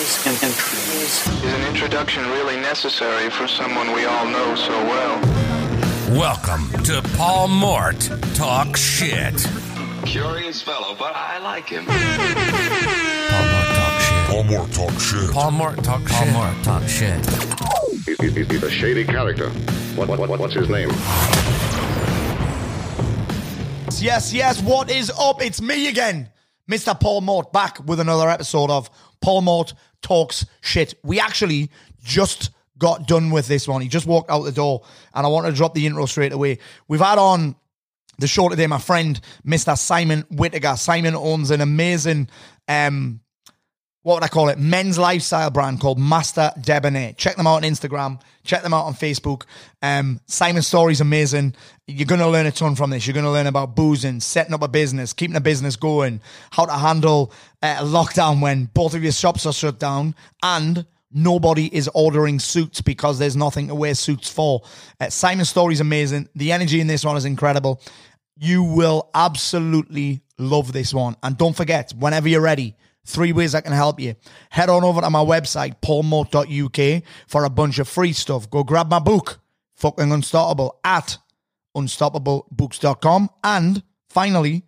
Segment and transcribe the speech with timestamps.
[0.00, 5.20] Is an introduction really necessary for someone we all know so well?
[6.18, 8.00] Welcome to Paul Mort
[8.32, 9.46] Talk Shit.
[10.06, 11.84] Curious fellow, but I like him.
[11.84, 14.30] Paul Mort Talk Shit.
[14.30, 15.30] Paul Mort talk shit.
[15.32, 16.16] Paul Mort Talk Shit.
[16.16, 17.26] Paul Mort Talk Shit.
[18.06, 19.50] He- he- He's a shady character.
[19.96, 20.88] What, what, what, what's his name?
[24.00, 24.62] Yes, yes.
[24.62, 25.42] What is up?
[25.42, 26.30] It's me again,
[26.70, 26.98] Mr.
[26.98, 28.88] Paul Mort, back with another episode of
[29.20, 30.94] Paul Mort Talks Shit.
[31.02, 31.70] We actually
[32.02, 33.82] just got done with this one.
[33.82, 34.82] He just walked out the door,
[35.14, 36.58] and I want to drop the intro straight away.
[36.88, 37.54] We've had on
[38.18, 39.76] the show today my friend, Mr.
[39.76, 40.76] Simon Whittaker.
[40.76, 42.28] Simon owns an amazing
[42.68, 43.20] um,
[44.02, 44.58] what would I call it?
[44.58, 47.12] Men's lifestyle brand called Master Debonair.
[47.12, 48.20] Check them out on Instagram.
[48.44, 49.42] Check them out on Facebook.
[49.82, 51.54] Um, Simon's story is amazing.
[51.86, 53.06] You're going to learn a ton from this.
[53.06, 56.64] You're going to learn about boozing, setting up a business, keeping a business going, how
[56.64, 57.32] to handle
[57.62, 62.80] uh, lockdown when both of your shops are shut down, and nobody is ordering suits
[62.80, 64.62] because there's nothing to wear suits for.
[64.98, 66.26] Uh, Simon's story is amazing.
[66.34, 67.82] The energy in this one is incredible.
[68.36, 71.16] You will absolutely love this one.
[71.22, 74.14] And don't forget, whenever you're ready, three ways I can help you.
[74.50, 78.48] Head on over to my website, paulmort.uk, for a bunch of free stuff.
[78.50, 79.40] Go grab my book,
[79.76, 81.18] Fucking Unstoppable, at
[81.76, 83.30] unstoppablebooks.com.
[83.44, 84.64] And finally,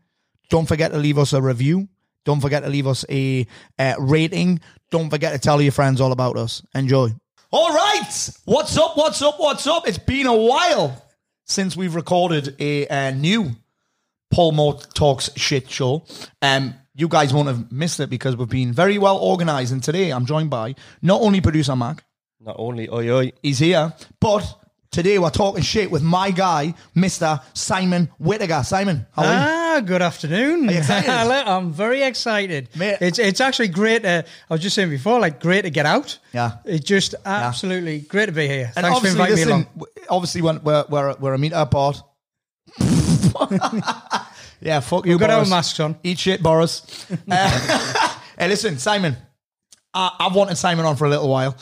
[0.50, 1.88] don't forget to leave us a review.
[2.25, 3.47] Don't forget to leave us a
[3.78, 4.60] uh, rating.
[4.91, 6.62] Don't forget to tell your friends all about us.
[6.75, 7.10] Enjoy.
[7.50, 8.30] All right.
[8.44, 8.97] What's up?
[8.97, 9.34] What's up?
[9.38, 9.88] What's up?
[9.88, 11.03] It's been a while
[11.44, 13.50] since we've recorded a, new
[14.30, 16.05] Paul Mort Talks Shit show.
[16.41, 19.73] Um, you guys won't have missed it because we've been very well organized.
[19.73, 22.05] And today I'm joined by not only producer Mac,
[22.41, 23.33] Not only oi oi.
[23.43, 24.43] he's here, but
[24.91, 27.43] today we're talking shit with my guy, Mr.
[27.55, 28.62] Simon Whittaker.
[28.62, 29.41] Simon, how are you?
[29.41, 30.69] Ah, good afternoon.
[30.69, 31.09] Are you excited?
[31.49, 32.69] I'm very excited.
[32.77, 32.99] Mate.
[33.01, 34.03] It's it's actually great.
[34.03, 36.19] To, I was just saying before, like great to get out.
[36.34, 36.59] Yeah.
[36.67, 38.71] It's just absolutely great to be here.
[38.77, 39.67] And Thanks for obviously, inviting me listen, along.
[39.77, 42.03] w- obviously, when we're, we're, we're a meet apart.
[44.62, 45.50] yeah, fuck you, We've got our Boris.
[45.50, 45.97] masks on.
[46.03, 47.06] Eat shit, Boris.
[47.31, 49.17] Uh, hey, listen, Simon.
[49.95, 51.56] I, I've wanted Simon on for a little while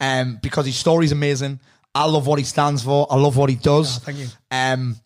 [0.00, 1.60] um, because his story's amazing.
[1.94, 3.06] I love what he stands for.
[3.10, 3.98] I love what he does.
[3.98, 4.26] thank you.
[4.50, 4.96] Um,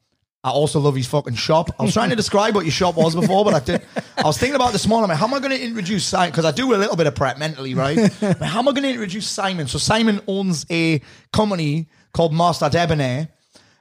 [0.45, 1.69] I also love his fucking shop.
[1.79, 3.83] I was trying to describe what your shop was before, but I did.
[4.17, 5.09] I was thinking about this morning.
[5.11, 6.31] Like, how am I going to introduce Simon?
[6.31, 7.99] Because I do a little bit of prep mentally, right?
[8.23, 9.67] Like, how am I going to introduce Simon?
[9.67, 13.29] So Simon owns a company called Master Debonair.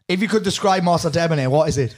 [0.08, 1.96] If you could describe Master Debonair, what is it?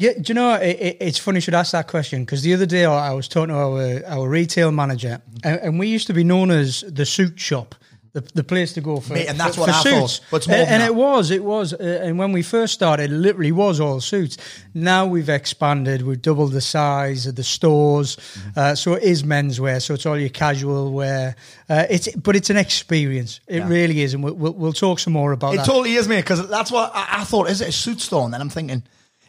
[0.00, 2.54] Yeah, do you know it, it, it's funny you should ask that question because the
[2.54, 6.12] other day I was talking to our our retail manager, and, and we used to
[6.14, 7.74] be known as the suit shop.
[8.14, 10.20] The, the place to go for, Mate, and that's for, what for I thought, suits.
[10.30, 13.12] but it's more and, and it was, it was, uh, and when we first started,
[13.12, 14.38] it literally was all suits.
[14.72, 18.58] Now we've expanded, we've doubled the size of the stores, Mm-hmm.
[18.58, 21.36] uh, so it is menswear, so it's all your casual wear.
[21.68, 25.12] Uh, it's but it's an experience, it really is, and we'll, we'll, we'll talk some
[25.12, 25.66] more about It that.
[25.66, 26.22] totally is, mate.
[26.22, 27.50] Because that's what I, I thought.
[27.50, 28.24] Is it a suit store?
[28.24, 28.82] And then I'm thinking,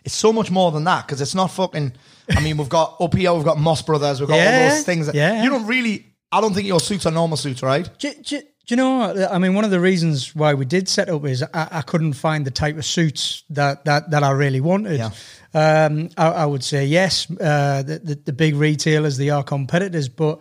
[0.03, 1.05] it's so much more than that.
[1.05, 1.93] Because it's not fucking.
[2.29, 4.83] I mean, we've got up here, we've got Moss Brothers, we've got all Yeah, those
[4.83, 5.07] things.
[5.07, 5.43] That, yeah.
[5.43, 6.05] You don't really.
[6.31, 7.89] I don't think your suits are normal suits, right?
[7.97, 8.97] Do, do, do you know?
[8.99, 9.31] what?
[9.31, 12.13] I mean, one of the reasons why we did set up is I, I couldn't
[12.13, 14.99] find the type of suits that that, that I really wanted.
[14.99, 15.09] Yeah.
[15.55, 17.25] Um, I, I would say yes.
[17.31, 20.39] Uh, the, the the big retailers they are competitors, but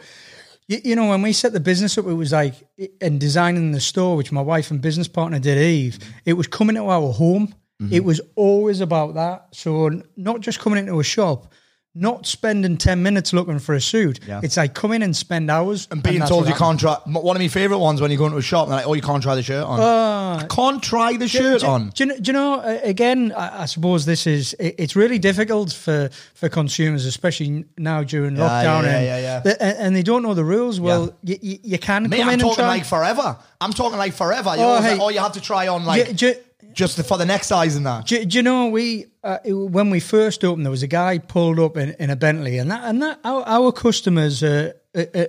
[0.66, 2.52] you, you know when we set the business up, it was like
[3.00, 5.98] and designing the store, which my wife and business partner did, Eve.
[6.26, 7.54] It was coming to our home.
[7.81, 7.93] Mm-hmm.
[7.94, 9.47] It was always about that.
[9.53, 11.53] So not just coming into a shop.
[11.94, 14.21] Not spending ten minutes looking for a suit.
[14.25, 14.41] Yeah.
[14.44, 16.78] It's like come in and spend hours And being that's told you happened.
[16.81, 17.21] can't try.
[17.21, 18.93] One of my favorite ones when you go into a shop and they're like, oh,
[18.93, 19.81] you can't try the shirt on.
[19.81, 21.89] I can't try the shirt do, on.
[21.91, 22.55] Do you, know- do you know?
[22.61, 27.65] uh, Again, I, I suppose this is it- it's really difficult for for consumers, especially
[27.78, 29.41] now during Yeah, lockdown, yeah, and, yeah, yeah.
[29.41, 30.78] the- and, and they don't know the rules.
[30.78, 32.69] Well, you, you, you can Mate, come I'm in and talking try.
[32.69, 33.37] like forever.
[33.60, 34.50] I'm talking like forever.
[34.50, 34.93] You Oh, hey.
[34.93, 36.34] like, oh, you have to try on like do, do,
[36.78, 38.06] just for the next size and that.
[38.06, 41.59] do, do you know we uh, when we first opened, there was a guy pulled
[41.59, 44.75] up in, in a Bentley, and that and that our, our customers are,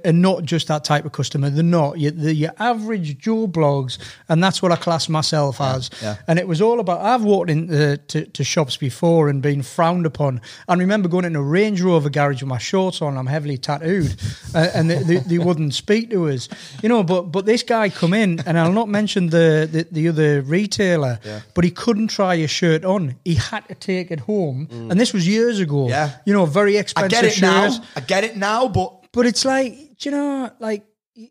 [0.05, 1.49] are not just that type of customer.
[1.49, 5.89] They're not your, the, your average Joe Bloggs, and that's what I class myself as.
[6.01, 6.17] yeah.
[6.27, 7.01] And it was all about.
[7.01, 10.41] I've walked into to, to shops before and been frowned upon.
[10.67, 13.17] And remember going into a Range Rover garage with my shorts on.
[13.17, 14.15] I'm heavily tattooed,
[14.55, 16.49] uh, and they, they, they wouldn't speak to us,
[16.83, 17.03] you know.
[17.03, 21.19] But but this guy come in, and I'll not mention the the, the other retailer,
[21.53, 23.15] but he couldn't try a shirt on.
[23.25, 25.87] He had to take it home, and this was years ago.
[25.87, 25.89] Mm.
[25.89, 26.11] Yeah.
[26.25, 27.17] you know, very expensive.
[27.17, 27.69] I get it now.
[27.95, 30.85] I get it now, but But it's like, do you know, like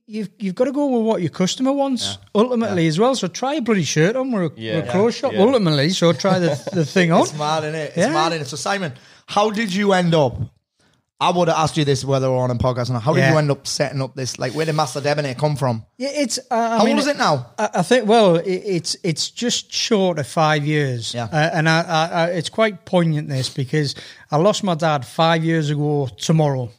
[0.06, 3.14] you've you've got to go with what your customer wants ultimately as well.
[3.14, 4.32] So try a bloody shirt on.
[4.32, 4.90] We're a, we're a Yeah.
[4.92, 5.40] clothes shop Yeah.
[5.42, 5.90] ultimately.
[5.90, 7.22] So try the the thing on.
[7.22, 7.88] It's mad in it.
[7.90, 8.12] It's Yeah.
[8.12, 8.46] mad in it.
[8.46, 8.92] So Simon,
[9.26, 10.34] how did you end up
[11.20, 13.02] I would have asked you this whether we're on a podcast or not.
[13.02, 13.32] How did Yeah.
[13.32, 14.38] you end up setting up this?
[14.38, 15.84] Like, where did Master Debonair come from?
[15.96, 16.38] Yeah, it's.
[16.48, 17.46] Uh, How mean, old is it now?
[17.58, 18.06] I, I think.
[18.06, 21.12] Well, it, it's it's just short of five years.
[21.14, 21.25] Yeah.
[21.25, 23.96] Uh, and I, I, I, it's quite poignant this because
[24.30, 26.70] I lost my dad five years ago tomorrow.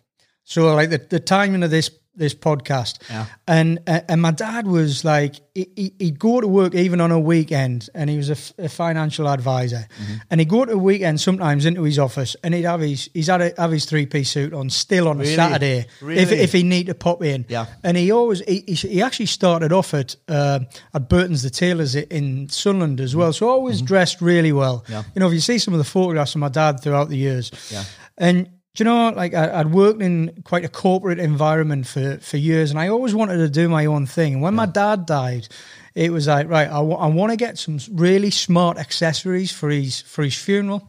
[0.49, 3.27] So like the, the timing of this this podcast, Yeah.
[3.47, 7.19] and uh, and my dad was like he, he'd go to work even on a
[7.19, 10.13] weekend, and he was a, f- a financial advisor, Mm-hmm.
[10.31, 13.27] and he'd go to a weekend sometimes into his office, and he'd have his he's
[13.27, 15.31] had a, have his three piece suit on still on Really?
[15.33, 16.21] a Saturday if Really?
[16.23, 17.67] if he need to pop in, Yeah.
[17.83, 20.59] and he always he, he, he actually started off at uh,
[20.93, 23.31] at Burton's the Tailors in Sunderland as well.
[23.33, 24.79] So always dressed really well.
[24.81, 24.91] Mm-hmm.
[24.93, 25.03] Yeah.
[25.15, 27.51] You know, if you see some of the photographs of my dad throughout the years,
[27.71, 27.83] Yeah.
[28.17, 28.49] and
[28.79, 32.71] do you know, like I, I'd worked in quite a corporate environment for for years,
[32.71, 34.35] and I always wanted to do my own thing.
[34.35, 35.47] And when my dad died.
[35.95, 36.69] It was like right.
[36.69, 40.87] I want to get some really smart accessories for his for his funeral,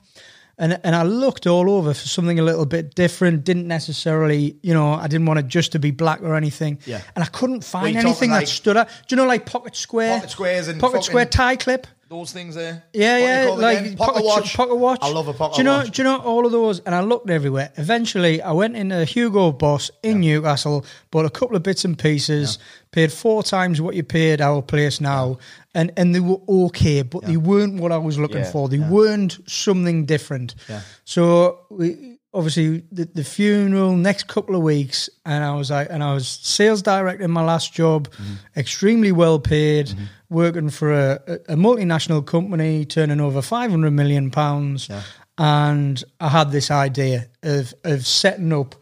[0.57, 3.43] and and I looked all over for something a little bit different.
[3.43, 6.79] Didn't necessarily, you know, I didn't want it just to be black or anything.
[6.87, 7.01] Yeah.
[7.17, 8.89] And I couldn't find anything that like- stood out.
[9.09, 11.89] Do you know, like pocket square, Pocket squares and pocket square tie clip?
[12.11, 12.83] Those things there.
[12.93, 14.99] Yeah, What yeah, like pocket watch, pocket watch.
[15.01, 15.91] I love a pocket do you know, watch.
[15.93, 16.81] Do you know all of those?
[16.81, 17.71] And I looked everywhere.
[17.77, 22.59] Eventually, I went into Hugo Boss in Newcastle, bought a couple of bits and pieces,
[22.91, 25.39] paid four times what you paid our place now,
[25.73, 28.51] and and they were okay, but they weren't what I was looking Yeah.
[28.51, 28.69] for.
[28.69, 30.57] They weren't something different.
[30.69, 30.81] Yeah.
[31.05, 36.03] So we obviously the, the funeral next couple of weeks, and I was like, and
[36.03, 38.35] I was sales director in my last job, Mm-hmm.
[38.59, 39.93] extremely well paid,
[40.31, 44.89] working for a, a, multinational company, turning over five hundred million pounds,
[45.37, 48.75] and I had this idea of of setting up.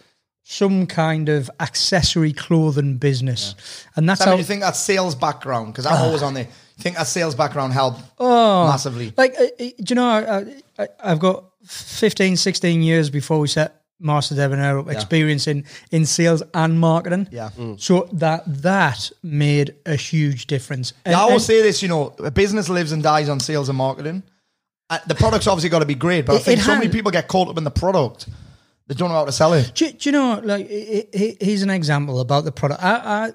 [0.51, 3.55] Some kind of accessory clothing business,
[3.97, 5.75] and that's Sam, how you think that sales background?
[5.75, 6.45] Because I'm always on there.
[6.79, 8.67] You think that sales background helped Oh.
[8.67, 9.13] massively?
[9.15, 13.49] Like, uh, uh, do you know, I, I, I've got 15, 16 years before we
[13.49, 17.29] set Master Debonair up, experience in, in sales and marketing.
[17.33, 17.51] Yeah.
[17.79, 20.93] So that that made a huge difference.
[21.05, 23.41] And, Yeah, I always and say this, you know, a business lives and dies on
[23.41, 24.23] sales and marketing.
[24.91, 27.11] Uh, the product's obviously got to be great, but I think it so many people
[27.11, 28.29] get caught up in the product.
[28.87, 29.73] They don't know how to sell it.
[29.75, 32.83] do, do you know, like, i- i- here's an example about the product.
[32.83, 32.95] I,
[33.27, 33.33] I,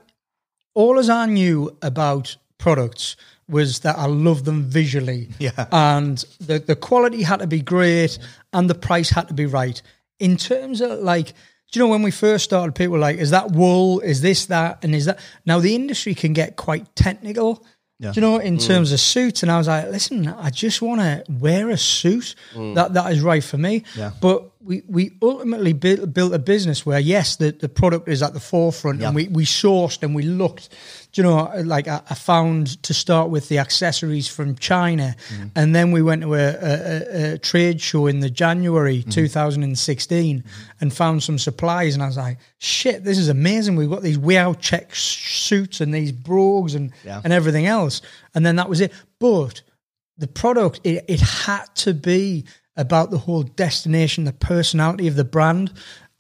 [0.74, 3.16] all as I knew about products
[3.48, 5.30] was that I loved them visually.
[5.38, 5.68] Yeah.
[5.72, 8.18] And the, the quality had to be great
[8.52, 9.80] and the price had to be right.
[10.24, 11.34] In terms of like,
[11.72, 14.00] do you know when we first started, people were like, is that wool?
[14.00, 14.84] Is this that?
[14.84, 17.66] And is that now the industry can get quite technical.
[18.00, 18.12] yeah.
[18.12, 18.68] Do you know, in mm.
[18.68, 22.36] terms of suits, and I was like, "Listen, I just want to wear a suit
[22.54, 22.76] mm.
[22.76, 24.12] that that is right for me." Yeah.
[24.22, 28.34] But we we ultimately built built a business where yes, the, the product is at
[28.34, 30.70] the forefront, and we we sourced and we looked.
[31.14, 35.48] Do you know, like I, I found to start with the accessories from China, mm-hmm.
[35.56, 39.12] and then we went to a, a, a, trade show in the January mm-hmm.
[39.12, 40.50] 2016 mm-hmm.
[40.82, 43.76] and found some supplies, and I was like, "Shit, this is amazing!
[43.76, 47.22] We've got these wow check suits and these brogues and Yeah.
[47.24, 48.02] and everything else."
[48.34, 48.92] And then that was it.
[49.20, 49.62] But
[50.18, 52.46] the product it, it had to be
[52.76, 55.72] about the whole destination the personality of the brand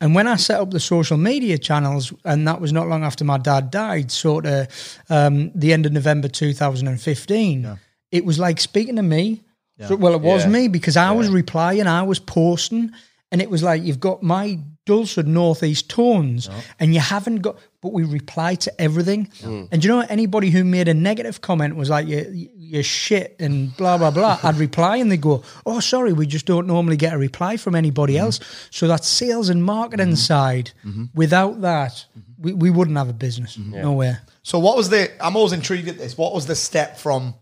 [0.01, 3.24] and when i set up the social media channels and that was not long after
[3.24, 4.68] my dad died sort of
[5.10, 7.80] um, the end of november 2015
[8.12, 9.42] it was like speaking to me.
[9.88, 10.50] So- well it was Yeah.
[10.51, 12.92] me because i was replying i was posting
[13.31, 16.50] and it was like you've got my dulcet northeast tones
[16.80, 19.30] and you haven't got but we reply to everything.
[19.44, 23.75] And you know anybody who made a negative comment was like you you're shit and
[23.77, 27.13] blah blah blah i'd reply and they go oh sorry we just don't normally get
[27.13, 28.39] a reply from anybody else
[28.71, 30.71] so that sales and marketing side
[31.13, 32.06] without that
[32.39, 35.07] we, we wouldn't have a business nowhere So, what was the?
[35.25, 36.18] I'm always intrigued at this.
[36.18, 37.33] What was the step from?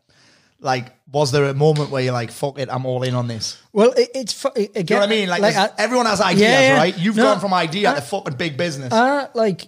[0.59, 3.57] Like, was there a moment where you're like, "Fuck it, I'm all in on this"?
[3.73, 5.29] well it, it's it, again You know what I mean?
[5.29, 6.95] Like, there's- I- everyone has ideas, Yeah, right?
[6.95, 8.93] You've No, gone from idea I- to fucking big business.
[8.93, 9.61] Uh, like,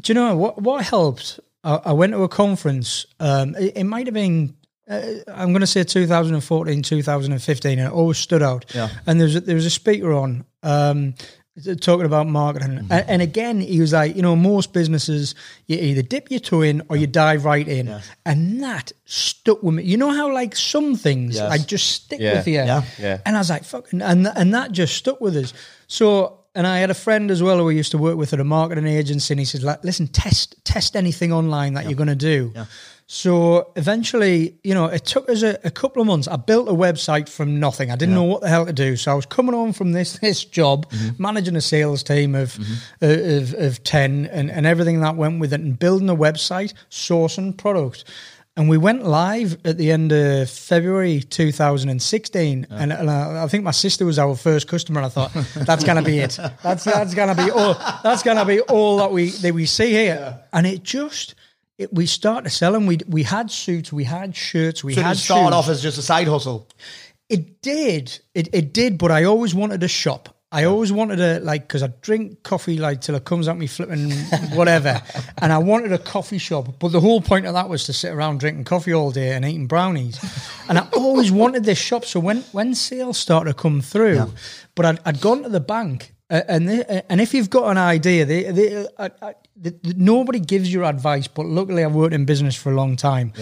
[0.00, 0.62] do you know what?
[0.62, 1.40] What helped?
[1.64, 3.06] I, I went to a conference.
[3.18, 4.54] Um, it, it might have been.
[4.88, 8.66] Uh, I'm going to say 2014, 2015, and it always stood out.
[8.74, 8.88] Yeah.
[9.06, 11.14] And there was a, there was a speaker on um,
[11.80, 12.92] talking about marketing, Mm-hmm.
[12.92, 15.34] and, and again, he was like, you know, most businesses
[15.66, 19.74] you either dip your toe in or you dive right in, and that stuck with
[19.74, 19.82] me.
[19.82, 21.48] You know how like some things Yes.
[21.50, 22.34] like just stick Yeah.
[22.36, 22.54] with you.
[22.54, 22.82] Yeah.
[22.98, 23.18] Yeah.
[23.26, 25.52] And I was like, fucking, and and that just stuck with us.
[25.88, 28.40] So, and I had a friend as well who I used to work with at
[28.40, 32.14] a marketing agency, and he said, listen, test test anything online that you're going to
[32.14, 32.52] do.
[33.08, 36.26] So eventually, you know, it took us a, a couple of months.
[36.26, 37.92] I built a website from nothing.
[37.92, 38.96] I didn't know what the hell to do.
[38.96, 42.58] So I was coming home from this this job, managing a sales team of
[43.00, 46.74] uh, of, of ten, and, and everything that went with it, and building a website,
[46.90, 48.02] sourcing product.
[48.56, 53.62] and we went live at the end of February 2016, and, and I, I think
[53.64, 55.00] my sister was our first customer.
[55.00, 56.38] And I thought that's gonna be it.
[56.62, 57.74] That's that's gonna be all.
[58.02, 60.40] That's gonna be all that we that we see here.
[60.52, 61.34] And it just
[61.78, 62.86] it, we started to sell them.
[62.86, 66.02] We we had suits, we had shirts, we So had started off as just a
[66.02, 66.68] side hustle.
[67.28, 68.18] It did.
[68.34, 70.36] It, it did, but I always wanted a shop.
[70.52, 73.66] I always wanted a like because I drink coffee like till it comes at me
[73.66, 74.12] flipping
[74.56, 75.02] whatever,
[75.38, 76.78] and I wanted a coffee shop.
[76.78, 79.44] But the whole point of that was to sit around drinking coffee all day and
[79.44, 80.18] eating brownies,
[80.68, 82.04] and I always wanted this shop.
[82.04, 84.32] So when when sales started to come through,
[84.76, 86.12] but I'd, I'd gone to the bank.
[86.28, 89.70] Uh, and they, uh, and if you've got an idea, they, they, uh, uh, the,
[89.82, 91.26] the, nobody gives you advice.
[91.28, 93.32] But luckily, I've worked in business for a long time.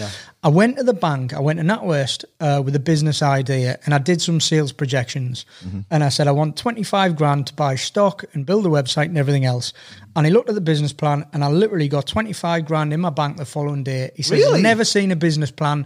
[0.43, 1.33] I went to the bank.
[1.33, 5.45] I went to NatWest uh, with a business idea, and I did some sales projections.
[5.89, 9.05] And I said, I want twenty five grand to buy stock and build a website
[9.05, 9.73] and everything else.
[10.15, 13.01] And he looked at the business plan, and I literally got twenty five grand in
[13.01, 14.11] my bank the following day.
[14.15, 14.61] He said, Really?
[14.61, 15.85] "Never seen a business plan."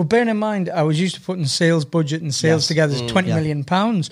[0.00, 2.68] But bearing in mind, I was used to putting sales budget and sales Yes.
[2.68, 4.08] together as twenty million pounds,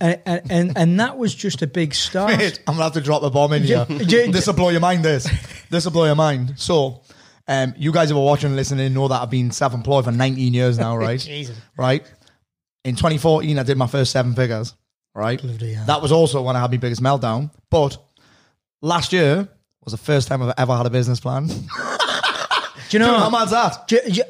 [0.00, 2.30] and, and, and and that was just a big start.
[2.68, 3.84] I'm gonna have to drop a bomb in here.
[3.88, 5.04] this will blow your mind.
[5.04, 5.28] This,
[5.68, 6.54] this will blow your mind.
[6.60, 7.02] So,
[7.48, 10.54] um, you guys who are watching and listening know that I've been self-employed for 19
[10.54, 11.18] years now, right?
[11.18, 11.56] Jesus.
[11.76, 12.04] Right.
[12.84, 14.74] In 2014, I did my first seven figures.
[15.12, 15.42] Right.
[15.42, 17.50] That was also when I had my biggest meltdown.
[17.68, 17.98] But
[18.80, 19.48] last year
[19.82, 21.48] was the first time I've ever had a business plan.
[21.48, 21.66] Do Do
[22.92, 23.88] you know how mad's that?
[23.88, 24.22] J- j-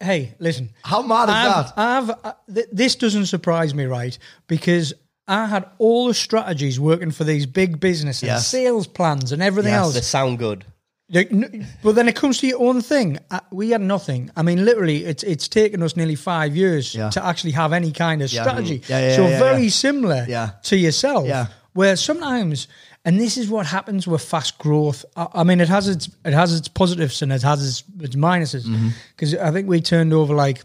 [0.00, 0.70] hey, listen.
[0.82, 1.72] How mad is I've, that?
[1.76, 4.16] I've uh, th- this doesn't surprise me, right?
[4.46, 4.94] Because
[5.26, 8.46] I had all the strategies working for these big businesses, Yes.
[8.46, 9.80] sales plans, and everything Yes.
[9.80, 9.94] else.
[9.94, 10.64] They sound good.
[11.10, 13.18] Like, n- But then it comes to your own thing.
[13.30, 14.30] Uh, we had nothing.
[14.36, 17.10] I mean, literally, it's it's taken us nearly five years Yeah.
[17.10, 18.82] to actually have any kind of strategy.
[18.88, 20.50] Yeah, yeah, so yeah, very similar Yeah.
[20.64, 21.26] to yourself.
[21.26, 21.46] Yeah.
[21.74, 22.68] Where sometimes,
[23.04, 25.04] and this is what happens with fast growth.
[25.16, 28.16] I, I mean, it has its it has its positives and it has its, its
[28.16, 28.64] minuses.
[28.64, 28.88] Mm-hmm.
[29.10, 30.62] Because I think we turned over like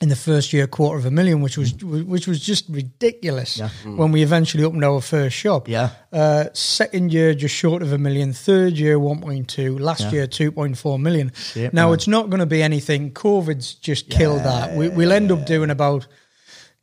[0.00, 3.60] in the first year a quarter of a million, which was which was just ridiculous
[3.84, 5.68] when we eventually opened our first shop.
[5.68, 5.90] Yeah.
[6.12, 8.32] Uh, second year, just short of a million.
[8.32, 9.78] Third year, 1.2.
[9.78, 11.32] Last year, 2.4 million.
[11.34, 11.94] Shit, now, man.
[11.94, 13.12] it's not going to be anything.
[13.12, 14.74] COVID's just killed that.
[14.74, 16.06] We, we'll end up doing about,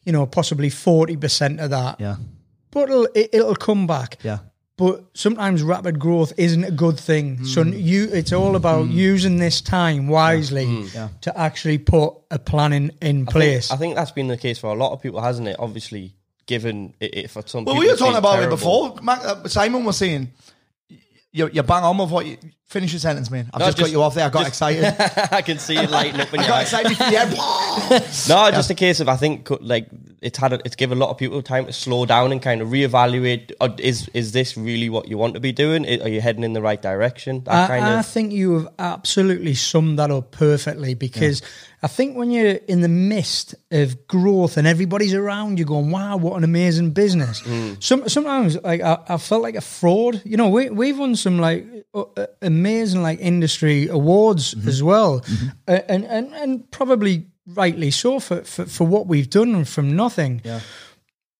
[0.03, 1.99] you know, possibly 40% of that.
[1.99, 2.17] Yeah.
[2.69, 4.17] But it'll, it, it'll come back.
[4.23, 4.39] Yeah.
[4.77, 7.45] But sometimes rapid growth isn't a good thing.
[7.45, 7.73] So Hmm.
[7.73, 10.87] you, it's all about using this time wisely
[11.21, 13.71] to actually put a plan in, in I think- place.
[13.71, 15.55] I think that's been the case for a lot of people, hasn't it?
[15.59, 16.15] Obviously,
[16.45, 17.85] given it, it for some Well, people.
[17.85, 18.95] we were talking been about it before.
[19.07, 20.31] Uh, Simon was saying,
[21.31, 23.49] you, you bang on with what you finish your sentence, man.
[23.53, 24.25] I've No, just, got just- you off there.
[24.25, 24.83] I got excited.
[25.31, 26.73] I can see it lighting up in your got eyes.
[26.73, 26.97] excited.
[26.99, 27.31] Yeah.
[28.29, 29.87] No, just a case of I think co- like
[30.21, 32.61] it's had a, it's given a lot of people time to slow down and kind
[32.61, 33.51] of reevaluate.
[33.61, 35.85] uh, Is is this really what you want to be doing?
[35.85, 37.43] I- Are you heading in the right direction?
[37.43, 41.41] That kind I, I of think you have absolutely summed that up perfectly because
[41.83, 46.17] I think when you're in the midst of growth and everybody's around you going, wow,
[46.17, 47.41] what an amazing business.
[47.41, 47.83] Mm.
[47.83, 50.21] Some, sometimes like I, I felt like a fraud.
[50.25, 52.25] You know, we, we've won some like uh, uh,
[52.59, 54.69] amazing like industry awards Mm-hmm.
[54.69, 55.11] as well.
[55.67, 57.25] Uh, and, and, and probably
[57.61, 60.41] rightly so for, for, for what we've done from nothing.
[60.43, 60.59] Yeah.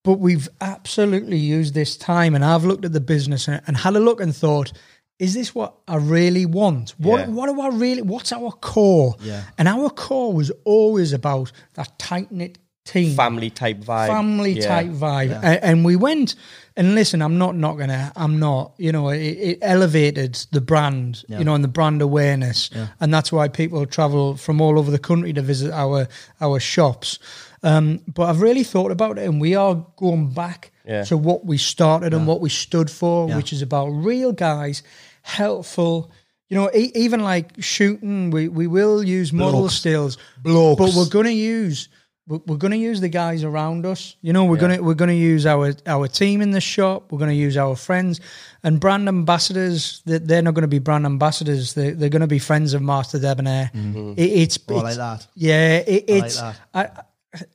[0.04, 3.96] But we've absolutely used this time, and I've looked at the business and, and had
[3.96, 4.72] a look and thought,
[5.18, 6.94] is this what I really want?
[7.00, 7.28] What Yeah.
[7.36, 8.02] what do I really?
[8.04, 9.16] What's our core?
[9.22, 9.44] Yeah.
[9.58, 14.68] And our core was always about that tight knit team, family type vibe, family Yeah.
[14.68, 15.32] type vibe.
[15.44, 16.36] A- And, we went
[16.78, 17.22] and listen.
[17.22, 18.12] I'm not not gonna.
[18.16, 18.74] I'm not.
[18.78, 21.24] You know, it, it elevated the brand.
[21.28, 25.00] You know, and the brand awareness, and that's why people travel from all over the
[25.00, 26.08] country to visit our
[26.40, 27.20] our shops.
[27.64, 31.04] Um, but I've really thought about it, and we are going back Yeah.
[31.06, 33.38] to what we started and what we stood for, Yeah.
[33.38, 34.84] which is about real guys,
[35.24, 36.12] helpful.
[36.50, 39.74] You know, e- even like shooting, we, we will use model Blokes.
[39.74, 40.78] stills, Blokes.
[40.80, 41.90] but we're going to use
[42.28, 44.16] we're, going to use the guys around us.
[44.22, 47.12] You know, we're going to we're going to use our our team in the shop.
[47.12, 48.20] We're going to use our friends
[48.64, 50.02] and brand ambassadors.
[50.06, 51.74] They're, they're not going to be brand ambassadors.
[51.74, 53.70] They they're going to be friends of Master Debonair.
[53.74, 55.28] It, it's, Oh, I like that.
[55.36, 56.42] Yeah, it, I like it's.
[56.42, 56.60] that.
[56.74, 57.04] I, I-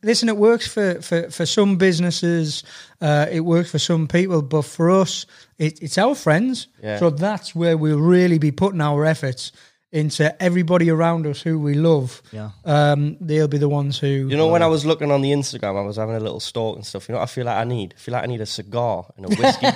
[0.03, 2.63] listen, it works for for for some businesses.
[3.01, 5.27] Uh, it works for some people, but for us,
[5.59, 6.69] it, it's our friends.
[6.83, 6.99] Yeah.
[6.99, 9.53] So that's where we'll really be putting our efforts
[9.93, 12.23] into everybody around us who we love.
[12.31, 12.51] Yeah.
[12.65, 14.07] Um, they'll be the ones who.
[14.07, 16.77] You know, when I was looking on the Instagram, I was having a little stalk
[16.77, 17.09] and stuff.
[17.09, 17.95] You know, what I feel like I need.
[17.97, 19.67] I feel like I need a cigar and a whiskey.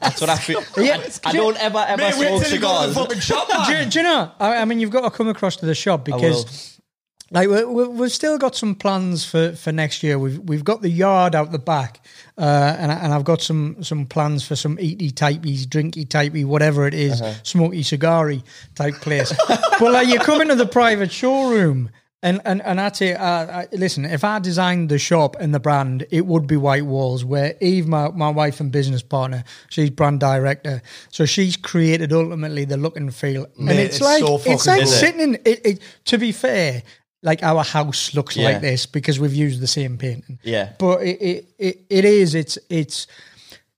[0.00, 0.62] That's what I feel.
[0.78, 2.94] Yeah, I, I don't ever ever Mate, smoke till you go to the cigars.
[2.94, 4.32] fucking shop, do, you- do you know?
[4.40, 6.16] I, I mean, you've got to come across to the shop will.
[6.18, 6.79] because
[7.32, 10.18] like we, we've still got some plans for, for next year.
[10.18, 12.04] We've we've got the yard out the back,
[12.36, 16.44] uh, and I- and I've got some some plans for some eaty typey, drinky typey,
[16.44, 18.42] whatever it is, smoky cigary
[18.74, 19.32] type place.
[19.48, 21.90] but like you come into the private showroom.
[22.22, 23.24] And and and I say, uh,
[23.60, 27.24] I, listen, if I designed the shop and the brand, it would be White Walls.
[27.24, 32.66] Where Eve, my, my wife and business partner, she's brand director, so she's created ultimately
[32.66, 33.46] the look and feel.
[33.58, 35.82] and it's, it's like so it's like sitting in it, it.
[36.04, 36.82] To be fair,
[37.22, 38.44] like our house looks Yeah.
[38.50, 40.38] like this because we've used the same painting.
[40.42, 40.72] Yeah.
[40.78, 43.06] but it it, it, it is it's it's.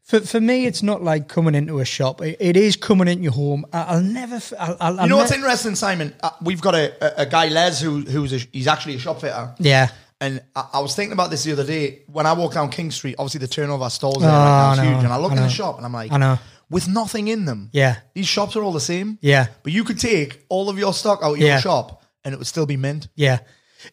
[0.04, 2.20] For, for me, it's not like coming into a shop.
[2.20, 3.64] It, it is coming into your home.
[3.72, 4.34] I, I'll never.
[4.36, 6.12] f- I'll, I'll, You I'll know what's ne- interesting, Simon?
[6.22, 9.22] Uh, we've got a, a, a guy Les who who's a, he's actually a shop
[9.22, 9.54] fitter.
[9.58, 9.88] Yeah.
[10.20, 12.90] And I, I was thinking about this the other day when I walk down King
[12.90, 13.14] Street.
[13.18, 15.42] Obviously, the turnover stores Oh, there right now is huge, and I look I in
[15.42, 16.38] the shop and I'm like, I know.
[16.68, 17.70] with nothing in them.
[17.72, 17.96] Yeah.
[18.12, 19.16] these shops are all the same.
[19.22, 19.46] Yeah.
[19.62, 21.60] but you could take all of your stock out of your Yeah.
[21.60, 23.08] shop and it would still be mint.
[23.14, 23.40] Yeah.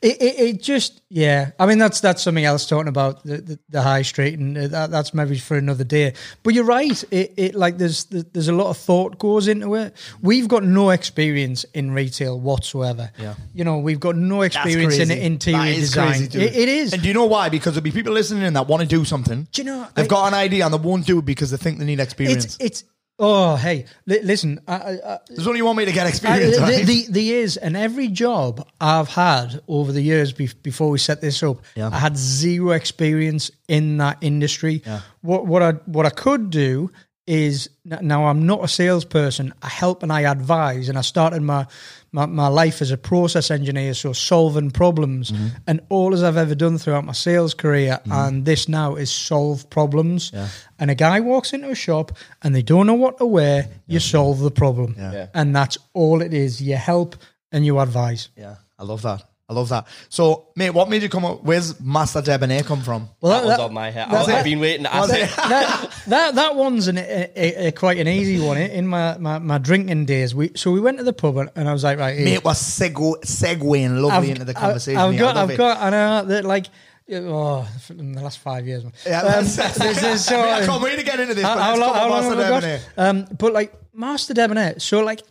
[0.04, 3.60] It, it, it just yeah I mean that's that's something else talking about the, the,
[3.70, 7.34] the high street and uh, that, that's maybe for another day but you're right it,
[7.38, 11.64] it like there's there's a lot of thought goes into it we've got no experience
[11.74, 13.34] in retail whatsoever Yeah.
[13.52, 17.08] you know we've got no experience in interior design crazy, it, it is And do
[17.08, 17.50] you know why?
[17.50, 19.48] Because there'll be people listening in that want to do something.
[19.52, 21.58] Do you know, They've I- got an idea and they won't do it because they
[21.58, 22.46] think they need experience.
[22.46, 22.84] it's it's
[23.20, 26.56] oh hey li- listen I, I, I, There's only one way to get I, experience.
[26.58, 26.86] the, right?
[26.86, 31.22] the, the is, and every job I've had over the years be, before we set
[31.22, 31.90] this up, Yeah.
[31.92, 34.82] I had zero experience in that industry.
[35.22, 36.92] What what I what I could do
[37.28, 39.54] is now I'm not a salesperson.
[39.62, 41.68] I help and I advise, and I started my
[42.12, 45.32] my, my life as a process engineer, so solving problems.
[45.32, 45.48] Mm-hmm.
[45.68, 49.70] And all as I've ever done throughout my sales career, and this now is solve
[49.70, 50.32] problems.
[50.80, 52.12] And a guy walks into a shop
[52.42, 55.28] and they don't know what to wear, you solve the problem, Yeah.
[55.34, 56.62] and that's all it is.
[56.62, 57.16] You help
[57.51, 58.30] and you advise.
[58.38, 59.24] yeah, I love that.
[59.50, 59.88] I love that.
[60.10, 61.44] So, mate, what made you come up?
[61.44, 63.10] Where's Master Debonair come from?
[63.20, 64.08] Well, that was on my head.
[64.08, 65.22] I- that- I've been waiting to ask it.
[65.24, 65.36] it?
[65.36, 69.39] that, that that one's an, a, a, a quite an easy one in my, my,
[69.39, 70.36] my drinking days.
[70.36, 72.44] We so we went to the pub and, and I was like, right, here, Mate,
[72.46, 75.00] we're segu- segueing lovely into the conversation.
[75.01, 75.20] I've here.
[75.22, 75.58] got, I love I've it.
[75.58, 76.68] got, I know that like,
[77.12, 78.94] oh, in the last five years, man.
[79.06, 81.44] Yeah, Um, that's- there's- there's so- I can't wait to get into this.
[81.44, 82.82] how, but how let's long, how long have we got?
[82.98, 85.24] Um, but like Master Debonair, so like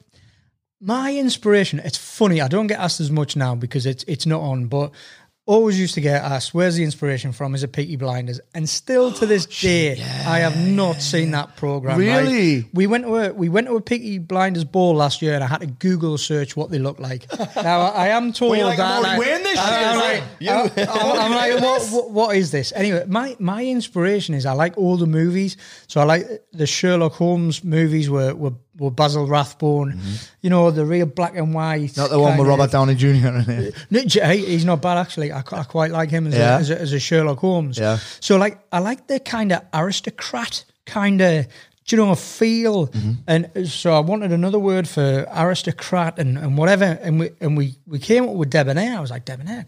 [0.80, 1.80] my inspiration.
[1.84, 2.40] It's funny.
[2.40, 4.92] I don't get asked as much now because it's it's not on, but.
[5.50, 8.38] Always used to get asked, "Where's the inspiration from?" Is it Peaky Blinders?
[8.52, 9.92] And still to this day,
[10.26, 11.98] I have not seen that program.
[11.98, 12.68] Really?
[12.74, 15.46] We went to a we went to a Peaky Blinders ball last year, and I
[15.46, 17.26] had to Google search what they look like.
[17.56, 19.98] now I, I am told Well, like, that I'm like, already wearing this I- I'm
[19.98, 20.22] like.
[20.86, 22.70] I'm, I'm like, what, what, what is this?
[22.76, 25.56] Anyway, my my inspiration is I like all the movies.
[25.86, 30.00] So I like the Sherlock Holmes movies were were, were Basil Rathbone.
[30.40, 31.90] You know, the real black and white.
[31.90, 32.00] Mm-hmm.
[32.00, 33.06] Not the one with Robert Downey Jr.
[33.08, 34.12] in it.
[34.46, 35.32] he's not bad actually.
[35.32, 36.56] I, I quite like him as, Yeah.
[36.56, 37.78] a, as, a, as a Sherlock Holmes.
[37.78, 37.98] Yeah.
[38.20, 41.46] So like, I like the kind of aristocrat kind of,
[41.86, 42.88] do you know, feel.
[42.88, 43.12] Mm-hmm.
[43.26, 46.84] And so I wanted another word for aristocrat and, and whatever.
[46.84, 48.96] And we and we we came up with debonair.
[48.96, 49.64] I was like debonair.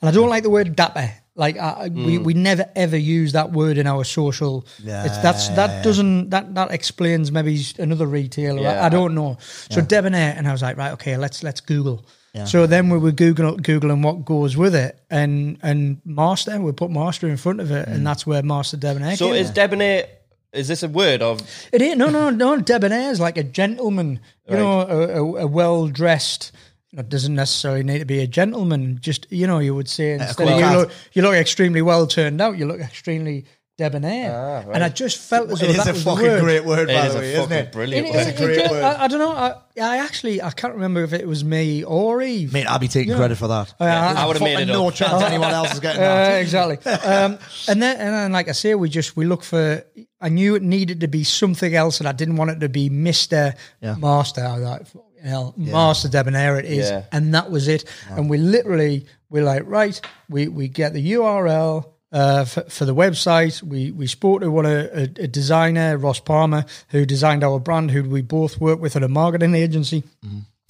[0.00, 1.10] And I don't like the word dapper.
[1.34, 2.24] Like I, we, hmm.
[2.24, 4.66] we never ever use that word in our social.
[5.04, 8.60] it's, that's that doesn't that that explains maybe another retailer.
[8.60, 8.86] I, Yeah.
[8.86, 9.36] I don't know.
[9.70, 12.06] So debonair, and I was like, right, okay, let's let's Google.
[12.44, 16.90] So then we were Google googling what goes with it, and and master, we put
[16.90, 18.04] master in front of it, and hmm.
[18.04, 19.16] that's where master debonair.
[19.16, 20.08] So is debonair?
[20.52, 21.40] Is this a word of?
[21.72, 24.60] it ain't no no no debonair is like a gentleman, you Right.
[24.60, 26.52] know, a, a, a well dressed.
[26.92, 28.98] It doesn't necessarily need to be a gentleman.
[29.00, 32.06] Just you know, you would say instead cool of you look, you look extremely well
[32.06, 32.56] turned out.
[32.58, 33.44] You look extremely
[33.78, 34.32] debonair,
[34.66, 36.40] Ah, and I just felt as though It is that a was the fucking word.
[36.40, 37.72] great word, It by is the a way, isn't fucking it?
[37.72, 38.20] brilliant It- word.
[38.20, 38.82] it- It's a great word.
[38.82, 39.32] I, I don't know.
[39.32, 42.54] I, I actually I can't remember if it was me or Eve.
[42.54, 43.18] Mate, I'll be taking Yeah.
[43.18, 43.74] credit for that.
[43.78, 44.94] Yeah, I would've made it no up.
[44.94, 46.40] chance anyone else is getting Uh, that.
[46.40, 46.78] exactly.
[46.92, 49.84] um, and then, and then, like I say, we just we look for.
[50.22, 52.88] I knew it needed to be something else, and I didn't want it to be
[52.88, 53.96] Mister Yeah.
[53.96, 54.42] Master.
[54.42, 54.78] I
[55.26, 57.04] was like, "Fucking hell, Master Debonair, it is, Yeah.
[57.12, 57.84] and that was it.
[58.10, 61.86] And we literally we're like, right, we we get the URL.
[62.12, 66.20] Uh, for, for the website, we we spoke to one a, a, a designer, Ross
[66.20, 70.04] Palmer, who designed our brand, who we both work with at a marketing agency.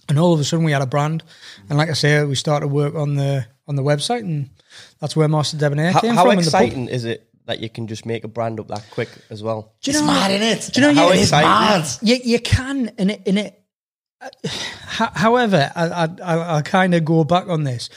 [0.09, 1.23] And all of a sudden, we had a brand,
[1.69, 4.49] and like I say, we started work on the on the website, and
[5.01, 6.33] that's where Master Debonair How, came how from.
[6.33, 9.09] in the exciting is it that you can just make a brand up that quick
[9.31, 9.75] as well?
[9.83, 10.73] Do you It's know, mad, innit?
[10.73, 11.49] Do you know How you, It's exciting.
[11.51, 11.87] mad.
[12.03, 13.61] you, you can in it in it.
[14.21, 17.89] Uh, ho- However, I I, I, kind of go back on this.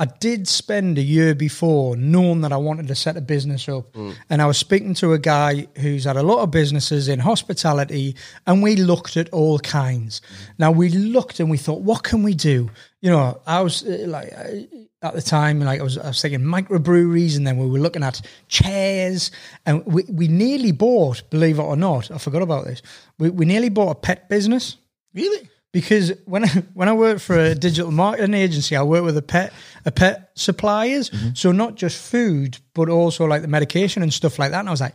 [0.00, 3.96] I did spend a year before knowing that I wanted to set a business up.
[4.30, 8.14] And I was speaking to a guy who's had a lot of businesses in hospitality,
[8.46, 10.20] and we looked at all kinds.
[10.56, 12.70] Now, we looked and we thought, what can we do?
[13.00, 16.22] You know, I was uh, like, uh, at the time, like I was, I was
[16.22, 19.32] thinking microbreweries, and then we were looking at chairs,
[19.66, 22.82] and we, we nearly bought, believe it or not, I forgot about this,
[23.18, 24.76] we, we nearly bought a pet business
[25.14, 25.48] Really?
[25.72, 29.22] Because when I, when I worked for a digital marketing agency, I worked with a
[29.22, 29.52] pet
[29.84, 34.50] a pet suppliers, so not just food, but also like the medication and stuff like
[34.50, 34.60] that.
[34.60, 34.94] And I was like,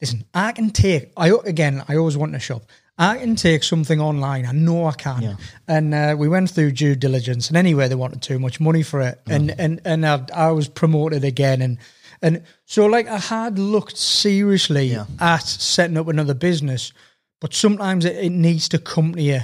[0.00, 1.12] listen, I can take.
[1.16, 2.62] I again, I always want to shop.
[3.00, 4.44] I can take something online.
[4.44, 5.38] I know I can.
[5.68, 9.00] And uh, we went through due diligence, and anyway, they wanted too much money for
[9.00, 11.78] it, and and and I, I was promoted again, and
[12.22, 15.06] and so like I had looked seriously Yeah.
[15.20, 16.92] at setting up another business,
[17.40, 19.40] but sometimes it, it needs to come to you.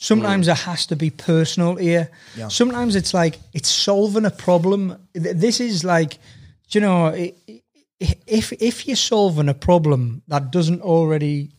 [0.00, 2.08] Sometimes it has to be personal here.
[2.36, 2.48] you.
[2.50, 4.96] Sometimes it's like it's solving a problem.
[5.12, 6.18] This is like,
[6.70, 7.12] you know,
[8.26, 11.50] if if you're solving a problem that doesn't already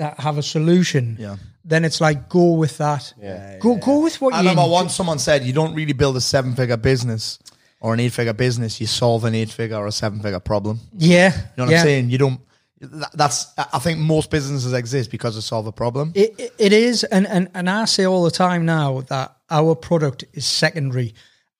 [0.00, 1.36] uh, have a solution, Yeah.
[1.64, 3.14] then it's like go with that.
[3.60, 4.48] go go with what I you.
[4.48, 7.38] remember once someone said you don't really build a seven figure business
[7.80, 10.80] or an eight figure business, you solve an eight figure or a seven figure problem.
[10.98, 11.78] Yeah, You know what yeah.
[11.80, 12.10] I'm saying?
[12.10, 12.40] You don't.
[12.80, 13.46] That- That's.
[13.56, 16.12] I think most businesses exist because they solve a problem.
[16.14, 19.74] It, it- it is, and, and and I say all the time now that our
[19.74, 21.14] product is secondary.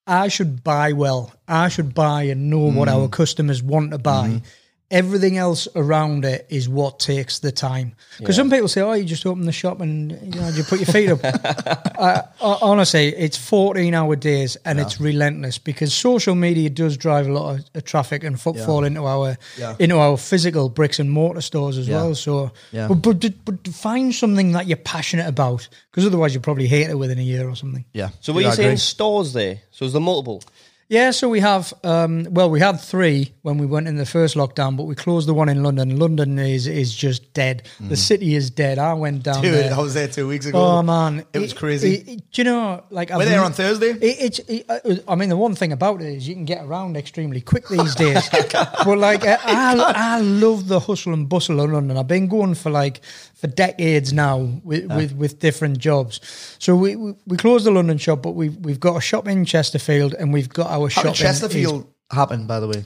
[0.05, 1.33] I should buy well.
[1.47, 2.93] I should buy and know what mm.
[2.93, 4.29] our customers want to buy.
[4.29, 4.45] Mm-hmm.
[4.89, 7.93] Everything else around it is what takes the time.
[8.19, 10.79] Because some people say, "Oh, you just open the shop and you know you put
[10.79, 11.19] your feet up."
[11.99, 17.33] uh, honestly, it's fourteen hour days and it's relentless because social media does drive a
[17.33, 19.75] lot of traffic and footfall into our Yeah.
[19.77, 21.95] into our physical bricks and mortar stores as Yeah.
[21.97, 22.15] well.
[22.15, 22.87] So, Yeah.
[22.87, 26.95] but, but but find something that you're passionate about because otherwise you'll probably hate it
[26.97, 27.83] within a year or something.
[27.93, 28.11] yeah.
[28.21, 29.59] So were you I saying stores there?
[29.71, 30.41] So is there multiple?
[30.89, 34.35] Yeah, so we have um, well, we had three when we went in the first
[34.35, 35.99] lockdown, but we closed the one in London.
[35.99, 37.63] London is is just dead.
[37.81, 38.79] The city is dead.
[38.79, 39.41] I went down Mm.
[39.41, 39.73] Dude, there.
[39.73, 40.57] I was there two weeks ago.
[40.63, 42.21] Oh man, it was crazy.
[42.31, 43.89] do you know, like We're there on Thursday.
[43.89, 44.39] It, it's.
[44.47, 47.41] It, uh, I mean, the one thing about it is you can get around extremely
[47.41, 48.29] quick these days.
[48.29, 51.97] but like, I, I, I love the hustle and bustle of London.
[51.97, 53.01] I've been going for like
[53.37, 56.19] for decades now with with, with different jobs.
[56.59, 59.45] So we, we we closed the London shop, but we've we've got a shop in
[59.45, 62.83] Chesterfield, and we've got our How shop did in Chesterfield happen, by the way?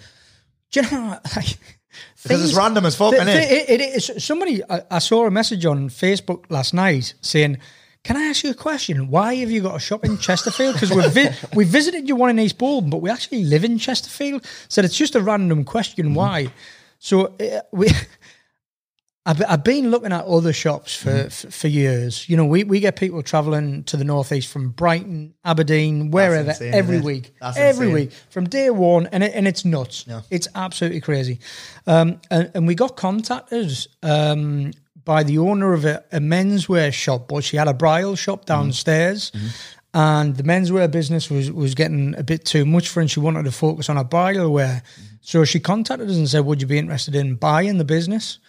[0.71, 1.57] do you know, like,
[2.23, 3.25] Because it's random as fuck, the- innit?
[3.33, 4.23] the- it- it is.
[4.23, 7.57] Somebody, I, I saw a message on Facebook last night saying,
[8.03, 9.09] "Can I ask you a question?
[9.09, 10.73] Why have you got a shop in Chesterfield?
[10.75, 13.77] Because we vi- we visited you one in East Boldon, but we actually live in
[13.77, 16.07] Chesterfield." Said it's just a random question.
[16.07, 16.15] Mm-hmm.
[16.15, 16.53] Why?
[16.99, 17.89] So uh, we.
[19.23, 21.27] I've, I've been looking at other shops for, Mm-hmm.
[21.47, 22.27] for for years.
[22.27, 26.73] You know, we, we get people traveling to the northeast from Brighton, Aberdeen, wherever, insane,
[26.73, 27.93] every week, That's every insane.
[27.93, 30.05] week from day one, and it, and it's nuts.
[30.07, 30.21] Yeah.
[30.31, 31.39] It's absolutely crazy.
[31.85, 34.71] Um, and, and we got contacted um,
[35.05, 38.61] by the owner of a, a menswear shop, but she had a bridal shop Mm-hmm.
[38.61, 39.31] downstairs.
[39.93, 43.19] And the menswear business was, was getting a bit too much for her, and she
[43.19, 44.81] wanted to focus on her bridal wear.
[44.83, 45.05] Mm-hmm.
[45.21, 48.39] So she contacted us and said, "Would you be interested in buying the business?"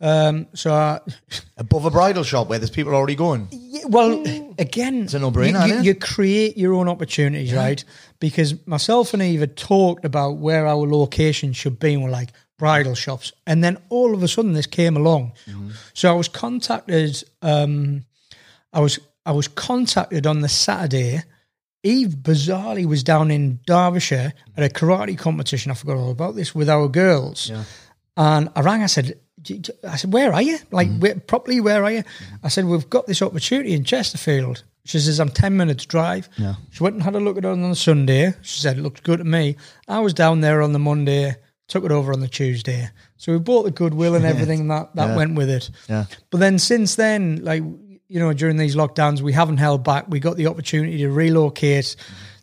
[0.00, 1.00] Um, so, I,
[1.58, 3.48] Above a bridal shop where there's people already going.
[3.50, 4.22] yeah, well,
[4.58, 7.84] again, It's a no-brainer, You, isn't you create your own opportunities, right?
[8.18, 12.30] Because myself and Eve had talked about where our location should be, and we're like
[12.58, 15.32] bridal shops, and then all of a sudden this came along.
[15.46, 15.70] Mm-hmm.
[15.94, 17.22] So I was contacted.
[17.42, 18.04] Um,
[18.72, 21.22] I was I was contacted on the Saturday.
[21.82, 25.70] Eve bizarrely was down in Derbyshire at a karate competition.
[25.70, 27.50] I forgot all about this with our girls.
[28.16, 28.82] And I rang.
[28.82, 29.20] I said, "D- d-
[29.88, 30.58] I said, where are you?
[30.70, 31.00] Like, Mm-hmm.
[31.00, 32.02] where, properly, where are you?
[32.42, 34.64] I said, we've got this opportunity in Chesterfield.
[34.84, 36.28] She says, I'm 10 minutes drive.
[36.36, 36.54] Yeah.
[36.70, 38.34] She went and had a look at it on the Sunday.
[38.42, 39.56] She said, it looked good to me.
[39.88, 41.36] I was down there on the Monday,
[41.68, 42.88] took it over on the Tuesday.
[43.16, 45.16] So we bought the goodwill and everything that, that Yeah.
[45.16, 45.70] went with it.
[45.88, 46.06] Yeah.
[46.30, 47.62] But then since then, like,
[48.08, 50.06] you know, during these lockdowns, we haven't held back.
[50.08, 51.94] We got the opportunity to relocate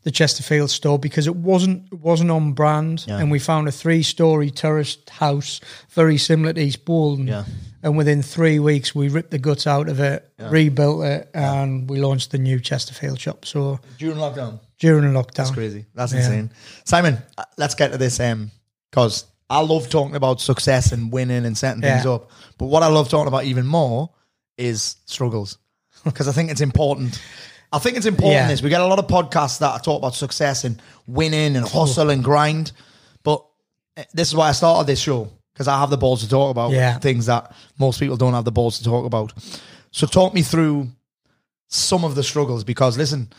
[0.07, 3.17] the Chesterfield store because it wasn't it wasn't on brand, Yeah.
[3.19, 7.27] and we found a three story terraced house very similar to East Boldon.
[7.27, 7.43] Yeah.
[7.83, 11.99] And within three weeks, we ripped the guts out of it, rebuilt it, and we
[11.99, 13.43] launched the new Chesterfield shop.
[13.45, 14.59] So During lockdown.
[14.79, 15.85] during lockdown, That's crazy.
[15.93, 16.19] That's Yeah.
[16.19, 16.51] insane.
[16.85, 18.51] Simon, uh, let's get to this um
[18.89, 22.31] because I love talking about success and winning and setting things up.
[22.57, 24.09] But what I love talking about even more
[24.57, 25.57] is struggles
[26.05, 27.19] because I think it's important.
[27.71, 28.33] I think it's important.
[28.33, 28.49] Yeah.
[28.51, 32.09] Is we get a lot of podcasts that talk about success and winning and hustle
[32.09, 32.71] and grind,
[33.23, 33.43] but
[33.97, 36.51] uh, this is why I started this show because I have the balls to talk
[36.51, 36.97] about Yeah.
[36.99, 39.33] things that most people don't have the balls to talk about.
[39.91, 40.89] So talk me through
[41.67, 43.29] some of the struggles because listen,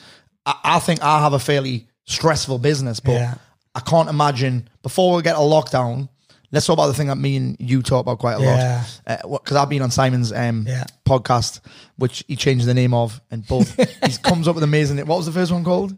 [0.44, 3.00] I, I think I have a fairly stressful business.
[3.00, 3.34] But Yeah.
[3.74, 6.08] I can't imagine before we get a lockdown.
[6.50, 8.84] Let's talk about the thing that me and you talk about quite a Yeah.
[9.24, 9.42] lot.
[9.42, 10.84] Because I've been on Simon's um, Yeah.
[11.06, 11.60] podcast,
[11.96, 14.96] which he changed the name of, and both he comes up with amazing.
[14.98, 15.96] What was the first one called?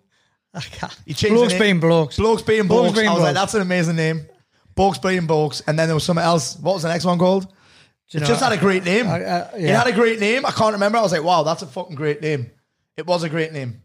[0.53, 0.97] I can't.
[1.07, 2.17] He changed Blokes being blokes.
[2.17, 2.99] Blokes being Blokes blokes.
[2.99, 4.27] being I was like, that's an amazing name.
[4.75, 5.63] Blokes being blokes.
[5.67, 6.57] And then there was something else.
[6.59, 7.47] What was the next one called?
[8.13, 9.07] It know, just had a great name.
[9.07, 10.45] I- I- It had a great name.
[10.45, 10.99] I can't remember.
[10.99, 12.51] I was like, wow, that's a fucking great name.
[12.97, 13.83] It was a great name.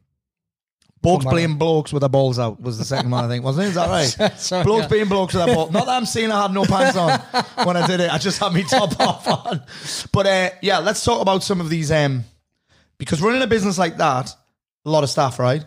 [1.05, 3.69] Blokes playing blokes with their balls out was the second one, I think, wasn't it?
[3.69, 4.33] Is that right?
[4.37, 4.87] Sorry, blokes yeah.
[4.89, 5.71] being blokes with their balls.
[5.71, 7.19] Not that I'm saying I had no pants on
[7.65, 8.11] when I did it.
[8.11, 9.61] I just had me top off on.
[10.11, 11.91] But uh, yeah, let's talk about some of these.
[11.91, 12.23] Um,
[12.97, 14.33] because running a business like that,
[14.85, 15.63] a lot of staff, right?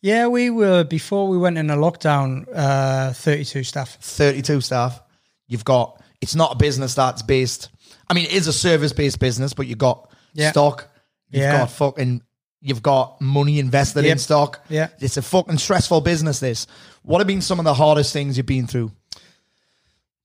[0.00, 2.44] Yeah, we were before we went into lockdown.
[2.52, 3.96] Uh, Thirty-two staff.
[4.00, 5.00] 32 staff.
[5.46, 7.68] You've got, it's not a business that's based,
[8.08, 10.50] I mean, it is a service based business, but you've got Yeah.
[10.50, 10.88] stock,
[11.30, 11.58] you've Yeah.
[11.58, 12.22] got fucking,
[12.62, 14.64] you've got money invested in stock.
[14.68, 14.88] Yeah.
[15.00, 16.66] It's a fucking stressful business, this.
[17.02, 18.92] What have been some of the hardest things you've been through?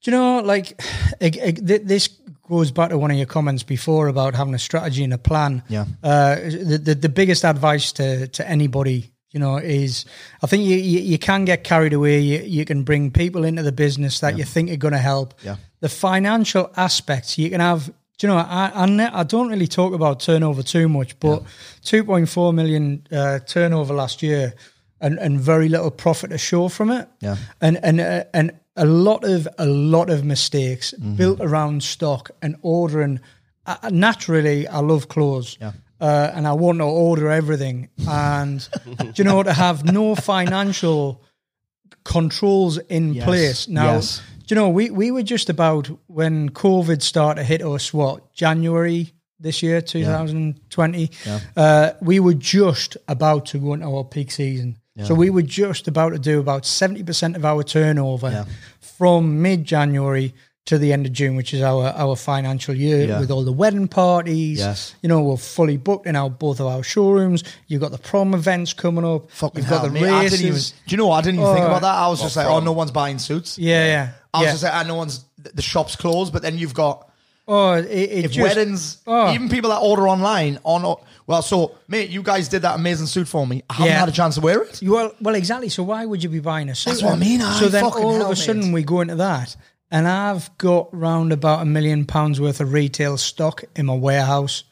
[0.02, 0.80] Do you know, like,
[1.19, 2.08] it, it, this
[2.47, 5.63] goes back to one of your comments before about having a strategy and a plan.
[5.67, 5.86] Yeah.
[6.04, 10.06] Uh, the, the the biggest advice to to anybody, you know, is
[10.41, 12.19] I think you you, you can get carried away.
[12.19, 15.34] You you can bring people into the business that you think are going to help.
[15.43, 15.58] Yeah.
[15.80, 17.91] The financial aspects you can have.
[18.17, 18.39] Do you know?
[18.39, 21.43] I I, ne- I don't really talk about turnover too much, but
[21.84, 24.53] two point four million uh, turnover last year.
[24.99, 27.36] And, and very little profit to show from it, Yeah.
[27.62, 31.15] and and uh, and a lot of a lot of mistakes Mm-hmm.
[31.17, 33.19] built around stock and ordering.
[33.67, 35.73] Uh, naturally, I love clothes, Yeah.
[36.01, 37.89] uh, and I want to order everything.
[38.08, 41.21] And do you know to have no financial
[42.03, 43.93] controls in Yes, place now?
[43.95, 44.21] yes.
[44.47, 47.93] Do you know we we were just about when COVID started to hit us?
[47.93, 51.12] What January this year, 2020.
[51.55, 54.77] Uh, we were just about to go into our peak season.
[55.03, 58.45] So we were just about to do about 70% of our turnover Yeah.
[58.79, 60.33] from mid January
[60.65, 63.19] to the end of June, which is our, our financial year Yeah.
[63.19, 64.57] with all the wedding parties.
[64.57, 64.95] Yes.
[65.03, 67.43] You know, we're fully booked in our both of our showrooms.
[67.67, 69.29] You've got the prom events coming up.
[69.29, 70.71] Fucking You've hell, got the mate, I didn't even, races.
[70.88, 71.17] do you know what?
[71.17, 71.93] I didn't even think Oh, about that.
[71.95, 73.60] I was just like, oh, no one's buying suits.
[73.60, 74.10] Yeah, yeah.
[74.38, 74.52] I was yeah.
[74.52, 77.10] just like, oh, no one's, the shop's closed, but then you've got,
[77.47, 79.34] oh, it, it if just, weddings, oh.
[79.34, 80.95] even people that order online on.
[81.26, 83.63] Well, so mate, you guys did that amazing suit for me.
[83.69, 84.00] I haven't Yeah.
[84.00, 84.82] had a chance to wear it.
[84.82, 85.69] You- Well, well, exactly.
[85.69, 86.91] So why would you be buying a suit?
[86.91, 89.02] That's what I mean, aye, so then fucking all hell, of a sudden we go
[89.02, 89.56] into that,
[89.91, 94.63] and I've got round about a million pounds worth of retail stock in my warehouse,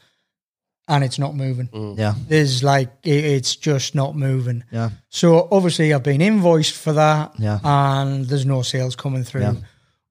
[0.87, 1.69] and it's not moving.
[1.97, 4.63] Yeah, There's like it, it's just not moving.
[4.71, 7.59] yeah, So obviously I've been invoiced for that, Yeah.
[7.63, 9.41] and there's no sales coming through.
[9.41, 9.53] Yeah.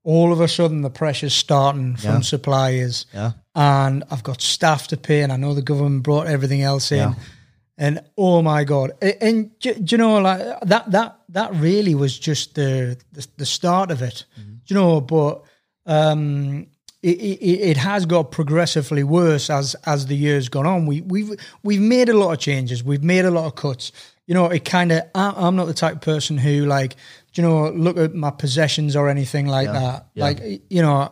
[0.03, 2.21] All of a sudden the pressure's starting from Yeah.
[2.21, 6.63] suppliers yeah, and I've got staff to pay, and I know the government brought everything
[6.63, 6.99] else in.
[6.99, 7.15] Yeah.
[7.79, 8.93] And oh my god!
[9.03, 13.27] A- And, do, do you know, like that that that really was just the the,
[13.37, 14.27] the start of it.
[14.39, 14.51] Mm-hmm.
[14.67, 15.01] Do you know?
[15.01, 15.43] But
[15.87, 16.67] um,
[17.05, 20.87] it, it, it has got progressively worse as as the years gone on.
[20.87, 21.31] We we've
[21.63, 22.83] we've made a lot of changes.
[22.83, 23.93] We've made a lot of cuts.
[24.27, 25.03] You know, it kind of.
[25.15, 26.97] I'm not the type of person who like,
[27.35, 30.09] you know, look at my possessions or anything like that.
[30.15, 30.25] yeah.
[30.25, 31.11] Like, you know,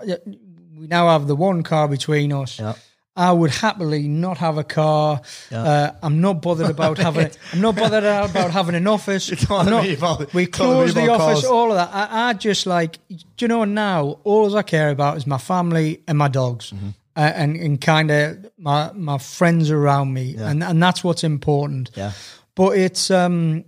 [0.75, 2.59] we now have the one car between us.
[2.59, 2.75] Yeah.
[3.15, 5.21] I would happily not have a car.
[5.51, 7.31] Uh, I'm not bothered about having.
[7.53, 9.31] I'm not bothered about having an office.
[9.51, 11.43] not- about- we close the office.
[11.43, 11.45] cars.
[11.45, 11.91] All of that.
[11.93, 12.99] I, I just like.
[13.09, 14.19] Do you know now?
[14.25, 16.89] All I care about is my family and my dogs, Mm-hmm.
[17.17, 21.91] uh, and and kind of my my friends around me, and and that's what's important.
[21.95, 22.13] Yeah.
[22.55, 23.65] But it's um,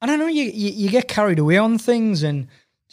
[0.00, 0.26] I don't know.
[0.26, 2.48] You, you you get carried away on things and.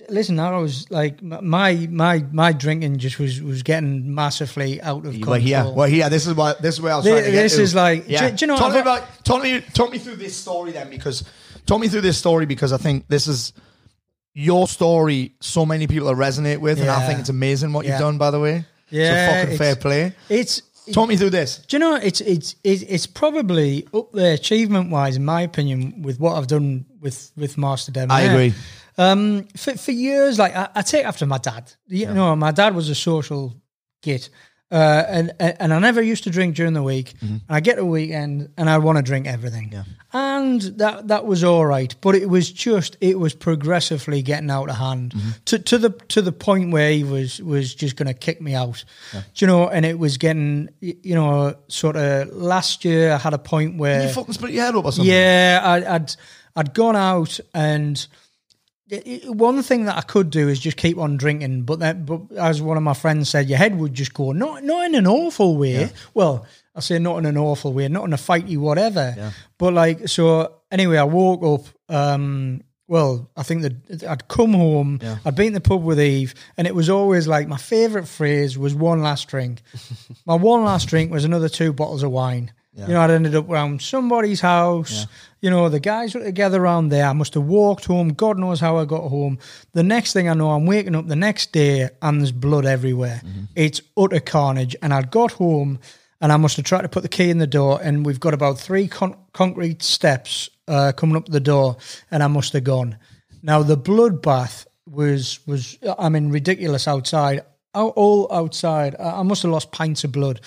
[0.09, 5.13] Listen, I was like my my my drinking just was was getting massively out of
[5.13, 5.31] control.
[5.31, 6.09] Well, here, well, here.
[6.09, 7.61] This is what this is where I was trying to get This to.
[7.63, 8.29] is like- yeah.
[8.29, 10.89] do- do you know, Talk me about, talk me, talk me through this story then,
[10.89, 11.23] because
[11.65, 13.53] talk me through this story because I think this is
[14.35, 15.33] your story.
[15.41, 17.93] So many people resonate with, and I think it's amazing what Yeah.
[17.93, 18.17] you've done.
[18.19, 20.13] By the way, Yeah, so fucking fair play.
[20.29, 20.61] It's
[20.93, 21.57] Talk me through this.
[21.67, 26.01] Do you know it's it's it's it's probably up there achievement wise, in my opinion,
[26.01, 28.09] with what I've done with with Master Dem.
[28.09, 28.53] I agree.
[28.97, 31.71] Um, for for years, like I, I take after my dad.
[31.87, 33.53] You know, my dad was a social
[34.01, 34.29] git,
[34.71, 37.13] uh, and and I never used to drink during the week.
[37.21, 39.69] And I get a weekend, and I want to drink everything.
[39.71, 39.83] Yeah.
[40.13, 44.69] And that that was all right, but it was just it was progressively getting out
[44.69, 45.13] of hand
[45.45, 48.55] to to the to the point where he was was just going to kick me
[48.55, 48.83] out.
[49.11, 49.67] Do you know?
[49.67, 53.11] And it was getting you know sort of last year.
[53.13, 55.13] I had a point where you fucking split your head up or something.
[55.13, 56.15] yeah, I, I'd
[56.55, 58.07] I'd gone out and
[59.25, 62.61] one thing that I could do is just keep on drinking, but then, but as
[62.61, 65.57] one of my friends said, your head would just go not not in an awful
[65.57, 65.73] way.
[66.13, 66.45] Well,
[66.75, 69.13] I say not in an awful way, not in a fighty whatever.
[69.57, 71.67] But like, so anyway, I woke up.
[71.93, 74.99] Um, well, I think that I'd come home.
[75.25, 78.57] I'd been in the pub with Eve, and it was always like my favourite phrase
[78.57, 79.61] was "one last drink."
[80.25, 82.51] my one last drink was another two bottles of wine.
[82.85, 85.07] You know, I'd ended up around somebody's house.
[85.41, 87.07] You know, the guys were together around there.
[87.07, 88.09] I must have walked home.
[88.09, 89.39] God knows how I got home.
[89.73, 93.21] The next thing I know, I'm waking up the next day and there's blood everywhere.
[93.55, 94.75] It's utter carnage.
[94.81, 95.79] And I'd got home
[96.21, 97.79] and I must have tried to put the key in the door.
[97.81, 101.77] And we've got about three con- concrete steps uh, coming up the door.
[102.11, 102.97] And I must have gone.
[103.41, 107.41] Now, the bloodbath was, was I mean, ridiculous outside.
[107.73, 108.95] All outside.
[108.99, 110.41] I I must have lost pints of blood.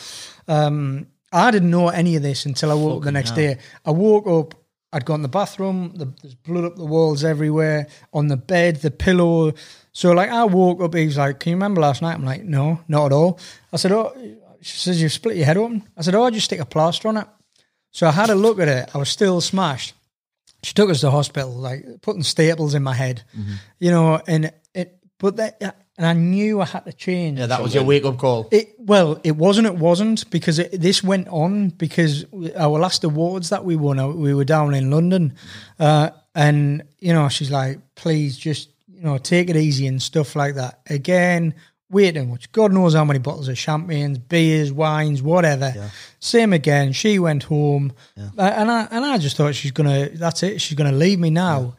[0.49, 3.59] Um, I didn't know any of this until I woke up the next day.
[3.85, 4.55] I woke up,
[4.93, 8.77] I'd gone to the bathroom, the, there's blood up the walls everywhere, on the bed,
[8.77, 9.53] the pillow.
[9.93, 12.15] So, like, I woke up, he was like, Can you remember last night?
[12.15, 13.39] I'm like, No, not at all.
[13.73, 14.13] I said, Oh,
[14.61, 15.89] she says, You've split your head open.
[15.97, 17.27] I said, Oh, I just stick a plaster on it.
[17.93, 18.91] So, I had a look at it.
[18.95, 19.95] I was still smashed.
[20.65, 23.55] She took us to hospital, like putting staples in my head, mm-hmm.
[23.79, 27.39] you know, and it, but that, and I knew I had to change.
[27.39, 28.49] Yeah, that was your wake up call.
[28.51, 29.67] It well, it wasn't.
[29.67, 32.25] It wasn't because it, this went on because
[32.57, 35.35] our last awards that we won, uh, we were down in London,
[35.79, 40.35] uh, and you know she's like, please just you know take it easy and stuff
[40.35, 40.81] like that.
[40.89, 41.53] Again,
[41.91, 42.51] way too much.
[42.51, 45.91] God knows how many bottles of champagnes, beers, wines, whatever.
[46.19, 46.95] Same again.
[46.95, 50.09] She went home, uh, and I and I just thought she's gonna.
[50.09, 50.63] That's it.
[50.63, 51.75] She's gonna leave me now.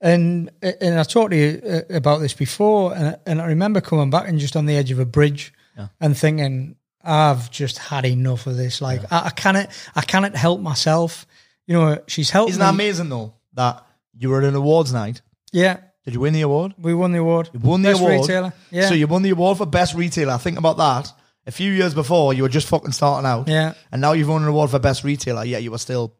[0.00, 4.10] And and I talked to you uh, about this before, and, and I remember coming
[4.10, 5.52] back and just on the edge of a bridge
[6.00, 8.80] and thinking, I've just had enough of this.
[8.82, 11.26] Like I, I cannot, I cannot help myself.
[11.66, 12.64] You know, she's helped Isn't me.
[12.66, 13.34] that amazing though?
[13.54, 13.84] That
[14.18, 15.22] you were at an awards night.
[15.52, 16.74] Yeah, Did you win the award?
[16.78, 17.48] we won the award.
[17.52, 18.20] You won the Best award.
[18.20, 18.52] retailer.
[18.70, 18.88] Yeah.
[18.88, 20.36] So you won the award for best retailer.
[20.38, 21.12] Think about that.
[21.46, 23.48] A few years before, you were just fucking starting out.
[23.48, 23.74] Yeah.
[23.92, 25.44] And now you've won an award for best retailer.
[25.44, 26.14] Yeah, you were still.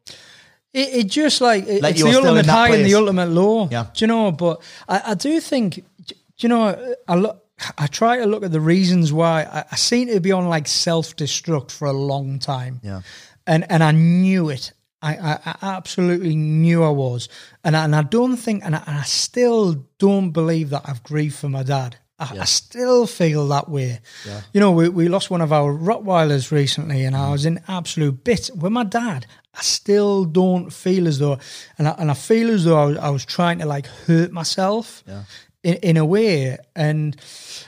[0.73, 3.67] It, it just like, it- Like it's the in ultimate high and the ultimate low.
[3.71, 3.85] Yeah.
[3.93, 4.31] Do you know?
[4.31, 5.75] But I, I do think,
[6.05, 7.43] do you know, I look.
[7.75, 10.67] I try to look at the reasons why I, I seem to be on like
[10.67, 12.79] self destruct for a long time.
[12.83, 13.01] Yeah.
[13.47, 14.73] and and I knew it.
[15.01, 17.29] I, I, I absolutely knew I was,
[17.63, 21.01] and I, and I don't think, and I, and I still don't believe that I've
[21.03, 21.95] grieved for my dad.
[22.19, 23.99] I, I still feel that way.
[24.53, 27.31] You know, we, we lost one of our Rottweilers recently, and I mm.
[27.31, 29.27] was in absolute bits with my dad.
[29.53, 31.39] I still don't feel as though,
[31.77, 34.31] and I, and I feel as though I was, I was trying to like hurt
[34.31, 35.03] myself
[35.63, 36.57] in, in a way.
[36.75, 37.15] And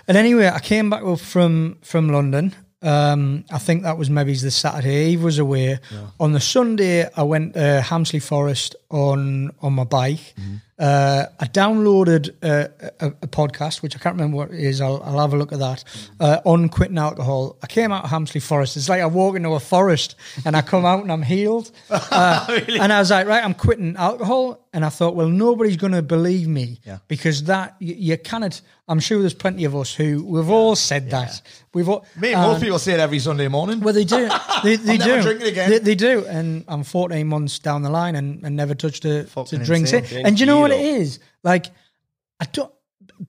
[0.08, 2.56] and anyway, I came back up from from London.
[2.82, 5.12] Um, I think that was maybe the Saturday.
[5.12, 5.80] Eve was away.
[6.20, 10.34] On the Sunday, I went to Hamsterley Forest on on my bike.
[10.40, 10.56] Mm-hmm.
[10.80, 14.80] Uh, I downloaded a, a, a podcast, which I can't remember what it is.
[14.80, 15.84] I'll, I'll have a look at that
[16.20, 17.58] uh, on quitting alcohol.
[17.62, 18.78] I came out of Hamsterley Forest.
[18.78, 20.16] It's like I walk into a forest
[20.46, 21.72] and I come out and I'm healed.
[22.12, 24.66] Uh, And I was like, right, I'm quitting alcohol.
[24.72, 28.62] And I thought, well, nobody's going to believe me because that you, you cannot.
[28.88, 31.42] I'm sure there's plenty of us who we've all said that.
[31.74, 32.06] We've all.
[32.20, 33.80] Me, uh, most people say it every Sunday morning.
[33.80, 34.30] well, they do.
[34.62, 35.08] They, they do.
[35.08, 35.70] never drink it again.
[35.70, 36.26] They, they do.
[36.26, 39.92] And I'm 14 months down the line and, and never touched a to drink.
[39.94, 41.26] And do you know what it Zero.
[41.44, 41.68] Like,
[42.40, 42.72] I don't.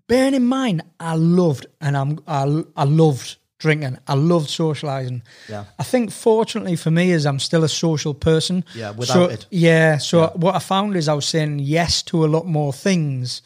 [0.09, 3.99] Bearing in mind, I loved and I'm I, I loved drinking.
[4.09, 5.23] I loved socializing.
[5.49, 5.67] Yeah.
[5.79, 8.65] I think fortunately for me is I'm still a social person.
[8.75, 9.47] Yeah, without so, it.
[9.51, 9.99] Yeah.
[9.99, 13.43] So what I found is I was saying yes to a lot more things,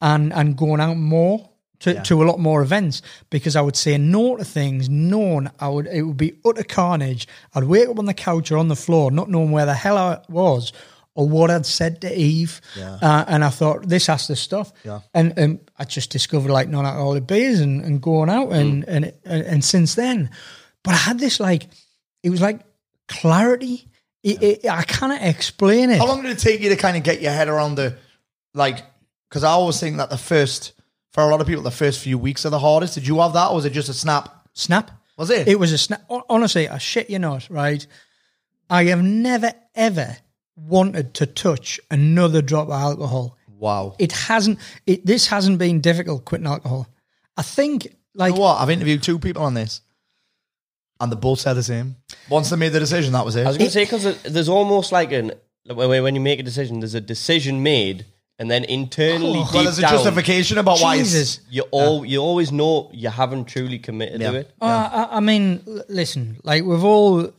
[0.00, 1.50] and and going out more.
[1.80, 5.68] To, to a lot more events because I would say no to things, knowing I
[5.68, 7.28] would it would be utter carnage.
[7.54, 9.98] I'd wake up on the couch or on the floor, not knowing where the hell
[9.98, 10.72] I was
[11.14, 12.60] or what I'd said to Eve,
[13.02, 14.68] uh, and I thought this has to stop.
[14.84, 15.00] Yeah.
[15.12, 19.42] And and I just discovered like non-alcoholic beers and, and going out and, and and
[19.46, 20.30] and since then,
[20.82, 21.68] but I had this like
[22.22, 22.60] it was like
[23.08, 23.88] clarity.
[24.22, 25.98] It, it, I cannot explain it.
[25.98, 27.98] How long did it take you to kind of get your head around the,
[28.54, 28.82] like,
[29.28, 30.72] because I always think that the first,
[31.10, 32.94] for a lot of people, the first few weeks are the hardest.
[32.94, 34.48] Did you have that or was it just a snap?
[34.54, 34.90] Snap.
[35.18, 35.46] Was it?
[35.46, 36.06] It was a snap.
[36.30, 37.86] Honestly, I shit you not, right?
[38.70, 40.16] I have never ever
[40.56, 43.36] wanted to touch another drop of alcohol.
[43.58, 43.96] Wow.
[43.98, 44.58] It hasn't.
[44.86, 46.86] It this hasn't been difficult quitting alcohol.
[47.36, 48.60] I think like you know what?
[48.60, 49.80] I've interviewed two people on this
[51.00, 51.96] and they both said the same.
[52.28, 53.44] Once they made the decision, that was it.
[53.44, 55.32] I was going to say because there's almost like an
[55.66, 58.04] when when you make a decision, there's a decision made,
[58.38, 61.10] and then internally well, deep there's a justification about why it's.
[61.10, 61.40] Jesus.
[61.50, 64.30] you all you always know you haven't truly committed Yeah.
[64.30, 64.52] to it.
[64.60, 67.32] Uh, I, I mean, l- listen, like we've all,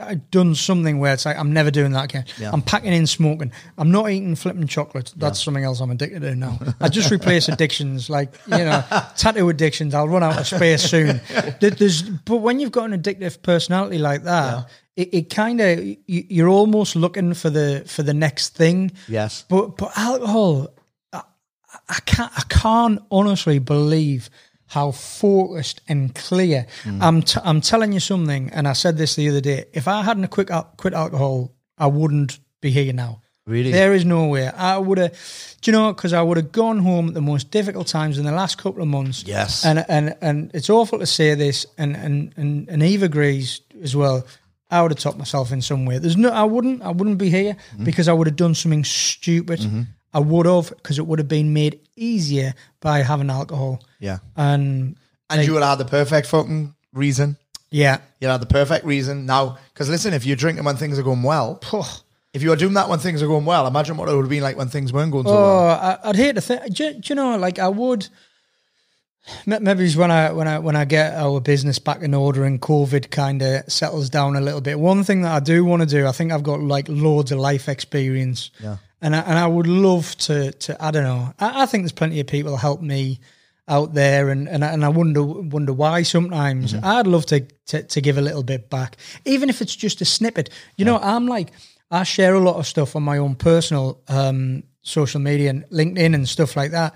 [0.00, 2.24] I've done something where it's like I'm never doing that again.
[2.38, 2.50] Yeah.
[2.52, 3.52] I'm packing in smoking.
[3.78, 5.12] I'm not eating flipping chocolate.
[5.16, 6.58] That's something else I'm addicted to now.
[6.80, 8.84] I just replace addictions like you know
[9.16, 9.94] tattoo addictions.
[9.94, 11.20] I'll run out of space soon.
[11.60, 16.48] There's but when you've got an addictive personality like that, it, it kind of you're
[16.48, 18.92] almost looking for the for the next thing.
[19.08, 19.44] Yes.
[19.48, 20.68] But but alcohol,
[21.12, 21.22] I,
[21.88, 24.30] I can't I can't honestly believe
[24.70, 26.66] how focused and clear.
[26.84, 27.02] Mm.
[27.02, 29.64] I'm t- I'm telling you something, and I said this the other day.
[29.72, 33.20] If I hadn't quit al- quit alcohol, I wouldn't be here now.
[33.46, 33.72] Really?
[33.72, 34.46] There is no way.
[34.48, 35.12] I would have,
[35.60, 38.24] do you know, because I would have gone home at the most difficult times in
[38.24, 39.24] the last couple of months.
[39.26, 39.64] Yes.
[39.64, 43.94] And and and it's awful to say this, and and and, and Eve agrees as
[43.96, 44.24] well.
[44.72, 45.98] I would have topped myself in some way.
[45.98, 47.84] There's no, I wouldn't, I wouldn't be here Mm-hmm.
[47.84, 49.58] because I would have done something stupid.
[50.12, 53.82] I would have because it would have been made easier by having alcohol.
[54.00, 54.18] Yeah.
[54.36, 54.96] And
[55.28, 57.36] And you would have the perfect fucking reason.
[57.70, 59.26] yeah, You had the perfect reason.
[59.26, 61.60] Now, because listen, if you're drinking when things are going well,
[62.32, 64.30] if you are doing that when things are going well, imagine what it would have
[64.30, 65.98] been like when things weren't going so Oh, well.
[66.04, 66.74] I, I'd hate to think.
[66.74, 67.36] Do, you- do you know?
[67.36, 68.08] Like I would.
[69.46, 72.60] Maybe it's when I when I when I get our business back in order and
[72.60, 74.80] COVID kind of settles down a little bit.
[74.80, 77.38] One thing that I do want to do, I think I've got like loads of
[77.38, 78.78] life experience, Yeah.
[79.02, 81.34] And I, and I would love to to I don't know.
[81.38, 83.20] I, I think there's plenty of people help me
[83.68, 86.74] out there, and and I, and I wonder wonder why sometimes.
[86.74, 90.04] I'd love to, to to give a little bit back, even if it's just a
[90.04, 90.50] snippet.
[90.76, 91.52] You know, I'm like
[91.90, 96.14] I share a lot of stuff on my own personal um, social media and LinkedIn
[96.14, 96.94] and stuff like that.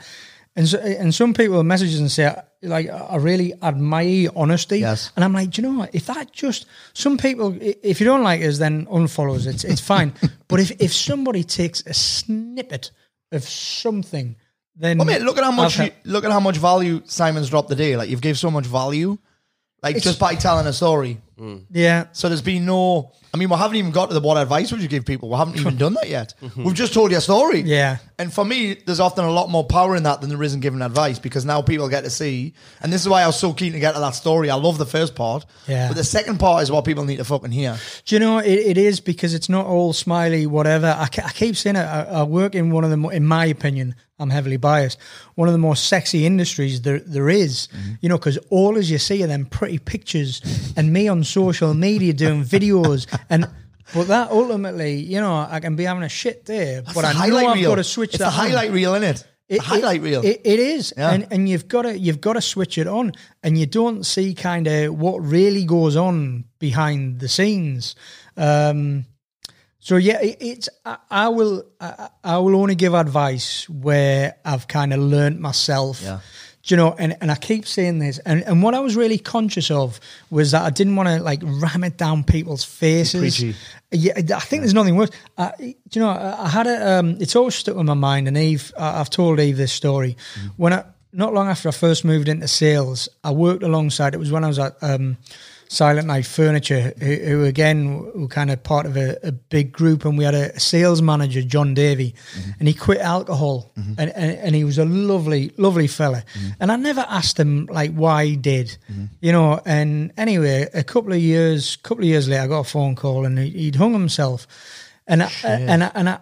[0.56, 2.32] And so, and some people messages and say
[2.64, 4.80] like I really admire your honesty.
[4.80, 5.12] Yes.
[5.16, 5.94] And I'm like, do you know what?
[5.94, 9.46] If that just some people, if you don't like us, then unfollow us.
[9.46, 10.12] It's it's fine.
[10.48, 12.90] but if if somebody takes a snippet
[13.32, 14.36] of something,
[14.76, 17.68] then Well, mate, look at how much you, look at how much value Simon's dropped
[17.68, 17.96] the day.
[17.96, 19.18] Like you've gave so much value,
[19.82, 21.20] like just by telling a story.
[21.38, 21.64] Mm.
[21.70, 22.06] yeah.
[22.12, 23.12] So there's been no.
[23.32, 25.28] I mean, we haven't even got to the what advice would you give people.
[25.28, 26.34] We haven't even done that yet.
[26.44, 26.64] Mm-hmm.
[26.64, 27.60] We've just told you a story.
[27.60, 27.96] Yeah.
[28.18, 30.60] And for me, there's often a lot more power in that than there is in
[30.60, 32.52] giving advice because now people get to see.
[32.82, 34.50] And this is why I was so keen to get to that story.
[34.50, 35.46] I love the first part.
[35.66, 35.88] Yeah.
[35.88, 37.76] But the second part is what people need to fucking hear.
[38.04, 40.86] Do you know it, it is because it's not all smiley, whatever.
[40.86, 41.80] I, I keep saying it.
[41.80, 44.98] I, I work in one of the, mo- in my opinion, I'm heavily biased.
[45.34, 47.66] One of the more sexy industries there there is.
[47.68, 47.92] Mm-hmm.
[48.00, 50.40] You know, because all as you see are them pretty pictures
[50.76, 53.48] and me on social media doing videos and.
[53.92, 57.12] But that ultimately, you know, I can be having a shit day, That's but I
[57.12, 57.70] know highlight I've reel.
[57.70, 58.46] got to switch It's that the on.
[58.48, 59.22] highlight reel, in it?
[59.48, 60.24] The It- highlight reel.
[60.24, 61.10] It, it is, Yeah.
[61.10, 63.12] and and you've got to you've got to switch it on,
[63.42, 67.94] and you don't see kind of what really goes on behind the scenes.
[68.38, 69.04] Um,
[69.80, 74.66] so yeah, it, it's I, I will I, I will only give advice where I've
[74.66, 76.00] kind of learnt myself.
[76.02, 76.20] Yeah.
[76.66, 79.18] Do you know, and, and I keep saying this, and, and what I was really
[79.18, 80.00] conscious of
[80.30, 83.20] was that I didn't want to like ram it down people's faces.
[83.20, 83.54] Preachy.
[83.92, 85.10] Yeah, I think there's nothing worse.
[85.36, 86.98] Do you know, I I had a.
[86.98, 90.16] Um, it's always stuck in my mind, and Eve, I- I've told Eve this story.
[90.56, 94.14] When I, not long after I first moved into sales, I worked alongside.
[94.14, 95.18] It was when I was at um,
[95.74, 100.16] Silentnight Furniture, who, who again were kind of part of a, a big group, and
[100.16, 102.14] we had a sales manager, John Davey,
[102.58, 106.22] and he quit alcohol, and, and and he was a lovely, lovely fella.
[106.60, 108.76] And I never asked him like why he did,
[109.20, 109.60] you know.
[109.66, 113.24] And anyway, a couple of years, couple of years later, I got a phone call,
[113.26, 114.46] and he, he'd hung himself,
[115.06, 116.18] and I, and I, and I.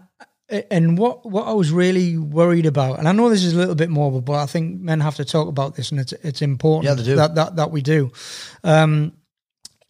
[0.71, 3.75] And what, what I was really worried about, and I know this is a little
[3.75, 6.99] bit morbid, but I think men have to talk about this, and it's it's important
[7.07, 8.13] Yeah, that that that we do.
[8.63, 9.13] Um,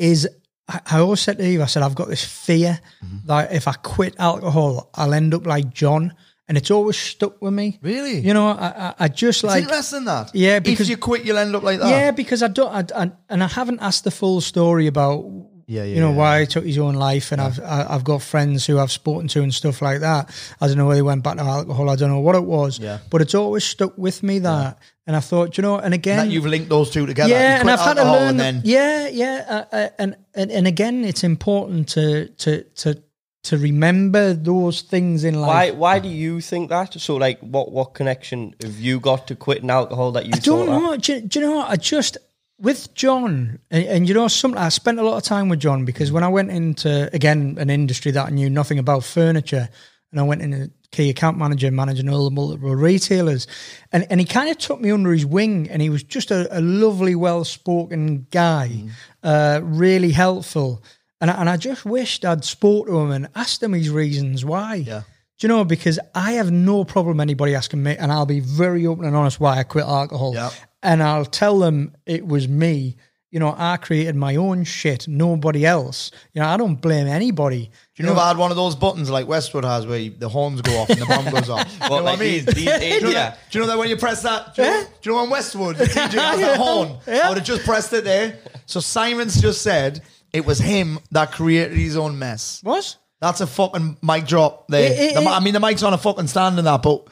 [0.03, 0.28] is
[0.68, 3.26] I, always said to Eve, I said I've got this fear Mm-hmm.
[3.26, 6.14] that if I quit alcohol, I'll end up like John,
[6.48, 7.78] and it's always stuck with me.
[7.82, 8.18] Really?
[8.20, 10.30] You know, I I, I just like interesting that.
[10.34, 11.90] Yeah, because- if you quit, you'll end up like that.
[11.90, 15.18] yeah, because I don't, I, I, and I haven't asked the full story about,
[15.67, 16.17] Yeah, yeah, you know, yeah.
[16.17, 19.29] why he took his own life, and I've I, I've got friends who I've spoken
[19.29, 20.31] to and stuff like that.
[20.61, 21.91] I don't know whether he went back to alcohol.
[21.91, 22.79] I don't know what it was.
[22.79, 22.99] Yeah.
[23.11, 26.29] but it's always stuck with me that, and I thought, you know, and again, that
[26.33, 27.31] you've linked those two together.
[27.31, 28.29] yeah, and I've had to learn.
[28.31, 33.03] and then yeah, yeah, uh, uh, and, and and again, it's important to to to
[33.45, 35.75] to remember those things in life.
[35.75, 36.95] Why do you think that?
[37.01, 40.33] So, like, what what connection have you got to quitting alcohol that you?
[40.35, 40.97] I don't thought know.
[40.97, 41.57] Do, do you know?
[41.57, 41.71] what?
[41.71, 42.19] I just
[42.63, 45.85] with John, and, and you know, some I spent a lot of time with John
[45.85, 49.69] because when I went into again an industry that I knew nothing about furniture,
[50.13, 53.49] and I went in a key account manager, managing all the multiple retailers,
[53.91, 56.47] and and he kind of took me under his wing, and he was just a,
[56.57, 58.85] a lovely, well spoken guy,
[59.25, 60.83] uh, really helpful,
[61.21, 64.45] and I, and I just wished I'd spoke to him and asked him his reasons
[64.45, 64.77] why.
[64.77, 65.03] Yeah.
[65.43, 65.64] Do you know?
[65.64, 69.40] Because I have no problem anybody asking me, and I'll be very open and honest
[69.40, 70.34] why I quit alcohol.
[70.36, 70.51] Yeah.
[70.84, 72.95] And I'll tell them it was me.
[73.32, 75.09] you know, I created my own shit.
[75.09, 76.12] Nobody else.
[76.32, 77.72] You know, I don't blame anybody.
[77.97, 80.11] Do you know if I had one of those buttons like Westwood has where you,
[80.16, 81.66] the horns go off and the bomb goes off?
[81.82, 82.45] you know what I like mean?
[82.45, 83.30] these- these- do, you know yeah.
[83.30, 84.55] that, do you know that when you press that?
[84.55, 84.84] Do you, know, Yeah.
[85.01, 86.99] do you know on Westwood, the DJ has that horn?
[87.09, 88.38] I would have just pressed it there.
[88.66, 92.61] So Simon's just said it was him that created his own mess.
[92.62, 92.97] What?
[93.23, 94.93] That's a fucking mic drop there.
[94.93, 97.07] It- it- The I mean, the mic's on a fucking stand in that, but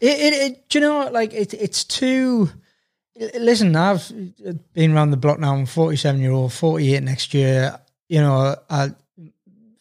[0.00, 1.12] It, it, it do you know what?
[1.12, 2.50] like it, it's too.
[3.38, 4.10] Listen, I've
[4.74, 5.54] been around the block now.
[5.54, 7.78] I'm 47 year old, 48 next year.
[8.08, 8.90] You know, I,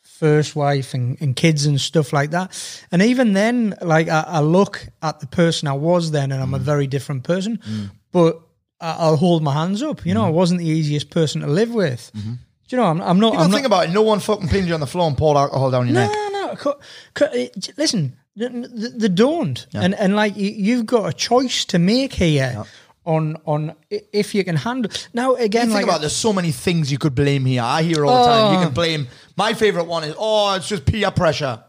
[0.03, 2.51] first wife and, and kids and stuff like that.
[2.91, 6.53] And even then, like I, I look at the person I was then, and I'm
[6.53, 6.61] a Mm.
[6.61, 7.57] very different person.
[7.67, 7.89] Mm.
[8.11, 8.39] But
[8.79, 10.05] I, I'll hold my hands up.
[10.05, 10.33] You know, I mm.
[10.33, 12.11] wasn't the easiest person to live with.
[12.15, 12.33] Mm-hmm.
[12.71, 12.87] Do you know?
[12.87, 13.33] I'm, I'm not.
[13.33, 13.91] you I'm not, think about it.
[13.91, 16.11] No one fucking pins you on the floor and poured alcohol down your no, neck.
[16.13, 16.29] no.
[16.47, 16.55] No.
[16.55, 16.79] Co-
[17.13, 21.79] co- it- eh, listen, they, don't, and and like you, you've got a choice to
[21.79, 22.63] make here
[23.05, 24.89] on on if you can handle.
[25.13, 27.61] Now again, You think like about there's so many things you could blame here.
[27.61, 28.53] I hear all the time.
[28.53, 28.63] You Oh.
[28.63, 29.07] can blame.
[29.35, 31.61] My favorite one is oh, it's just peer pressure.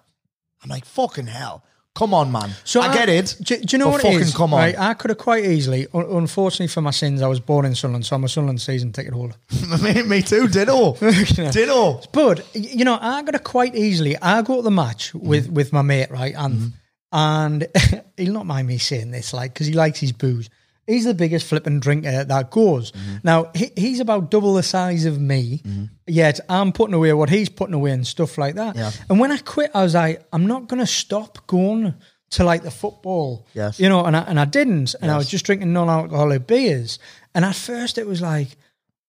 [0.62, 1.64] I'm like fucking hell.
[1.94, 2.50] Come on, man.
[2.64, 3.36] So I, get it.
[3.42, 4.34] Do, do you know what it is?
[4.34, 4.60] Come on.
[4.60, 5.86] Right, I could have quite easily.
[5.92, 8.92] un- Unfortunately for my sins, I was born in Sunderland, so I'm a Sunderland season
[8.92, 9.34] ticket holder.
[9.82, 10.48] me, me too.
[10.48, 10.94] Ditto.
[11.52, 12.00] Ditto.
[12.12, 14.16] But you know, I could have quite easily.
[14.16, 15.54] I go to the match with Mm-hmm.
[15.54, 16.72] with my mate, right, and
[17.12, 17.66] and
[18.16, 20.48] he'll not mind me saying this, like, because he likes his booze.
[20.86, 22.90] He's the biggest flipping drinker that goes.
[22.92, 23.16] Mm-hmm.
[23.22, 25.62] Now he, he's about double the size of me,
[26.06, 28.74] yet I'm putting away what he's putting away and stuff like that.
[28.76, 28.90] Yeah.
[29.08, 31.94] And when I quit, I was like, I'm not going to stop going
[32.30, 33.46] to like the football.
[33.54, 33.78] Yes.
[33.78, 36.98] You know, and I, and I didn't, and I was just drinking non-alcoholic beers.
[37.34, 38.48] And at first, it was like,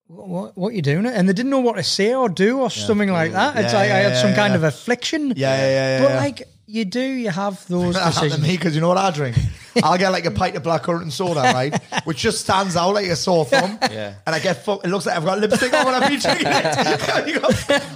[0.07, 1.05] what what you doing?
[1.07, 3.55] And they didn't know what to say or do or something like that.
[3.57, 5.33] It's Yeah, like I yeah, had some yeah, kind of affliction.
[5.35, 5.67] Yeah, yeah,
[5.97, 6.17] yeah, But yeah.
[6.19, 6.43] like
[6.73, 8.47] you do, you have those That happened to decisions.
[8.47, 9.37] me because you know what I drink?
[9.83, 11.79] I'll get like a pint of blackcurrant and soda, right?
[12.05, 13.77] Which just stands out like a sore thumb.
[13.91, 14.15] Yeah.
[14.25, 14.83] And I get fuck.
[14.83, 17.27] It looks like I've got lipstick on when I've been drinking it.
[17.27, 17.39] You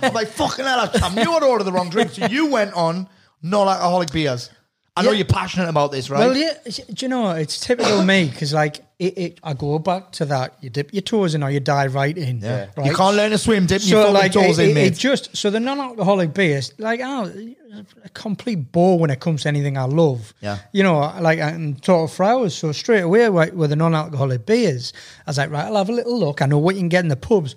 [0.03, 0.91] I'm like fucking hell.
[0.93, 2.11] I knew I'd ordered the wrong drink.
[2.11, 3.07] So you went on
[3.41, 4.51] non-alcoholic beers.
[4.97, 5.17] I know Yeah.
[5.17, 6.19] you're passionate about this, right?
[6.19, 10.11] Well, yeah, do you know it's typical me because like it, it, I go back
[10.13, 10.55] to that.
[10.59, 12.39] You dip your toes in or you dive right in.
[12.41, 12.67] Yeah.
[12.75, 12.87] right?
[12.87, 14.87] You can't learn to swim dipping So your like toes it, in, mate.
[14.93, 17.31] it just so the non-alcoholic beers like oh,
[18.03, 20.33] a complete bore when it comes to anything I love.
[20.41, 20.57] Yeah.
[20.71, 24.93] you know, like and total hours, So straight away right, with the non-alcoholic beers,
[25.27, 26.41] I was like, right, I'll have a little look.
[26.41, 27.55] I know what you can get in the pubs.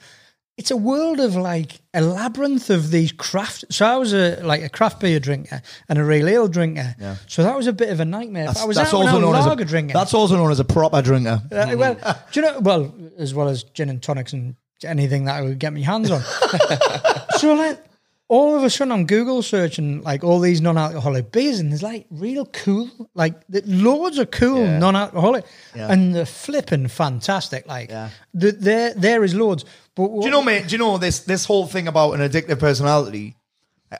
[0.56, 3.64] It's a world of like a labyrinth of these craft.
[3.70, 6.94] So I was a like a craft beer drinker and a real ale drinker.
[7.00, 7.16] Yeah.
[7.28, 8.46] So that was a bit of a nightmare.
[8.46, 9.94] that's, I was that's out also known as lager a drinking.
[9.94, 11.40] That's also known as a proper drinker.
[11.50, 11.94] Uh, well,
[12.30, 12.60] do you know?
[12.60, 16.10] Well, as well as gin and tonics and anything that I would get my hands
[16.10, 16.20] on.
[17.38, 17.82] so like,
[18.28, 22.06] all of a sudden, I'm Google searching like all these non-alcoholic beers, and there's like
[22.10, 23.34] real cool, like
[23.66, 24.78] loads of cool Yeah.
[24.78, 25.44] non-alcoholic,
[25.74, 25.90] Yeah.
[25.90, 27.66] and they're flipping fantastic.
[27.66, 28.10] Like, Yeah.
[28.38, 29.64] th- there there is loads.
[30.08, 30.66] But Do you know, mate?
[30.68, 33.36] Do you know this this whole thing about an addictive personality?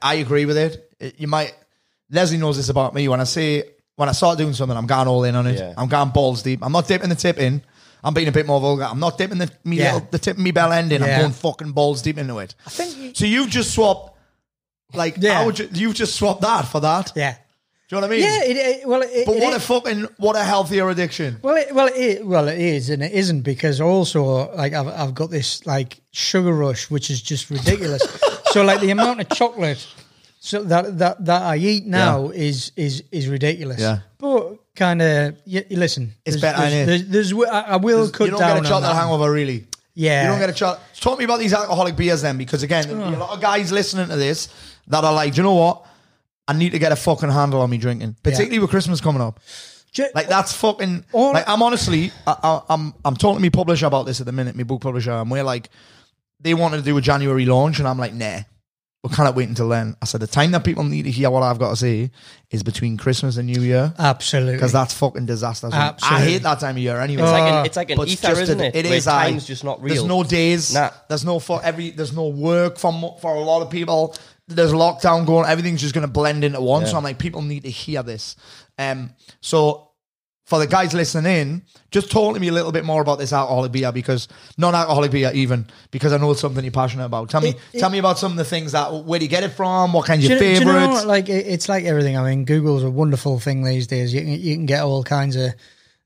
[0.02, 0.90] I- agree with it.
[0.98, 1.54] It- You might.
[2.10, 3.06] Leslie knows this about me.
[3.08, 3.64] When I say
[3.96, 5.58] when I start doing something, I'm going all in on it.
[5.58, 5.74] Yeah.
[5.76, 6.60] I'm going balls deep.
[6.62, 7.62] I'm not dipping the tip in.
[8.02, 8.84] I'm being a bit more vulgar.
[8.84, 9.94] I'm not dipping the me Yeah.
[9.94, 11.02] little, the tip of me bell end in.
[11.02, 12.54] I'm going fucking balls deep into it.
[12.66, 14.16] I think you- So you've just swapped.
[14.94, 15.34] Like, Yeah.
[15.34, 17.12] how would you, you've just swapped that for that.
[17.14, 17.34] yeah,
[17.90, 18.24] Do you know what I mean?
[18.24, 18.44] yeah.
[18.44, 21.40] It, it, well, it, But what a fucking what a healthier addiction.
[21.42, 25.12] Well, it, well, it, well, it is, and it isn't because also like I've I've
[25.12, 28.00] got this like sugar rush, which is just ridiculous.
[28.52, 29.84] so like the amount of chocolate
[30.38, 33.80] so that that that I eat now is is is ridiculous.
[33.80, 33.98] Yeah.
[34.18, 36.14] but kind of you listen.
[36.24, 37.10] It's there's, better, there's, innit?
[37.10, 39.66] there's, there's, I will cut you don't down get a chocolate hangover, really.
[39.94, 40.22] Yeah.
[40.22, 40.80] You don't get a chocolate.
[40.98, 43.18] Talk to me about these alcoholic beers then, because again, there'll a oh.
[43.18, 44.48] lot of guys listening to this
[44.86, 45.86] that are like, do you know what?
[46.50, 49.38] I need to get a fucking handle on me drinking, particularly with Christmas coming up.
[49.92, 51.04] Ju- Like that's fucking.
[51.12, 54.26] All- like I'm honestly, I, I, I'm I'm talking to my publisher about this at
[54.26, 55.68] the minute, my book publisher, and we're like,
[56.40, 58.40] they wanted to do a January launch, and I'm like, nah,
[59.02, 59.96] we cannot wait until then.
[60.00, 62.10] I said the time that people need to hear what I've got to say
[62.50, 65.70] is between Christmas and New Year, absolutely because that's fucking disaster.
[65.70, 65.80] zone.
[65.80, 66.32] I Absolutely.
[66.32, 67.22] hate that time of year anyway.
[67.22, 67.62] It's like an, oh.
[67.62, 68.76] it's like an But ether, isn't a- it?
[68.76, 69.06] It Where is.
[69.08, 69.30] aye.
[69.30, 69.94] time's just not real.
[69.94, 70.72] There's no days.
[70.74, 70.90] Nah.
[71.08, 71.90] There's no for every.
[71.90, 74.14] There's no work for mo- for a lot of people.
[74.50, 75.48] There's lockdown going.
[75.48, 76.82] Everything's just going to blend into one.
[76.86, 78.36] So I'm like, people need to hear this.
[78.78, 79.10] Um.
[79.40, 79.86] So
[80.46, 83.32] for the guys listening in, just talk to me a little bit more about this
[83.32, 84.26] alcoholic beer because
[84.58, 87.30] non-alcoholic beer even because I know it's something you're passionate about.
[87.30, 89.28] Tell me, It- it- tell me about some of the things that where do you
[89.30, 89.92] get it from?
[89.92, 92.16] What kind of Do your you, you know, like it- it's like everything.
[92.18, 94.12] I mean, Google's a wonderful thing these days.
[94.12, 95.54] You can, you can get all kinds of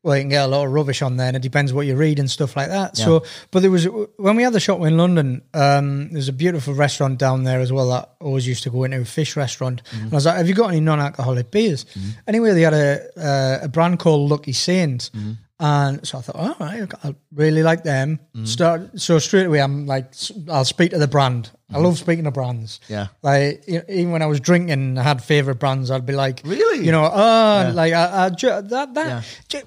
[0.04, 1.96] well, you can get a lot of rubbish on there, and it depends what you
[1.96, 2.96] read and stuff like that.
[2.96, 3.86] So, but there was
[4.18, 5.40] when we had the shop in London.
[5.54, 8.84] Um, there's a beautiful restaurant down there as well that I always used to go
[8.84, 9.82] into a fish restaurant.
[9.84, 10.04] Mm-hmm.
[10.04, 12.10] And I was like, "Have you got any non-alcoholic beers?" Mm-hmm.
[12.28, 15.32] Anyway, they had a uh, a brand called Lucky Saint, mm-hmm.
[15.60, 18.18] And so I thought, all right, I really like them.
[18.42, 20.12] Start so straight away, I'm like,
[20.50, 21.50] "I'll speak to the brand.
[21.72, 22.80] I love speaking to brands.
[22.88, 23.08] Yeah.
[23.22, 25.90] like you know, even when I was drinking, I had favorite brands.
[25.90, 26.84] I'd be like, Really?
[26.84, 29.24] you know, oh, like I, I that that.
[29.50, 29.60] Yeah.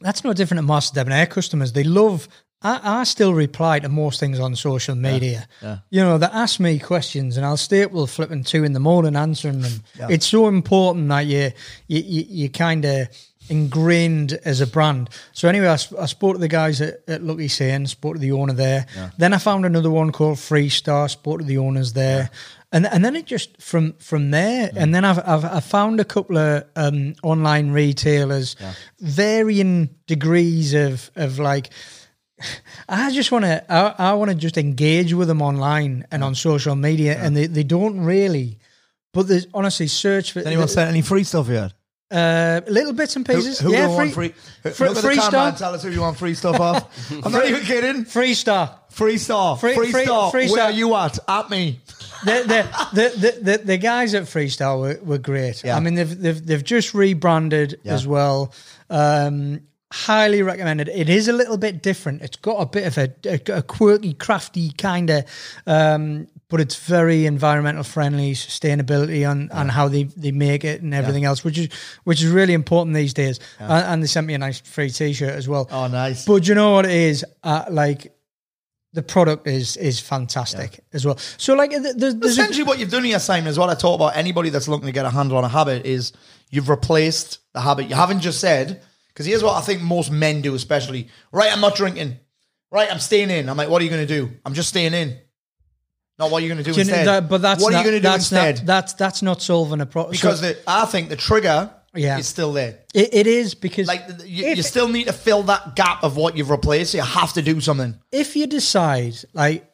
[0.00, 1.72] That's no different to Master Debonair customers.
[1.72, 2.28] They love.
[2.62, 5.48] I, I still reply to most things on social media.
[5.62, 5.78] yeah.
[5.88, 8.80] You know, they ask me questions and I'll stay up till flipping two in the
[8.80, 9.82] morning answering them.
[10.10, 11.52] It's so important that you
[11.88, 13.08] you you, you kind of
[13.48, 15.10] ingrained as a brand.
[15.32, 18.32] So anyway, I, I spoke to the guys at, at Lucky Saint, spoke to the
[18.32, 18.86] owner there.
[19.18, 22.30] Then I found another one called Freestar, spoke to the owners there.
[22.72, 26.04] And, and then it just from from there, and then I've, I've I found a
[26.04, 28.54] couple of um, online retailers,
[29.00, 31.70] varying degrees of of like
[32.88, 33.72] I just want to.
[33.72, 37.46] I, I want to just engage with them online and on social media, and they,
[37.46, 38.58] they don't really.
[39.12, 41.72] But there's honestly search for anyone sent any free stuff yet?
[42.10, 43.60] Uh, little bits and pieces.
[43.60, 44.70] who yeah, do you free, free?
[44.72, 46.58] fr- Look at the free camera star, and tell us who you want free stuff
[46.58, 47.12] off.
[47.24, 48.04] I'm not even kidding.
[48.04, 48.76] free star.
[48.90, 49.56] Free star.
[49.56, 50.30] Free- Free, free- star.
[50.32, 50.64] free Where star.
[50.64, 51.18] are you at?
[51.28, 51.78] At me.
[52.24, 55.62] the, the, the, the, the, the guys at Freestar were, were great.
[55.64, 55.76] Yeah.
[55.76, 57.94] I mean, they've, they've, they've just rebranded Yeah.
[57.94, 58.52] as well.
[58.90, 59.60] Um,
[59.92, 60.88] highly recommended.
[60.88, 62.22] It is a little bit different.
[62.22, 65.24] It's got a bit of a, a, a quirky, crafty kind of,
[65.66, 70.92] um, but it's very environmental friendly, sustainability on, on how they, they make it and
[70.92, 71.68] everything else, which is
[72.04, 73.40] which is really important these days.
[73.58, 75.68] And, and they sent me a nice free T-shirt as well.
[75.70, 76.26] Oh, nice.
[76.26, 77.24] But you know what it is?
[77.42, 78.12] Uh, like
[78.92, 81.16] the product is is fantastic as well.
[81.38, 83.74] So like, th- there's, there's a- Essentially, what you've done here, Simon, is what I
[83.74, 84.16] talk about.
[84.16, 86.12] Anybody that's looking to get a handle on a habit is
[86.50, 87.88] you've replaced the habit.
[87.88, 91.08] You haven't just said because here's what I think most men do, especially.
[91.32, 92.18] Right, I'm not drinking.
[92.72, 93.48] Right, I'm staying in.
[93.48, 94.30] I'm like, what are you going to do?
[94.44, 95.18] I'm just staying in.
[96.20, 97.06] Not what you're you going to do know instead.
[97.08, 98.56] that- but that's what not, are you going to do that's instead?
[98.58, 102.18] Not, that's that's not solving a problem because the, I think the trigger Yeah.
[102.18, 102.78] is still there.
[102.94, 106.36] it, it is because Like you, you still need to fill that gap of what
[106.36, 106.94] you've replaced.
[106.94, 107.98] You have to do something.
[108.12, 109.66] if you decide like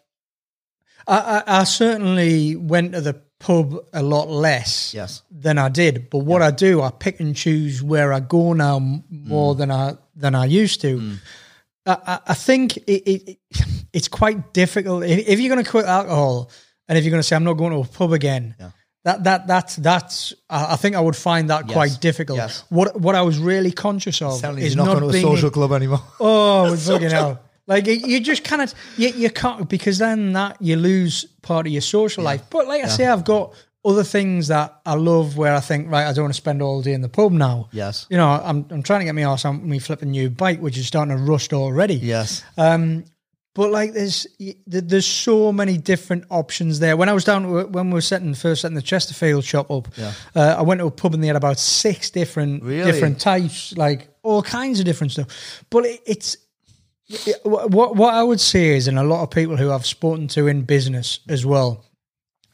[1.08, 5.22] I, I, I certainly went to the pub a lot less Yes.
[5.30, 6.08] than I did.
[6.10, 8.78] But what I do, I pick and choose where I go now
[9.10, 9.58] more Mm.
[9.58, 10.98] than I than I used to.
[10.98, 11.18] I,
[11.86, 13.38] I, I think it, it, it
[13.92, 16.50] it's quite difficult if, if you're going to quit alcohol
[16.88, 18.54] and if you're going to say I'm not going to a pub again.
[19.04, 22.38] That that that's that's I think I would find that quite difficult.
[22.38, 22.64] Yes.
[22.70, 25.50] What what I was really conscious of Telling is not, not going to a social
[25.50, 26.02] club anymore.
[26.20, 27.40] Oh, fucking hell.
[27.68, 31.82] Like you- just cannot, you, you can't because then that you lose part of your
[31.82, 32.42] social life.
[32.50, 33.54] But like I say, I've got
[33.86, 36.82] other things that I love where I think right, I don't want to spend all
[36.82, 37.68] day in the pub now.
[37.72, 38.06] Yes.
[38.10, 40.76] you know, I'm I'm trying to get my arse on me flipping new bike, which
[40.76, 41.94] is starting to rust already.
[41.94, 42.42] Yes.
[43.54, 44.26] But like, there's
[44.66, 46.94] there's so many different options there.
[46.94, 49.88] When I was down when we were setting first setting the Chesterfield shop up,
[50.34, 52.90] uh, I went to a pub and they had about six different Really?
[52.92, 55.64] different types, like all kinds of different stuff.
[55.70, 56.36] But it, it's
[57.08, 60.28] it- what what I would say is, and a lot of people who I've spoken
[60.28, 61.82] to in business as well,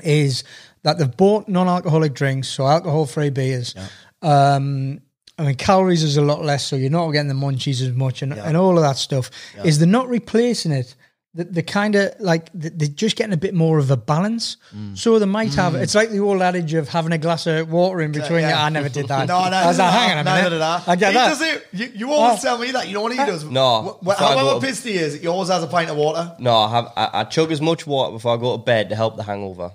[0.05, 0.45] is
[0.83, 3.74] that they've bought non-alcoholic drinks, so alcohol-free beers.
[4.20, 5.01] Um,
[5.39, 8.22] I mean, calories is a lot less, so you're not getting the munchies as much,
[8.22, 9.30] and, and all of that stuff.
[9.64, 10.95] Is they're not replacing it.
[11.35, 14.59] The, the kind of like they're just getting a bit more of a balance.
[14.76, 14.99] Mm.
[14.99, 15.74] So they might have.
[15.74, 18.41] It's like the old adage of having a glass of water in between.
[18.41, 18.51] Yeah.
[18.51, 18.66] you.
[18.66, 19.26] I never did that.
[19.28, 20.57] No, no, I was no, like, hang on a neither minute.
[20.57, 20.83] did I.
[20.89, 21.28] I get he that.
[21.30, 21.66] does it.
[21.72, 22.43] You, you always Oh.
[22.43, 22.87] tell me that.
[22.87, 23.45] You know what he does?
[23.45, 25.97] No, Wh- wh- I however go pissed he is, he always has a pint of
[25.97, 26.37] water.
[26.39, 26.93] No, I have.
[26.99, 29.70] I, I chug as much water before I go to bed to help the hangover.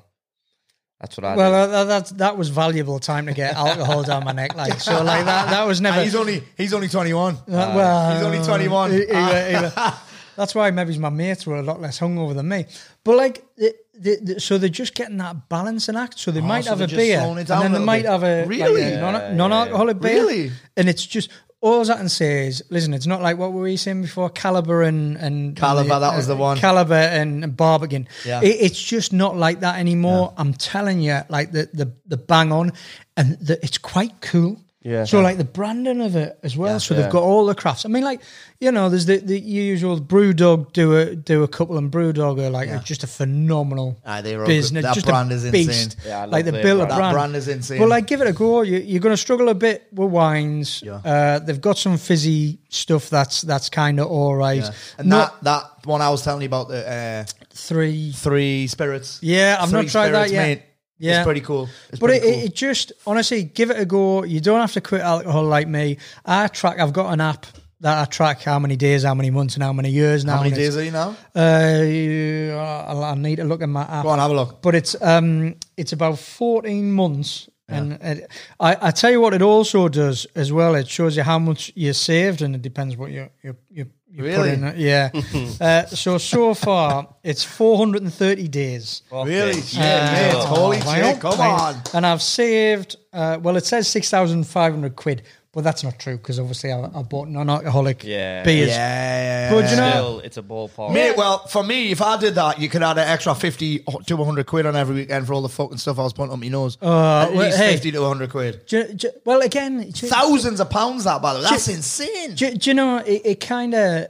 [0.99, 1.73] That's what I Well, do.
[1.73, 5.03] uh, that that was valuable time to get alcohol down my neck, like so.
[5.03, 5.97] Like that, that was never.
[5.97, 7.35] And he's only he's only twenty one.
[7.35, 8.91] Uh, well, he's only 21.
[8.91, 9.91] he- he- he-
[10.35, 12.65] that's why maybe my mates were a lot less hungover than me.
[13.03, 16.19] But like, the, the, the, so they're just getting that balancing act.
[16.19, 18.11] So they might Oh, so have a beer, and then they might bit.
[18.11, 18.81] have a Really?
[18.93, 20.51] a non, non-alcoholic beer, Really?
[20.75, 21.29] and it's just.
[21.59, 24.29] All I can say is, listen, it's not like what were we saying before?
[24.29, 26.57] Kaliber and and Kaliber, and that was the uh, one.
[26.57, 28.07] Kaliber and, and Barbican.
[28.25, 28.41] Yeah.
[28.41, 30.33] It, it's just not like that anymore.
[30.37, 32.73] I'm telling you, like the the the bang on,
[33.15, 34.61] and the, it's quite cool.
[34.83, 35.03] Yeah.
[35.05, 36.79] So like the branding of it as well.
[36.79, 37.01] so Yeah.
[37.01, 37.83] they've got all the crafts.
[37.83, 38.21] I mean, like
[38.59, 42.49] you know, there's the, the usual Brewdog do a do a couple, and Brewdog are
[42.49, 44.81] like just a phenomenal Ah, they're all business.
[44.83, 44.85] good.
[44.89, 45.69] That just brand a is beast.
[45.97, 46.01] insane.
[46.05, 46.95] Yeah, I like the built brand.
[46.99, 47.13] Brand.
[47.13, 47.79] brand is insane.
[47.79, 48.61] But like, give it a go.
[48.61, 50.81] You, you're going to struggle a bit with wines.
[50.85, 50.95] Yeah.
[51.03, 54.61] Uh, they've got some fizzy stuff that's that's kind of all right.
[54.61, 54.71] Yeah.
[54.99, 58.11] And Not that that one I was telling you about the uh, three.
[58.13, 59.19] three spirits.
[59.21, 60.47] Yeah, I've Three not tried that yet.
[60.47, 60.61] mate.
[60.99, 61.19] Yeah.
[61.19, 61.69] it's pretty cool.
[61.89, 62.31] It's But it, cool.
[62.31, 64.23] it, just honestly give it a go.
[64.23, 65.97] You don't have to quit alcohol like me.
[66.25, 66.79] I track.
[66.79, 67.45] I've got an app
[67.81, 70.37] that I track how many days, how many months, and how many years now.
[70.37, 71.15] How many and days are you now?
[71.35, 72.57] Uh,
[72.89, 74.03] I'll- I need to look at my app.
[74.03, 74.61] Go on, have a look.
[74.61, 79.41] But it's um, it's about fourteen months And it, I, I tell you what, it
[79.41, 80.73] also does as well.
[80.75, 83.29] It shows you how much you saved, and it depends what you
[83.69, 83.85] you
[84.17, 84.53] you, you put Really?
[84.53, 84.63] in.
[84.63, 84.77] it.
[84.77, 85.09] Yeah.
[85.61, 89.03] uh, so so far, it's 430 days.
[89.11, 89.51] Really?
[89.51, 89.61] Okay.
[89.71, 90.33] Yeah, mate.
[90.35, 91.19] Oh, Holy shit.
[91.19, 91.75] Come on.
[91.93, 92.95] And I've saved.
[93.13, 95.23] Uh, well, it says 6,500 quid,
[95.57, 98.43] but that's not true because obviously I, I bought non-alcoholic Yeah.
[98.43, 98.67] beers.
[98.69, 100.93] Yeah, yeah, But you know, Still, it's a ballpark.
[100.93, 104.15] Mate, well, for me, if I did that, you could add an extra 50 to
[104.15, 106.47] 100 quid on every weekend for all the fucking stuff I was putting up my
[106.47, 106.77] nose.
[106.79, 107.71] Uh, At well, least hey.
[107.73, 108.65] 50 to 100 quid.
[108.67, 111.45] do, do, well, again, do, Thousands of pounds, that, by the way.
[111.49, 112.35] That's Ju- insane.
[112.35, 114.09] do, do you know it, it kind of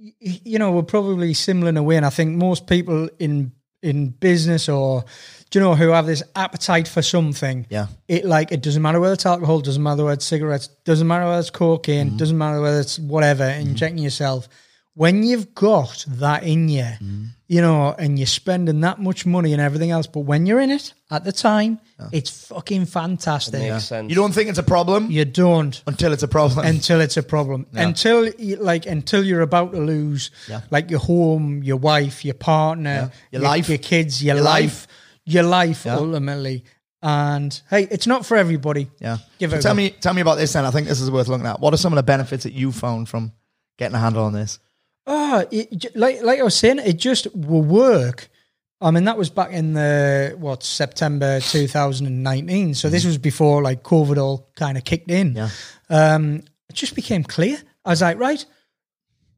[0.00, 3.50] you know we're probably similar in a way and i think most people in
[3.82, 5.04] in business or
[5.50, 7.86] do you know who have this appetite for something Yeah.
[8.06, 11.24] it like it doesn't matter whether it's alcohol doesn't matter whether it's cigarettes doesn't matter
[11.26, 12.16] whether it's cocaine Mm-hmm.
[12.16, 14.48] doesn't matter whether it's whatever injecting yourself
[14.94, 17.24] when you've got that in you Mm-hmm.
[17.46, 20.70] you know and you're spending that much money and everything else but when you're in
[20.70, 21.78] it at the time
[22.12, 24.08] it's fucking fantastic Makes sense.
[24.08, 26.64] You don't think it's a problem you don't until it's a problem.
[26.66, 27.66] until it's a problem.
[27.72, 30.60] Until you, like until you're about to lose Yeah.
[30.70, 33.68] like your home, your wife, your partner, Your life.
[33.68, 34.86] your kids, your, Your life, life.
[35.28, 35.96] Your life Yeah.
[35.96, 36.64] ultimately.
[37.02, 38.90] And hey, it's not for everybody.
[39.00, 39.18] yeah.
[39.38, 40.64] Give So it tell me, tell me about this then.
[40.64, 41.60] I think this is worth looking at.
[41.60, 43.32] What are some of the benefits that you found from
[43.78, 44.58] getting a handle on this?
[45.06, 48.28] Oh, it, like like I was saying, it just will work.
[48.80, 52.74] I mean, that was back in the what September 2019.
[52.74, 55.34] So this was before like COVID all kind of kicked in.
[55.36, 55.48] Yeah.
[55.88, 57.58] Um, it just became clear.
[57.84, 58.44] I was like, right,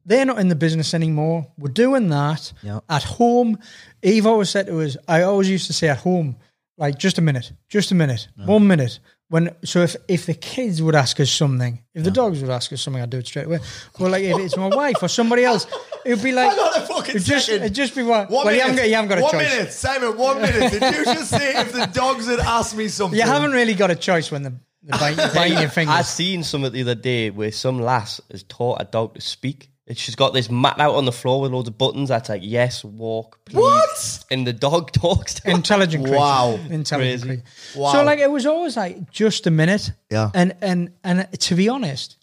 [0.05, 1.47] they're not in the business anymore.
[1.57, 2.79] We're doing that Yeah.
[2.89, 3.59] at home.
[4.01, 6.37] Eve always said to us, I always used to say at home,
[6.77, 8.99] like just a minute, just a minute, one minute.
[9.29, 12.73] When so if if the kids would ask us something, if the dogs would ask
[12.73, 13.59] us something, I'd do it straight away.
[13.97, 15.65] But like if it's my wife or somebody else,
[16.03, 17.61] it would be like Hang on a fucking it'd just second.
[17.63, 18.27] it'd just be one.
[18.27, 18.61] One well, you minute.
[18.61, 19.53] haven't got you haven't got a one choice.
[19.55, 20.17] minute, Simon.
[20.17, 20.71] One minute.
[20.73, 23.17] Did you just say if the dogs had asked me something?
[23.17, 25.93] You haven't really got a choice when the the bite, biting your fingers.
[25.93, 26.07] I fingers.
[26.07, 29.69] seen something the other day where some lass has taught a dog to speak.
[29.87, 32.41] And she's got this mat out on the floor with loads of buttons that's like
[32.45, 33.55] yes, walk, please.
[33.57, 34.23] What?
[34.31, 35.51] And the dog talks to her.
[35.51, 36.17] Intelligent creature.
[36.17, 36.59] Wow.
[36.69, 37.27] Intelligent Crazy.
[37.27, 37.43] creature.
[37.79, 37.91] Wow.
[37.93, 39.91] So like it was always like just a minute.
[40.09, 40.29] Yeah.
[40.33, 42.17] And and and to be honest,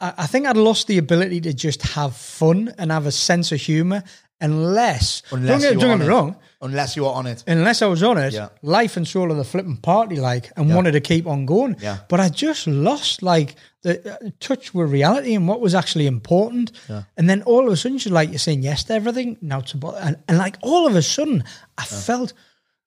[0.00, 3.52] I, I think I'd lost the ability to just have fun and have a sense
[3.52, 4.02] of humor
[4.40, 6.08] unless, Unless don't get, don't get me on it.
[6.08, 6.36] wrong.
[6.60, 7.44] Unless you were on it.
[7.46, 8.48] Unless I was on it, Yeah.
[8.62, 11.76] life and soul of the flipping party, like, and wanted to keep on going.
[11.80, 11.98] Yeah.
[12.08, 16.72] But I just lost, like, the uh, touch with reality and what was actually important.
[16.88, 17.04] Yeah.
[17.16, 19.36] And then all of a sudden, she's like, you're saying yes to everything.
[19.40, 21.44] Now to, and, and like, all of a sudden,
[21.76, 22.32] I felt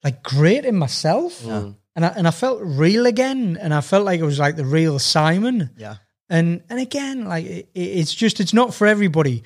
[0.04, 1.42] like great in myself.
[1.46, 3.58] And I, and I felt real again.
[3.62, 5.70] And I felt like it was like the real Simon.
[5.78, 5.96] Yeah.
[6.30, 9.44] And and again, like it, it's just it's not for everybody,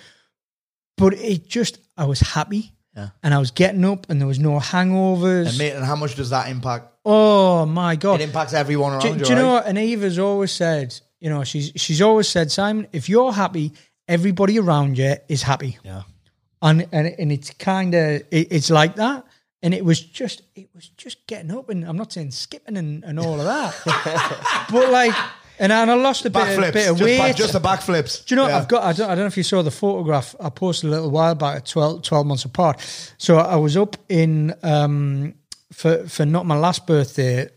[0.98, 3.10] but it just I was happy, Yeah.
[3.24, 5.50] and I was getting up, and there was no hangovers.
[5.50, 6.88] And mate, and how much does that impact?
[7.06, 8.22] oh my god!
[8.22, 9.16] It impacts everyone around do, you.
[9.20, 9.54] do you know right?
[9.56, 9.68] what?
[9.68, 13.74] And Eva's always said, you know, she's she's always said, Simon, if you're happy,
[14.08, 16.04] everybody around you is happy, Yeah.
[16.62, 19.26] and and and it's kind of it, it's like that.
[19.64, 23.04] And it was just, it was just getting up, and I'm not saying skipping and,
[23.04, 25.16] and all of that, but like,
[25.60, 26.74] and, and I lost a bit, Backflips.
[26.74, 27.18] bit of just, weight.
[27.18, 28.26] back, just the backflips.
[28.26, 28.58] Do you know, Yeah.
[28.58, 30.92] I've got, I don't, I don't know if you saw the photograph I posted a
[30.92, 32.80] little while back, 12, 12 months apart.
[33.18, 35.36] So I was up in, um,
[35.72, 37.50] for, for not my last birthday,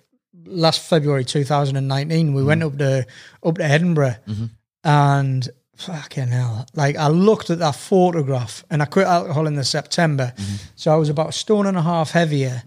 [0.44, 2.68] last February 2019, we went mm-hmm.
[2.68, 3.06] up to,
[3.42, 4.46] up to Edinburgh mm-hmm.
[4.84, 9.64] and fucking hell, like I looked at that photograph and I quit alcohol in the
[9.64, 10.32] September.
[10.36, 10.54] Mm-hmm.
[10.74, 12.62] So I was about a stone and a half heavier.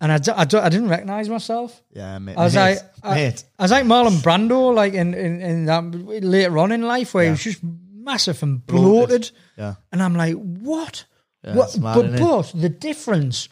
[0.00, 1.80] And I, d- I, d- I didn't recognize myself.
[1.92, 2.36] Yeah, mate.
[2.36, 3.44] I was mate, like, I, mate.
[3.58, 7.24] I was like Marlon Brando, like in, in, in that later on in life, where
[7.24, 9.30] he was just massive and bloated.
[9.56, 9.74] Yeah.
[9.92, 11.04] And I'm like, what?
[11.44, 11.78] Yeah, what?
[11.78, 13.48] mad, but but the difference,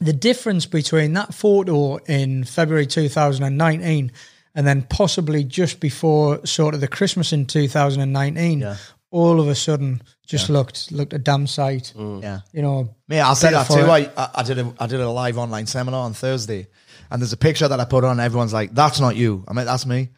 [0.00, 4.12] the difference between that photo in February 2019
[4.54, 8.76] and then possibly just before sort of the Christmas in 2019, Yeah.
[9.16, 11.92] All of a sudden just looked looked a damn sight.
[11.96, 12.22] Mm.
[12.22, 12.40] Yeah.
[12.52, 13.90] You know, Mate, I'll say better that too.
[13.90, 16.66] I, I, I did a I did a live online seminar on Thursday,
[17.10, 18.20] and there's a picture that I put on.
[18.20, 20.10] Everyone's like, "That's not you." I mean, that's me.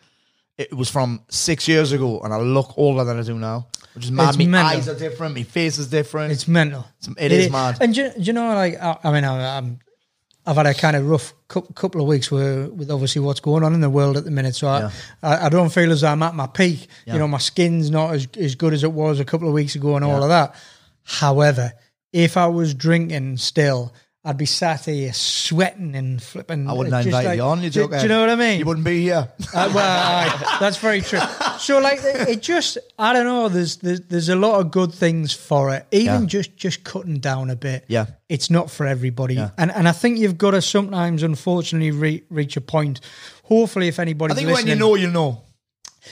[0.57, 4.05] It was from six years ago, and I look older than I do now, which
[4.07, 4.31] is mad.
[4.31, 4.77] It's My mental.
[4.79, 5.35] eyes are different.
[5.37, 6.33] My face is different.
[6.33, 6.85] It's mental.
[7.17, 7.79] It is mad.
[7.81, 9.79] And do, you- do you know, like, I, I mean, I, I'm,
[10.49, 13.63] I've had a kind of rough cou- couple of weeks with, with obviously what's going
[13.63, 14.55] on in the world at the minute.
[14.55, 14.91] So Yeah.
[15.23, 16.87] I, I, I don't feel as I'm at my peak.
[17.05, 17.13] Yeah.
[17.13, 19.75] You know, my skin's not as, as good as it was a couple of weeks
[19.75, 20.55] ago and all of that.
[21.03, 21.73] However,
[22.13, 23.93] if I was drinking still,
[24.29, 26.69] I'd be sat here sweating and flipping.
[26.69, 27.63] I wouldn't just invite like- you on.
[27.63, 27.97] You do, joking?
[27.97, 28.59] do you know what I mean?
[28.59, 29.27] You wouldn't be here.
[29.55, 31.21] Uh, well, aye, that's very true.
[31.59, 33.49] So, like, it, it just, I don't know.
[33.49, 35.87] There's, there's, there's a lot of good things for it.
[35.93, 36.27] Even Yeah.
[36.27, 37.87] just, just cutting down a bit.
[37.89, 38.05] Yeah.
[38.29, 39.37] it's not for everybody.
[39.37, 39.51] Yeah.
[39.57, 43.01] And, and I think you've got to sometimes, unfortunately, re- reach a point.
[43.45, 45.43] Hopefully, if anybody, I think when you know, you know.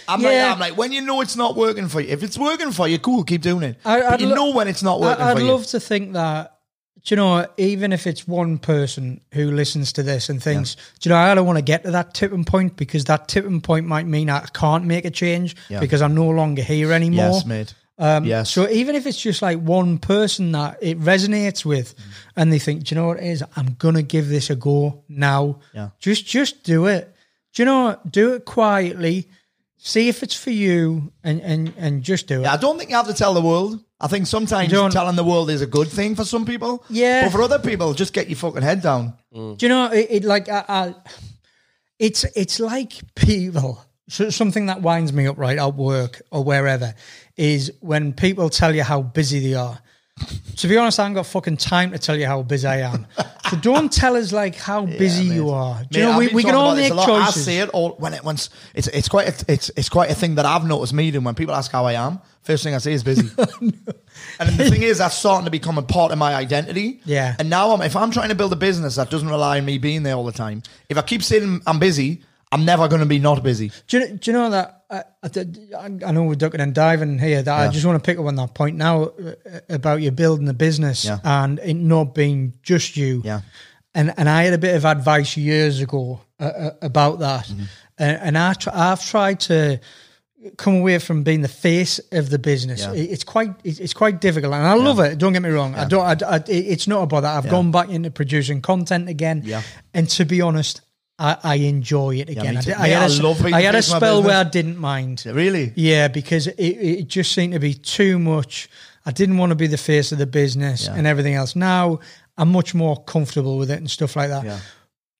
[0.08, 0.52] I'm like, Yeah.
[0.54, 2.08] I'm like, when you know it's not working for you.
[2.08, 3.78] If it's working for you, cool, keep doing it.
[3.84, 5.66] I- but you lo- know when it's not working I, I'd love you.
[5.66, 6.54] to think that.
[7.06, 11.08] Do you know, even if it's one person who listens to this and thinks, do
[11.08, 13.86] you know, I don't want to get to that tipping point because that tipping point
[13.86, 15.78] might mean I can't make a change Yeah.
[15.78, 17.30] because I'm no longer here anymore.
[17.30, 17.74] Yes, mate.
[17.96, 18.50] Um, Yes.
[18.50, 21.94] So even if it's just like one person that it resonates with,
[22.34, 23.44] and they think, do you know what it is?
[23.54, 25.60] I'm gonna give this a go now.
[25.72, 25.90] Yeah.
[26.00, 27.14] Just just do it.
[27.54, 27.84] Do you know?
[27.84, 28.10] what?
[28.10, 29.28] Do it quietly.
[29.78, 32.42] See if it's for you, and and and just do it.
[32.42, 33.80] Yeah, I don't think you have to tell the world.
[33.98, 36.84] I think sometimes You don't- telling the world is a good thing for some people.
[36.90, 37.24] Yeah.
[37.24, 39.14] But for other people, just get your fucking head down.
[39.34, 39.56] Mm.
[39.56, 39.90] Do you know?
[39.90, 40.94] It, it like I, I,
[41.98, 43.82] it's it's like people.
[44.08, 46.94] So something that winds me up right at work or wherever
[47.36, 49.78] is when people tell you how busy they are.
[50.58, 53.06] To be honest, I haven't got fucking time to tell you how busy I am.
[53.50, 55.82] So don't tell us like how busy you are.
[55.90, 57.06] Do you Mate, know we, we can all make choices.
[57.08, 60.14] I say it all when it once it's it's quite a, it's it's quite a
[60.14, 62.20] thing that I've noticed me doing when people ask how I am.
[62.46, 63.28] First thing I say is busy.
[64.38, 67.00] and the thing is, that's starting to become a part of my identity.
[67.04, 67.34] Yeah.
[67.38, 69.78] And now, I'm, if I'm trying to build a business that doesn't rely on me
[69.78, 72.22] being there all the time, if I keep saying I'm busy,
[72.52, 73.72] I'm never going to be not busy.
[73.88, 74.84] Do you, do you know that?
[74.88, 77.42] I, I, I know we're ducking and diving here.
[77.42, 79.32] That I just want to pick up on that point now uh,
[79.68, 81.18] about you building a business Yeah.
[81.24, 83.22] and it not being just you.
[83.24, 83.40] Yeah.
[83.96, 87.62] And and I had a bit of advice years ago uh, uh, about that, Mm-hmm.
[87.98, 89.80] and, and I tr- I've tried to
[90.56, 92.80] come away from being the face of the business.
[92.82, 92.92] Yeah.
[92.92, 95.18] It- It's quite it's quite difficult, and I love it.
[95.18, 95.74] Don't get me wrong.
[95.74, 96.22] I don't.
[96.22, 97.36] I, I, it's not about that.
[97.36, 99.42] I've gone back into producing content again.
[99.44, 99.62] Yeah.
[99.94, 100.82] And to be honest.
[101.18, 102.58] I, I enjoy it again.
[102.58, 104.76] I, I had a, love I had a face of my spell where I didn't
[104.76, 105.24] mind.
[105.24, 105.72] Really?
[105.74, 108.68] Yeah, because it, it just seemed to be too much.
[109.06, 110.94] I didn't want to be the face of the business Yeah.
[110.94, 111.56] and everything else.
[111.56, 112.00] Now
[112.36, 114.60] I'm much more comfortable with it and stuff like that.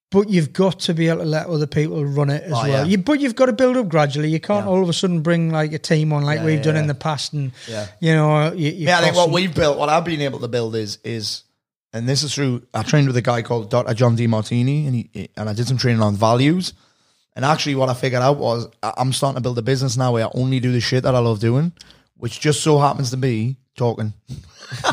[0.09, 2.67] But you've got to be able to let other people run it as Oh, well.
[2.67, 2.83] yeah.
[2.85, 4.29] You, but you've got to build up gradually.
[4.29, 4.71] You can't Yeah.
[4.71, 6.95] all of a sudden bring like a team on like Yeah, we've done in the
[6.95, 7.87] past, and Yeah.
[7.99, 10.75] you know, you, Yeah, I think what we've built, what I've been able to build
[10.75, 11.43] is is,
[11.91, 12.61] and this is through.
[12.73, 13.93] I trained with a guy called Dr.
[13.93, 16.71] John Demartini, and he and I did some training on values.
[17.35, 20.25] And actually, what I figured out was I'm starting to build a business now where
[20.25, 21.73] I only do the shit that I love doing,
[22.15, 24.13] which just so happens to be talking.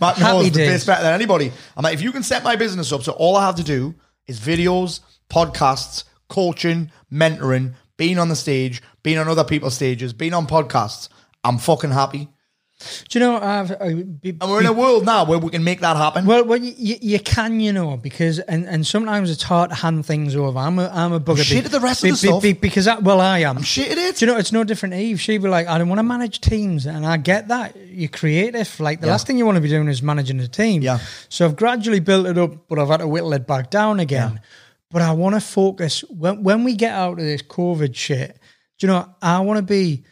[0.00, 1.50] Matt knows the bits better than anybody.
[1.76, 3.94] I'm like, if you can set my business up, so all I have to do
[4.26, 5.00] is videos,
[5.30, 11.08] podcasts, coaching, mentoring, being on the stage, being on other people's stages, being on podcasts.
[11.42, 12.28] I'm fucking happy.
[13.08, 13.38] Do you know?
[13.38, 16.26] I've, I, be, And we're in a world now where we can make that happen.
[16.26, 20.04] Well, well, you, you can, you know, because and, and sometimes it's hard to hand
[20.04, 20.58] things over.
[20.58, 21.42] I'm a I'm a bugger.
[21.44, 22.42] shit be- at the rest of the be- stuff.
[22.42, 23.62] be- because I, well, I am.
[23.62, 24.16] shit at it.
[24.16, 24.38] Do you know?
[24.38, 24.96] It's no different.
[24.96, 27.76] Eve, she'd be like, I don't want to manage teams, and I get that.
[27.76, 28.78] You're creative.
[28.80, 29.12] Like the Yeah.
[29.12, 30.82] last thing you want to be doing is managing a team.
[30.82, 30.98] Yeah.
[31.28, 34.40] So I've gradually built it up, but I've had to whittle it back down again.
[34.90, 38.36] But I want to focus when when we get out of this COVID shit.
[38.78, 39.14] Do you know?
[39.22, 40.04] I want to be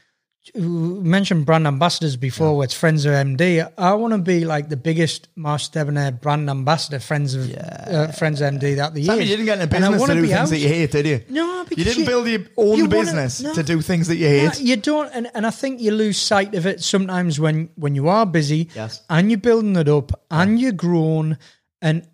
[0.55, 3.66] we mentioned brand ambassadors before, where it's Friends of MD.
[3.78, 8.42] I want to be like the biggest Master Debonair brand ambassador, Friends of uh, Friends
[8.42, 9.14] of MD that the year.
[9.14, 10.48] you didn't get in a business wanna do things out.
[10.50, 11.24] that you hate, did you?
[11.30, 13.55] No, you didn't build your own you wanna- business no.
[13.55, 14.44] to do things that you hate.
[14.44, 17.94] No, you don't, and, and I think you lose sight of it sometimes when when
[17.94, 19.03] you are busy, Yes.
[19.09, 21.38] and you're building it up, and you're grown,
[21.80, 22.07] and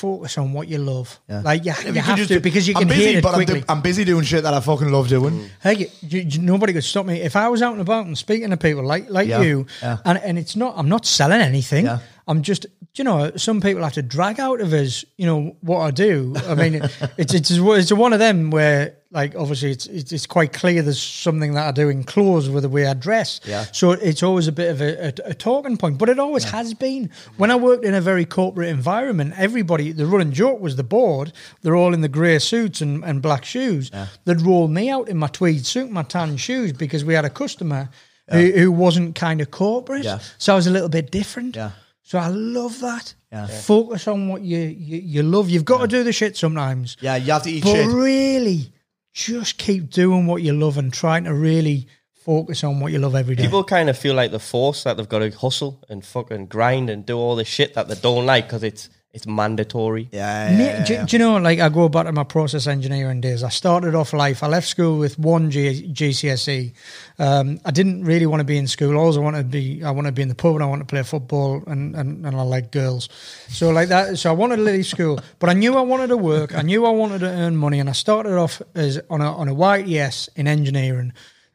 [0.00, 1.08] focus on what you love.
[1.28, 1.42] Yeah.
[1.48, 3.28] Like you, you, You have could to because you I'm can busy, hate it but
[3.30, 3.60] I'm, quickly.
[3.60, 5.34] do- I'm busy doing shit that I fucking love doing.
[5.34, 5.48] Mm.
[5.62, 8.16] Hey, you, you- you- nobody could stop me if I was out and about and
[8.16, 9.66] speaking to people like like Yeah, you.
[9.82, 9.98] yeah.
[10.04, 10.74] And and it's not.
[10.76, 11.88] I'm not selling anything.
[12.30, 12.36] Yeah.
[12.36, 12.66] I'm just.
[12.96, 15.04] You know, some people have to drag out of us.
[15.16, 16.34] You know what I do.
[16.48, 16.74] I mean,
[17.16, 21.02] it's it's it's one of them where like obviously it's it's, it's quite clear there's
[21.02, 23.40] something that I do in clothes with the way I dress.
[23.44, 23.64] Yeah.
[23.72, 26.74] So it's always a bit of a, a, a talking point, but it always has
[26.74, 27.10] been.
[27.36, 31.32] When I worked in a very corporate environment, everybody, the running joke was the board.
[31.62, 33.90] They're all in the grey suits and, and black shoes.
[34.24, 37.30] They'd roll me out in my tweed suit, my tan shoes, because we had a
[37.30, 37.88] customer
[38.30, 40.04] who, who wasn't kind of corporate.
[40.04, 40.20] Yeah.
[40.38, 41.56] So I was a little bit different.
[41.56, 41.72] Yeah.
[42.10, 43.14] So I love that.
[43.30, 43.46] Yeah.
[43.46, 45.48] Focus on what you, you, you love.
[45.48, 46.96] You've got to do the shit sometimes.
[47.00, 47.72] Yeah, you have to eat shit.
[47.72, 47.86] But shit.
[47.86, 48.72] really,
[49.12, 53.14] just keep doing what you love and trying to really focus on what you love
[53.14, 53.44] every day.
[53.44, 56.90] People kind of feel like the force that they've got to hustle and fucking grind
[56.90, 60.08] and do all the shit that they don't like because it's it's mandatory.
[60.12, 63.42] Yeah, Mate, do, do you know, like I go back to my process engineering days.
[63.42, 64.44] I started off life.
[64.44, 66.72] I left school with one G, GCSE.
[67.18, 68.96] Um, I didn't really want to be in school.
[68.96, 70.86] All I wanted to be, I wanted to be in the pub and I wanted
[70.86, 73.08] to play football and, and, and I like girls.
[73.48, 74.16] So like that.
[74.16, 76.54] So I wanted to leave school, but I knew I wanted to work.
[76.54, 79.48] I knew I wanted to earn money, and I started off as on a on
[79.48, 81.12] a YTS in engineering.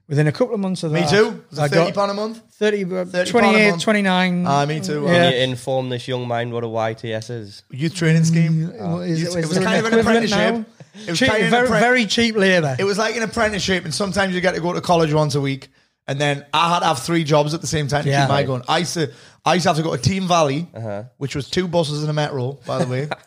[0.08, 1.44] Within a couple of months of that, Me too.
[1.50, 2.40] Was I it got thirty pound a month?
[2.60, 3.82] 30, uh, 30 28, month.
[3.84, 4.46] 29.
[4.48, 5.04] Ah, me too.
[5.06, 5.30] Can Yeah.
[5.32, 7.64] you inform this young mind what a YTS is?
[7.72, 8.72] Youth training scheme.
[8.80, 10.54] Uh, is- Youth- is it was there kind of an apprenticeship.
[10.56, 10.66] now?
[11.08, 12.76] It was Cheap- kind of very, appren- very cheap labour.
[12.78, 15.42] It was like an apprenticeship, and sometimes you get to go to college once a
[15.42, 15.70] week.
[16.08, 18.22] And then I had to have three jobs at the same time to Yeah.
[18.22, 18.62] keep my going.
[18.68, 19.10] I used to,
[19.44, 21.04] I used to have to go to Team Valley, Uh-huh.
[21.18, 23.10] which was two buses and a metro, by the way.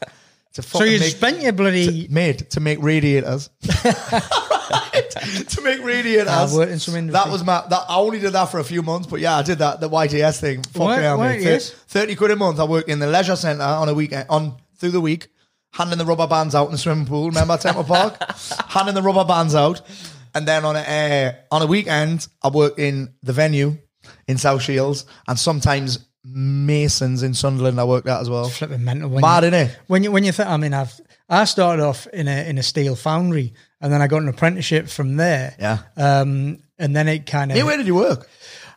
[0.54, 2.08] to So you make, spent your bloody.
[2.10, 3.50] made to make radiators.
[5.48, 6.28] to make radiators.
[6.28, 7.22] I've worked in some industry.
[7.24, 7.64] That was my.
[7.68, 9.80] That, I only did that for a few months, but yeah, I did that.
[9.80, 10.62] The YTS thing.
[10.62, 11.42] Fucking What- hell, mate.
[11.42, 11.70] YTS?
[11.72, 12.60] Thir- Thirty quid a month.
[12.60, 15.28] I worked in the leisure centre on a weekend on through the week,
[15.72, 17.26] handing the rubber bands out in the swimming pool.
[17.28, 18.16] Remember Temple Park?
[18.68, 19.80] handing the rubber bands out,
[20.34, 23.78] and then on a uh, on a weekend, I worked in the venue
[24.26, 25.98] in South Shields, and sometimes
[26.32, 27.80] Masons in Sunderland.
[27.80, 28.48] I worked at as well.
[28.48, 29.08] flipping mental.
[29.10, 29.70] When Mad, you, innit?
[29.86, 32.62] When you when you think, I mean, I've I started off in a in a
[32.62, 35.54] steel foundry, and then I got an apprenticeship from there.
[35.58, 35.78] Yeah.
[35.96, 37.66] Um, and then it kind Hey, of.
[37.66, 38.28] where did you work?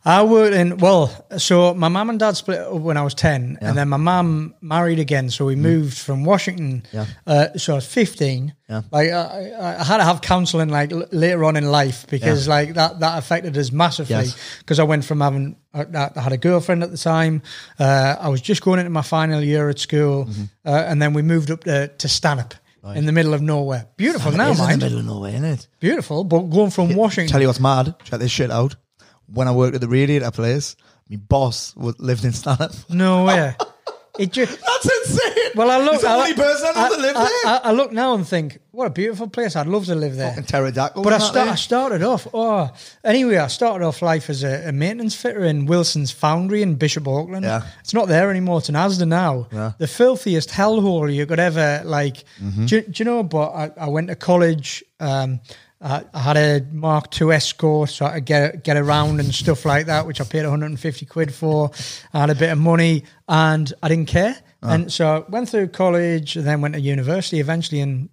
[0.03, 3.57] I worked in well, so my mum and dad split up when I was ten,
[3.61, 6.81] and then my mum married again, so we moved from Washington.
[6.91, 6.93] Mm.
[6.93, 7.05] Yeah.
[7.27, 8.55] Uh, so I was fifteen.
[8.67, 8.81] Yeah.
[8.91, 12.73] Like I, I- had to have counselling like l- later on in life because like
[12.73, 14.35] that that affected us massively Yes.
[14.59, 15.85] because I went from having I,
[16.15, 17.41] I had a girlfriend at the time.
[17.79, 20.43] Uh, I was just going into my final year at school, Mm-hmm.
[20.65, 22.55] uh, and then we moved up to to Stanhope.
[22.95, 25.67] In the middle of nowhere, beautiful now, It's in the middle of nowhere, isn't it?
[25.79, 27.93] Beautiful, but going from Washington, Tell you what's mad.
[28.05, 28.75] Check this shit out.
[29.33, 30.75] When I worked at the radiator place,
[31.09, 32.71] my boss was, lived in Stanhope.
[32.89, 33.55] no way.
[34.19, 35.51] It just That's insane.
[35.55, 36.03] Well, I look.
[36.03, 37.31] I, only person I that lived I, there.
[37.45, 39.55] I, I look now and think, what a beautiful place.
[39.55, 40.29] I'd love to live there.
[40.29, 41.01] Fucking pterodactyl.
[41.01, 42.27] But I, start, I started off.
[42.33, 42.69] Oh,
[43.05, 47.07] anyway, I started off life as a, a maintenance fitter in Wilson's Foundry in Bishop
[47.07, 47.45] Auckland.
[47.45, 47.63] Yeah.
[47.79, 48.59] it's not there anymore.
[48.59, 49.47] It's an Asda now.
[49.51, 49.57] Yeah.
[49.57, 49.77] Mm-hmm.
[49.77, 52.25] The filthiest hellhole you could ever like.
[52.65, 53.23] Do, do you know?
[53.23, 54.83] But I, I went to college.
[54.99, 55.39] Um,
[55.81, 59.65] I, I had a Mark II escort, so I could get get around and stuff
[59.65, 61.71] like that, which I paid 150 quid for.
[62.13, 64.35] I had a bit of money, and I didn't care.
[64.63, 64.69] Oh.
[64.69, 68.09] And so I went through college, and then went to university eventually in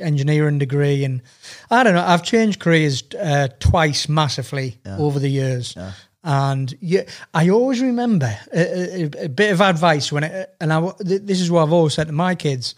[0.00, 1.22] engineering degree and
[1.70, 5.76] I don't know I've changed careers uh, twice massively over the years
[6.24, 7.02] and yeah
[7.32, 11.48] I always remember a, a, a bit of advice when it, and I this is
[11.48, 12.74] what I've always said to my kids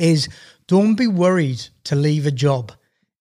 [0.00, 0.28] is
[0.66, 2.72] don't be worried to leave a job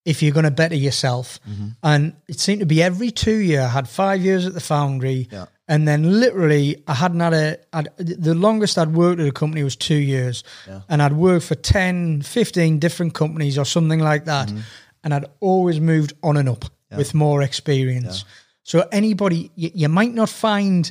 [0.08, 1.40] if you're going to better yourself.
[1.48, 1.68] Mm-hmm.
[1.84, 5.28] And it seemed to be every two year I had five years at the foundry.
[5.30, 5.48] Yeah.
[5.68, 9.64] and then literally I hadn't had a I'd, the longest I'd worked at a company
[9.64, 10.46] was two years.
[10.88, 14.48] And I'd worked for 10 15 different companies or something like that.
[14.48, 14.60] Mm-hmm.
[15.04, 16.64] And I'd always moved on and up
[16.96, 18.24] with more experience.
[18.64, 20.90] So anybody you, you might not find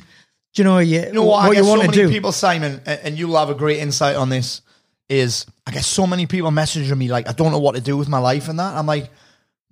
[0.53, 1.47] do you know you, You know what?
[1.47, 2.09] What you want so to many do.
[2.13, 4.61] people, Simon, and, and you'll have a great insight on this.
[5.09, 7.95] Is I guess so many people messaging me like I don't know what to do
[7.95, 8.75] with my life and that.
[8.75, 9.09] I'm like,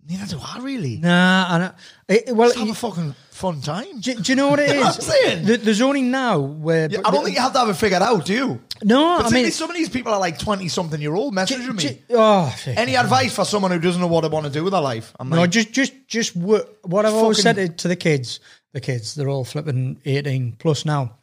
[0.08, 0.96] neither do I really.
[0.98, 1.72] nah and I,
[2.08, 4.00] it, well Just have you- a fucking fun time.
[4.00, 4.76] do, do you know what it is?
[4.76, 5.46] Know I'm saying?
[5.46, 8.02] There- There's only now where Yeah, I don't think you have to have it figured
[8.02, 8.62] out, do you?
[8.82, 11.84] no, I mean, some of these people are like twenty something year old messaging me.
[11.84, 14.72] J- oh, Any advice for someone who doesn't know what they want to do with
[14.72, 15.14] their life?
[15.20, 18.40] I'm no, just just just what, what I've always said to to the kids.
[18.72, 21.18] The kids, they're all flipping eighteen plus now.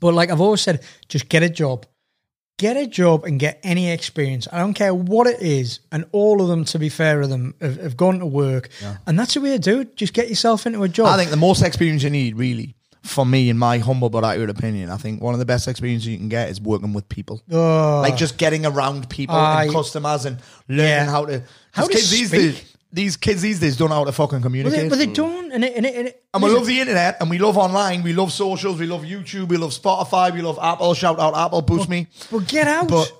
[0.00, 1.86] But like I've always said, just get a job,
[2.58, 4.46] get a job, and get any experience.
[4.52, 7.54] I don't care what it is, and all of them, to be fair of them,
[7.60, 8.68] have, have gone to work,
[9.06, 9.96] and that's the way to do it.
[9.96, 11.08] Just get yourself into a job.
[11.08, 14.50] I think the most experience you need, really, for me, in my humble but accurate
[14.50, 17.42] opinion, I think one of the best experiences you can get is working with people.
[17.48, 19.64] like just getting around people Aye.
[19.64, 20.38] and customers and
[20.68, 21.10] learning Yeah.
[21.10, 21.42] how to.
[21.72, 22.30] How to these speak.
[22.30, 24.80] days, these kids these days don't know how to fucking but communicate.
[24.82, 27.16] they, but they don't, and it, and it, and it, and we love the internet,
[27.20, 30.58] and we love online, we love socials, we love YouTube, we love Spotify, we love
[30.62, 30.92] Apple.
[30.94, 32.06] Shout out Apple, boost me.
[32.30, 32.88] Well, get out.
[32.88, 33.12] But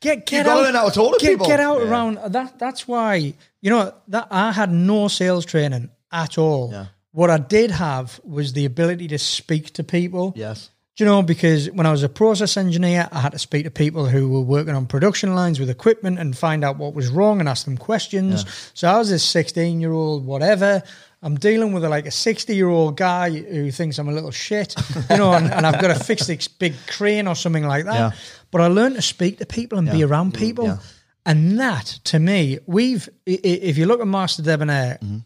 [0.00, 0.62] get get gotta out.
[0.64, 1.46] learn how to talk to get, people.
[1.46, 1.88] Get out Yeah.
[1.88, 2.18] around.
[2.32, 6.70] That that's why you know that I had no sales training at all.
[6.72, 6.86] Yeah.
[7.12, 10.32] What I did have was the ability to speak to people.
[10.36, 10.70] Yes.
[10.96, 13.70] Do you know, because when I was a process engineer, I had to speak to
[13.70, 17.40] people who were working on production lines with equipment and find out what was wrong
[17.40, 18.44] and ask them questions.
[18.74, 20.84] So I was this 16 year old, whatever.
[21.20, 24.30] I'm dealing with a, like a 60 year old guy who thinks I'm a little
[24.30, 24.76] shit,
[25.10, 27.94] you know, and, and I've got to fix this big crane or something like that.
[27.94, 28.10] Yeah.
[28.52, 30.66] But I learned to speak to people and be around people.
[30.66, 30.78] Yeah.
[31.26, 35.18] And that, to me, we've, if you look at Master Debonair, Mm-hmm.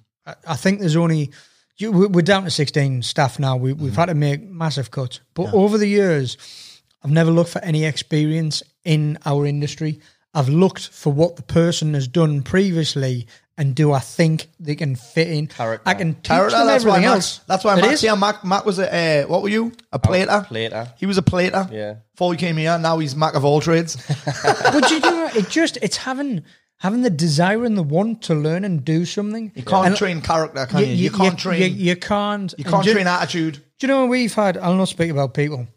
[0.47, 1.31] I think there's only,
[1.79, 3.57] you, we- we're down to 16 staff now.
[3.57, 3.85] We, Mm-hmm.
[3.85, 5.21] we've had to make massive cuts.
[5.35, 6.37] But over the years,
[7.03, 10.01] I've never looked for any experience in our industry.
[10.35, 13.27] I've looked for what the person has done previously
[13.57, 15.49] and do I think they can fit in?
[15.49, 15.83] Character.
[15.89, 17.39] I can teach Character, them that's why everything Mac, else.
[17.49, 18.03] That's why is.
[18.05, 19.73] yeah, Mac, Mac was a, uh, what were you?
[19.91, 20.45] A plater?
[20.47, 20.93] plater.
[20.97, 21.69] He was a plater.
[21.73, 21.95] Yeah.
[22.13, 23.97] Before he came here, now he's Mac of all trades.
[24.45, 26.45] but you know, it just it's having
[26.79, 29.53] having the desire and the want to learn and do something.
[29.55, 30.87] You can't And train character, can you?
[30.87, 31.61] You, can't train.
[31.61, 32.55] You, You, you can't.
[32.57, 33.63] You can't train attitude.
[33.79, 34.57] Do you know we've had?
[34.57, 35.69] I'll not speak about people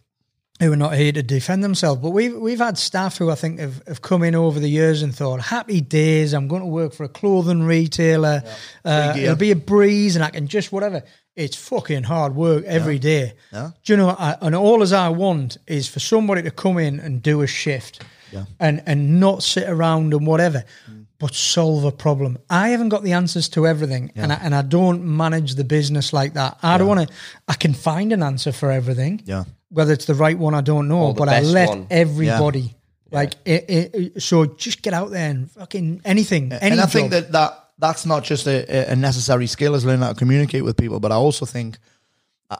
[0.59, 3.59] who are not here to defend themselves, but we've we've had staff who I think
[3.59, 6.33] have, have come in over the years and thought, "Happy days!
[6.33, 8.43] I'm going to work for a clothing retailer.
[8.85, 12.99] Uh, it'll be a breeze, and I can just whatever." It's fucking hard work every
[12.99, 13.33] day.
[13.53, 13.71] Yeah.
[13.85, 14.09] Do you know?
[14.09, 17.47] I, and all as I want is for somebody to come in and do a
[17.47, 18.45] shift, Yeah.
[18.59, 20.63] and and not sit around and whatever.
[20.89, 21.05] Mm.
[21.19, 22.39] But solve a problem.
[22.49, 26.13] I haven't got the answers to everything, and I, and I don't manage the business
[26.13, 26.57] like that.
[26.63, 27.15] I don't want to.
[27.47, 29.43] I can find an answer for everything Yeah.
[29.69, 31.13] whether it's the right one, I don't know.
[31.13, 31.85] But I let one.
[31.91, 32.75] everybody
[33.11, 36.51] like it, it, So just get out there and fucking anything.
[36.53, 40.01] Any and I think that, that that's not just a, a necessary skill is learning
[40.01, 41.77] how to communicate with people, but I also think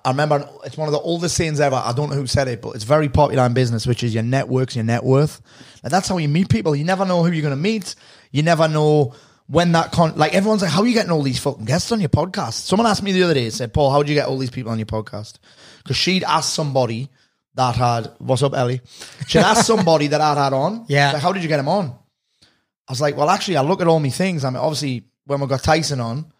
[0.04, 1.76] I- remember it's one of the oldest sayings ever.
[1.76, 4.24] I don't know who said it, but it's very popular in business, which is your
[4.24, 5.42] network's your net worth.
[5.84, 6.76] And that's how you meet people.
[6.76, 7.96] You never know who you're going to meet.
[8.32, 9.14] You never know
[9.48, 12.00] when that con like everyone's like, how are you getting all these fucking guests on
[12.00, 12.54] your podcast?
[12.54, 14.72] Someone asked me the other day, said, Paul, how did you get all these people
[14.72, 15.40] on your podcast?
[15.84, 17.10] Because she'd asked somebody
[17.56, 18.80] that had what's up, Ellie?
[19.28, 20.86] She'd asked somebody that I'd had on.
[20.88, 21.12] Yeah.
[21.12, 21.88] like, how did you get him on?
[22.88, 24.46] I was like, well, actually, I look at all my things.
[24.46, 26.32] I mean, obviously, when we got Tyson on,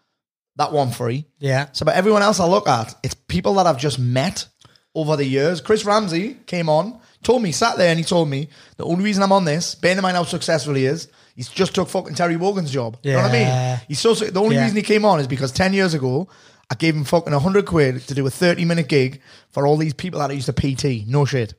[0.56, 1.26] that one free.
[1.38, 4.46] yeah, So, but everyone else I look at, it's people that I've just met
[4.94, 5.60] over the years.
[5.60, 9.22] Chris Ramsey came on, told me, sat there, and he told me the only reason
[9.22, 12.36] I'm on this, bearing in mind how successful he is, he's just took fucking Terry
[12.36, 12.98] Wogan's job.
[13.02, 13.80] You know what I mean?
[13.88, 14.62] He's so the only Yeah.
[14.64, 16.28] reason he came on is because ten years ago.
[16.70, 19.92] I gave him fucking 100 quid to do a 30 minute gig for all these
[19.92, 21.06] people that I used to PT.
[21.06, 21.52] No shit.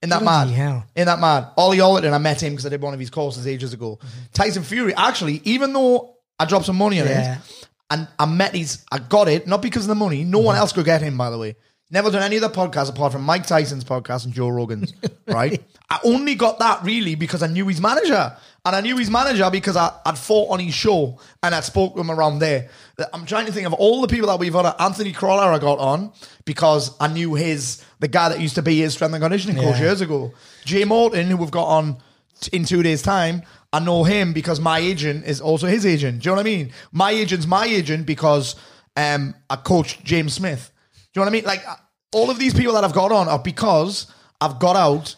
[0.00, 0.56] In that Bloody mad.
[0.56, 0.84] hell.
[0.96, 1.48] In that mad.
[1.58, 3.96] Ollie Ollerton, I met him because I did one of his courses ages ago.
[3.96, 4.08] Mm-hmm.
[4.32, 7.34] Tyson Fury, actually, even though I dropped some money on Yeah.
[7.34, 10.24] it, and I met his, I got it, not because of the money.
[10.24, 10.60] No one mm-hmm.
[10.60, 11.56] else could get him, by the way.
[11.88, 14.92] Never done any other podcasts apart from Mike Tyson's podcast and Joe Rogan's,
[15.28, 15.62] right?
[15.88, 18.36] I only got that really because I knew his manager.
[18.64, 21.94] And I knew his manager because I, I'd fought on his show and I'd spoke
[21.94, 22.70] to him around there.
[23.12, 24.74] I'm trying to think of all the people that we've had.
[24.80, 26.12] Anthony Crolla I got on
[26.44, 29.76] because I knew his, the guy that used to be his strength and conditioning coach
[29.76, 29.82] Yeah.
[29.82, 30.32] years ago.
[30.64, 31.98] Jay Morton, who we've got on
[32.40, 33.42] t- in two days' time,
[33.72, 36.22] I know him because my agent is also his agent.
[36.22, 36.72] Do you know what I mean?
[36.92, 38.56] My agent's my agent because
[38.96, 40.70] um, I coached James Smith.
[40.94, 41.44] Do you know what I mean?
[41.44, 41.76] Like uh,
[42.12, 44.06] all of these people that I've got on are because
[44.40, 45.16] I've got out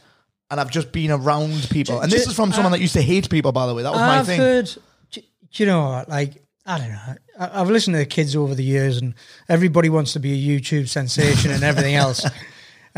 [0.51, 2.01] and I've just been around people.
[2.01, 3.83] And this is from someone that used to hate people, by the way.
[3.83, 4.41] That was my I've thing.
[4.41, 4.71] heard.
[5.11, 5.23] Do
[5.53, 6.09] you know what?
[6.09, 7.15] Like I don't know.
[7.39, 9.15] I've listened to the kids over the years, and
[9.49, 12.27] everybody wants to be a YouTube sensation and everything else.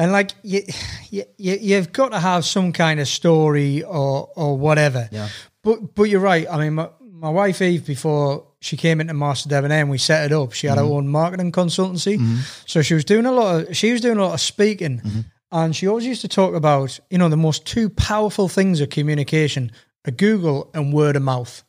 [0.01, 0.63] And like you,
[1.11, 5.09] you, you, you've got to have some kind of story or or whatever.
[5.13, 5.29] Yeah.
[5.63, 6.47] But but you're right.
[6.51, 10.25] I mean, my, my wife Eve before she came into Master Debonair and we set
[10.25, 10.53] it up.
[10.53, 10.89] She had Mm-hmm.
[10.89, 12.19] her own marketing consultancy,
[12.67, 15.21] so she was doing a lot of she was doing a lot of speaking, Mm-hmm.
[15.53, 18.89] and she always used to talk about you know the most two powerful things of
[18.89, 19.71] communication
[20.07, 21.63] a Google and word of mouth,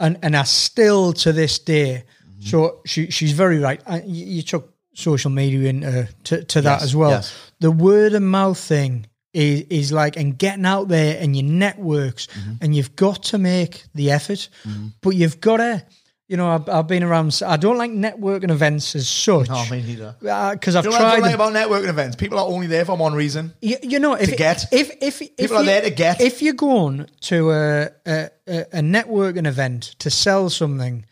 [0.00, 2.04] and and I still to this day.
[2.26, 2.46] Mm-hmm.
[2.50, 3.80] So she she's very right.
[4.04, 7.10] You, you took social media into uh, to, to that Yes, as well.
[7.10, 7.52] yes.
[7.60, 12.26] The word of mouth thing is is like and getting out there and your networks
[12.26, 12.52] Mm-hmm.
[12.60, 14.88] and you've got to make the effort, mm-hmm.
[15.00, 15.84] but you've got to.
[16.28, 17.38] You know, I've, I've been around.
[17.46, 19.50] I don't like networking events as such.
[19.50, 20.16] No, me neither.
[20.26, 21.14] Uh, because I've You know what I tried.
[21.16, 22.16] don't like about networking events?
[22.16, 23.52] People are only there for one reason.
[23.60, 24.64] You, you know, if To get.
[24.72, 26.22] if if, if People are you- there to get.
[26.22, 31.04] If you're going to a, a a networking event to sell something,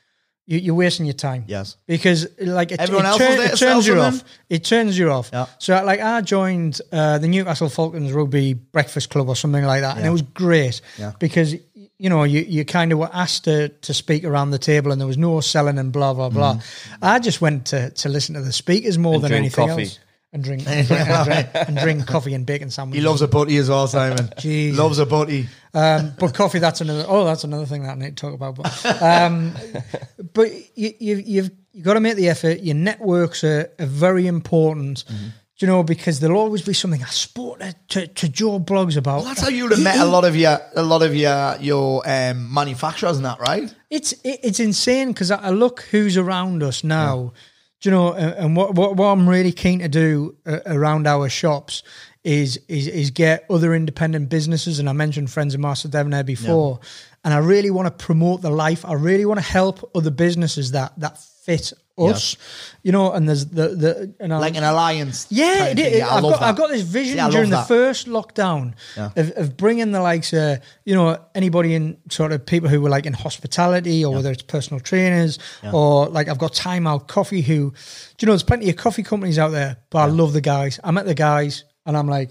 [0.51, 1.45] you, you're wasting your time.
[1.47, 1.77] Yes.
[1.87, 4.25] because like it, Everyone it, else turn- it turns you off.
[4.49, 5.31] It turns you off.
[5.33, 5.47] Yeah.
[5.59, 9.97] So like I joined uh, the Newcastle Falcons Rugby Breakfast Club or something like that,
[9.97, 11.13] and it was great Yeah.
[11.19, 11.55] because
[12.03, 15.01] you know you you kind of were asked to to speak around the table, and
[15.01, 16.59] there was no selling and blah blah blah.
[17.01, 19.83] I just went to to listen to the speakers more And than anything coffee.
[19.83, 19.99] else.
[20.33, 23.03] And drink, and drink, and drink, and drink coffee and bacon sandwiches.
[23.03, 24.31] He loves a butty as well, Simon.
[24.39, 24.79] Jesus.
[24.79, 25.49] Loves a butty.
[25.75, 27.05] Um, but coffee, that's another.
[27.09, 28.55] Oh, that's another thing that I need to talk about.
[28.55, 29.53] But, um,
[30.33, 32.61] but you, you, you've you got to make the effort.
[32.61, 35.05] Your networks are, are very important.
[35.07, 35.29] Mm-hmm.
[35.57, 39.17] You know because there'll always be something I spoke to, to, to Joe Bloggs about.
[39.17, 41.57] Well, that's how you would have met a lot of your a lot of your
[41.61, 43.75] your um, manufacturers and that, right?
[43.91, 47.35] It's it, it's insane because I, I look who's around us now.
[47.81, 48.13] Do you know?
[48.13, 51.83] And, and what, what what I'm really keen to do uh, around our shops
[52.25, 56.81] is is is get other independent businesses, and I mentioned friends of Master Debonair before,
[57.25, 58.85] and I really want to promote the life.
[58.85, 62.37] I really want to help other businesses that that fit us,
[62.83, 63.13] you know.
[63.13, 65.27] And there's the the and like an alliance.
[65.31, 66.43] yeah, type it, it, I I've got.
[66.43, 67.69] I've got this vision Yeah, during the that.
[67.69, 69.11] first lockdown Yeah.
[69.17, 72.89] of, of bringing the likes, uh, you know, anybody in sort of people who were
[72.91, 75.39] like in hospitality or whether it's personal trainers
[75.73, 77.77] or like I've got Time Out Coffee who, do
[78.21, 80.81] you know, there's plenty of coffee companies out there, but I love the guys.
[80.83, 82.31] I met the guys and I'm like,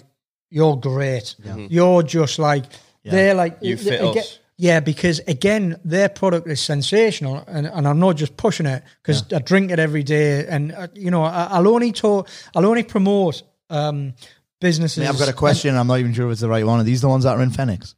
[0.49, 1.36] you're great.
[1.69, 2.65] You're just like
[3.03, 4.39] they're like You fit again- us.
[4.61, 9.23] Yeah, because again, their product is sensational, and, and I'm not just pushing it because
[9.31, 12.84] I drink it every day, and uh, you know, I, I'll only talk, I'll only
[12.84, 14.15] promote um,
[14.60, 15.07] businesses.
[15.07, 15.77] I've got a question.
[15.77, 16.81] I'm not even sure if it's the right one.
[16.81, 17.95] Are these the ones that are in Phoenix?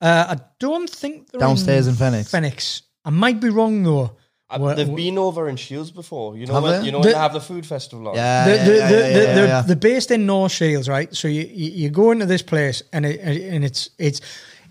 [0.00, 2.28] Uh, I don't think they're Downstairs in Phoenix.
[2.32, 2.82] Phoenix.
[3.04, 4.16] I might be wrong though.
[4.50, 6.36] Uh, Well, They've well- been over in Shields before.
[6.36, 6.86] You know Have when they?
[6.86, 8.16] you know when The- they have the food festival on.
[8.16, 9.62] Yeah, the, yeah, the, yeah, the, yeah, the, yeah, the, yeah.
[9.62, 11.14] the based in North Shields, right?
[11.14, 14.20] So you, you you go into this place and it and it's it's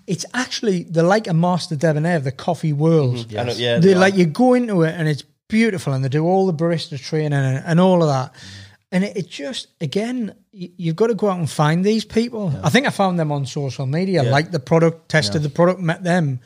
[0.10, 3.15] it's actually they're like a master debonair of the coffee world.
[3.18, 3.40] Mm-hmm.
[3.40, 6.10] I know- yeah, they they like you go into it and it's beautiful and they
[6.10, 8.34] do all the barista training and, and all of that.
[8.34, 8.65] Mm-hmm.
[8.91, 12.52] And it, it just again, you, you've got to go out and find these people.
[12.64, 16.03] I think I found them on social media, liked the product, tested the product, met
[16.03, 16.40] them,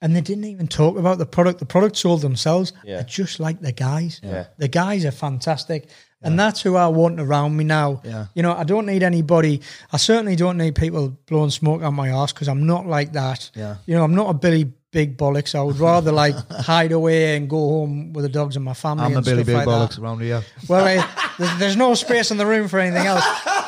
[0.00, 1.58] and they didn't even talk about the product.
[1.58, 2.72] The product sold themselves.
[2.84, 3.00] Yeah.
[3.00, 4.20] I just like the guys.
[4.22, 4.46] Yeah.
[4.56, 5.88] The guys are fantastic.
[6.22, 8.00] And that's who I want around me now.
[8.04, 8.26] Yeah.
[8.34, 9.60] You know, I don't need anybody.
[9.92, 13.50] I certainly don't need people blowing smoke out my ass because I'm not like that.
[13.54, 13.76] Yeah.
[13.86, 15.54] You know, I'm not a Billy Big Bollocks.
[15.54, 19.04] I would rather like hide away and go home with the dogs and my family.
[19.04, 19.70] I'm a Billy stuff Big like that.
[19.90, 20.42] Bollocks around here.
[20.68, 21.06] Well, eh,
[21.38, 23.24] there's, there's no space in the room for anything else.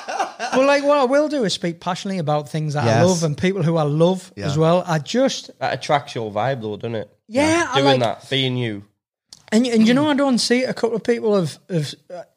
[0.53, 3.37] But like, what I will do is speak passionately about things that I love and
[3.39, 4.47] people who I love Yeah.
[4.47, 4.83] as well.
[4.85, 7.17] I just, That attracts your vibe, though, doesn't it?
[7.29, 8.83] yeah, I Doing like, that, being you.
[9.53, 11.59] And and you know, I don't see a couple of people have.
[11.69, 11.95] of.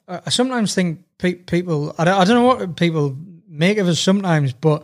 [0.08, 1.96] Uh, I sometimes think pe- people.
[1.98, 3.16] I don't, I don't know what people
[3.48, 4.84] make of us sometimes, but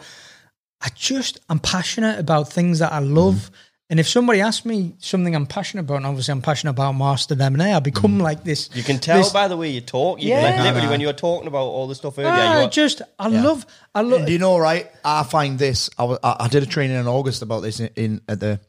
[0.81, 3.35] I just I'm passionate about things that I love.
[3.35, 3.53] Mm-hmm.
[3.91, 7.35] And if somebody asks me something I'm passionate about, and obviously I'm passionate about Master
[7.41, 8.69] M&A, I become like this.
[8.75, 10.21] You can tell this- by the way you talk.
[10.21, 10.43] You Yeah.
[10.43, 10.89] like, literally, no.
[10.91, 13.65] when you were talking about all the stuff earlier, Ah, you were, just I love
[13.95, 14.27] I love.
[14.27, 14.91] Do you know, right?
[15.03, 15.89] I find this.
[15.97, 18.59] I, I, I did a training in August about this in, in at the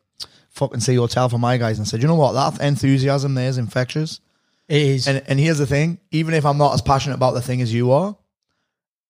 [0.61, 2.33] fucking Sea Hotel for my guys and said, you know what?
[2.33, 4.21] That enthusiasm there is infectious.
[4.69, 5.09] It is.
[5.09, 7.75] And and here's the thing: even if I'm not as passionate about the thing as
[7.75, 8.17] you are,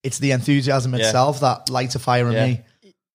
[0.03, 1.01] it's the enthusiasm Yeah.
[1.01, 2.47] itself that lights a fire in Yeah.
[2.47, 2.61] me.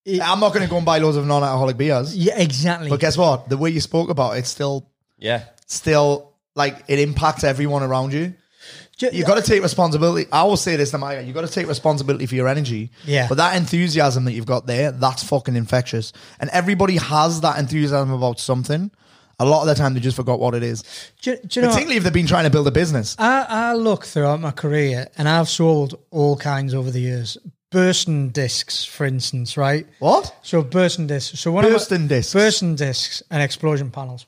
[0.06, 2.90] It- I'm not going to go and buy loads of non-alcoholic beers, yeah, exactly.
[2.92, 3.50] but guess what?
[3.50, 4.88] The way you spoke about it, still,
[5.18, 5.46] yeah.
[5.66, 8.36] still like it impacts everyone around you.
[9.00, 10.30] You got to take responsibility.
[10.32, 12.92] I will say this to my guy: you got to take responsibility for your energy.
[13.06, 13.28] Yeah.
[13.28, 16.14] But that enthusiasm that you've got there, that's fucking infectious.
[16.40, 18.92] And everybody has that enthusiasm about something.
[19.38, 20.82] A lot of the time, they just forgot what it is.
[21.22, 21.68] do, do you know?
[21.68, 23.18] Particularly if they've been trying to build a business.
[23.20, 27.38] I, I look throughout my career, and I've sold all kinds over the years.
[27.72, 29.86] bursting discs, for instance, right?
[30.00, 30.34] What?
[30.42, 31.38] So bursting discs.
[31.38, 32.34] So one bursting of my, discs.
[32.34, 34.26] bursting discs and explosion panels.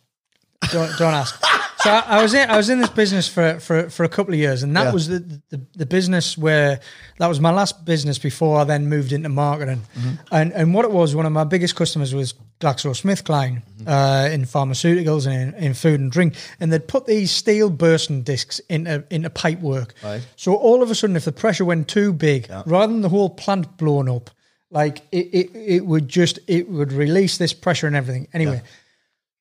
[0.72, 1.40] Don't, don't ask.
[1.80, 4.34] So I, I was in I was in this business for for, for a couple
[4.34, 4.92] of years, and that Yeah.
[4.94, 5.20] was the,
[5.50, 6.80] the the business where
[7.20, 9.82] that was my last business before I then moved into marketing.
[9.96, 10.14] Mm-hmm.
[10.32, 13.88] And and what it was, one of my biggest customers was GlaxoSmithKline Mm-hmm.
[13.88, 18.24] uh, in pharmaceuticals and in, in food and drink, and they'd put these steel bursting
[18.24, 19.94] discs into into pipe work.
[20.04, 20.26] Right.
[20.36, 23.30] So all of a sudden, if the pressure went too big, rather than the whole
[23.30, 24.32] plant blowing up,
[24.72, 28.28] like it, it, it would just it would release this pressure and everything.
[28.34, 28.62] Anyway,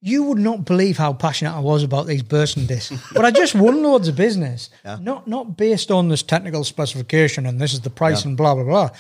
[0.07, 2.95] you would not believe how passionate I was about these bursting discs.
[3.17, 7.61] but I just won loads of business, not not based on this technical specification and
[7.61, 8.91] this is the price and blah blah blah.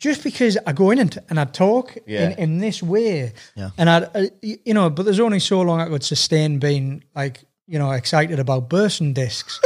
[0.00, 2.30] Just because I go in and, and I talk Yeah.
[2.30, 3.70] in, in this way, Yeah.
[3.78, 7.44] and I, uh, you know, but there's only so long I could sustain being like,
[7.66, 9.60] you know, excited about bursting discs.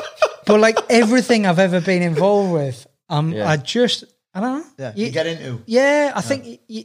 [0.46, 3.48] but like everything I've ever been involved with, um, Yeah.
[3.52, 4.04] I just,
[4.34, 4.66] I don't know.
[4.78, 5.62] Yeah, you get into.
[5.66, 6.44] Yeah, I think.
[6.44, 6.84] y y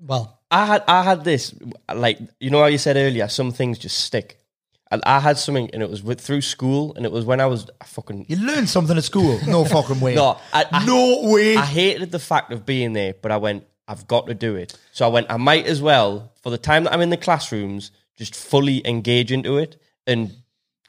[0.00, 1.54] well, I had I had this
[1.94, 4.36] like you know how you said earlier some things just stick.
[4.92, 7.46] And I had something and it was with through school and it was when I
[7.46, 9.38] was I fucking You learned something at school.
[9.46, 10.14] No fucking way.
[10.14, 11.56] no I, I, no way.
[11.56, 14.76] I hated the fact of being there, but I went I've got to do it.
[14.92, 17.92] So I went I might as well for the time that I'm in the classrooms
[18.16, 20.34] just fully engage into it and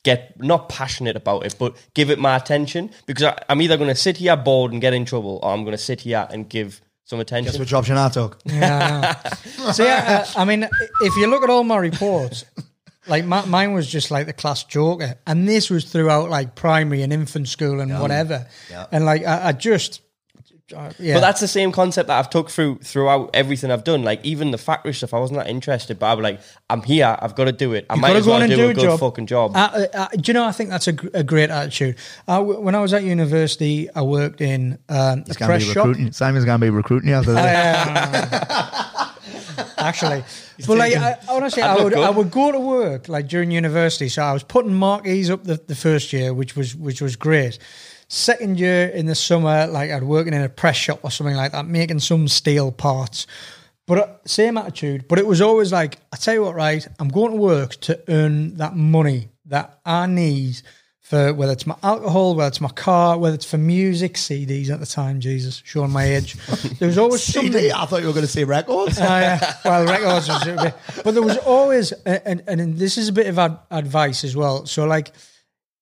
[0.03, 3.89] get not passionate about it, but give it my attention because I, I'm either going
[3.89, 6.49] to sit here bored and get in trouble, or I'm going to sit here and
[6.49, 6.81] give
[7.11, 7.51] some attention.
[7.51, 8.39] Guess which option I took.
[8.45, 9.21] Yeah.
[9.59, 10.63] I so yeah, uh, I mean,
[11.01, 12.45] if you look at all my reports,
[13.05, 17.01] like my, mine was just like the class joker, and this was throughout like primary
[17.01, 18.47] and infant school and whatever.
[18.69, 18.87] Yeah.
[18.93, 19.99] And like I, I just,
[20.99, 21.15] yeah.
[21.15, 24.03] But that's the same concept that I've took through throughout everything I've done.
[24.03, 26.39] Like even the factory stuff, I wasn't that interested, but I was like,
[26.69, 27.85] I'm here, I've got to do it.
[27.89, 28.99] I might gotta as go well on do, and do a a good job.
[28.99, 29.55] fucking job.
[29.55, 30.45] Uh, uh, uh, do you know?
[30.45, 31.97] I think that's a, a great attitude.
[32.27, 35.87] Uh, when I was at university, I worked in um, a gonna press be shop.
[35.87, 36.11] recruiting.
[36.11, 38.97] Simon's gonna be recruiting you after this.
[39.81, 40.23] actually.
[40.65, 42.03] But like, I, honestly, I would, good.
[42.03, 44.09] I would go to work like during university.
[44.09, 47.59] So I was putting marquees up the, the first year, which was which was great.
[48.13, 51.53] Second year in the summer, like I'd working in a press shop or something like
[51.53, 53.25] that, making some steel parts.
[53.87, 55.07] But uh, same attitude.
[55.07, 56.85] But it was always like, I tell you what, right?
[56.99, 60.61] I'm going to work to earn that money that I need
[60.99, 64.81] for whether it's my alcohol, whether it's my car, whether it's for music, CDs at
[64.81, 65.21] the time.
[65.21, 66.35] Jesus, showing my age.
[66.79, 67.53] There was always something.
[67.53, 67.71] CD?
[67.71, 68.97] I thought you were going to say records.
[68.99, 69.53] Yeah.
[69.63, 73.57] Well, records was but there was always, and and this is a bit of ad,
[73.71, 74.65] advice as well.
[74.65, 75.13] So like,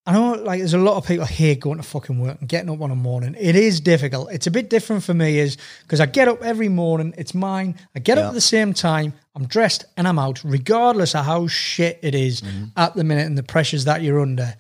[0.10, 2.72] I know like there's a lot of people here going to fucking work and getting
[2.72, 3.36] up on a morning.
[3.40, 4.32] It is difficult.
[4.32, 7.14] It's a bit different for me, is because I get up every morning.
[7.16, 7.76] It's mine.
[7.96, 8.24] I get Yeah.
[8.24, 9.14] up at the same time.
[9.36, 12.66] I'm dressed and I'm out, regardless of how shit it is mm-hmm.
[12.76, 14.56] at the minute and the pressures that you're under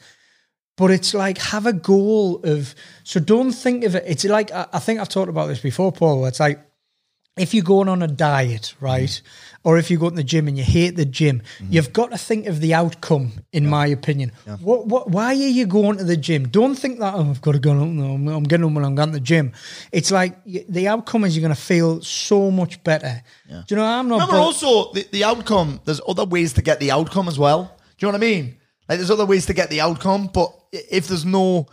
[0.77, 2.73] but it's like have a goal of
[3.03, 5.91] so don't think of it it's like i, I think i've talked about this before
[5.91, 6.57] paul it's like
[7.37, 9.48] if you're going on a diet right mm-hmm.
[9.63, 11.73] Or if you go to the gym and you hate the gym mm-hmm.
[11.73, 14.31] you've got to think of the outcome in my opinion.
[14.61, 16.47] What, what why are you going to the gym?
[16.47, 19.13] Don't think that oh, i've got to go no, I'm, getting when i'm going to
[19.13, 19.51] the gym.
[19.91, 23.21] It's like the outcome is you're going to feel so much better.
[23.47, 26.61] Do you know i'm not Remember bo- also the, the outcome, there's other ways to
[26.61, 27.75] get the outcome as well.
[27.97, 28.57] Do you know what I mean?
[28.87, 31.67] Like there's other ways to get the outcome, but if there's no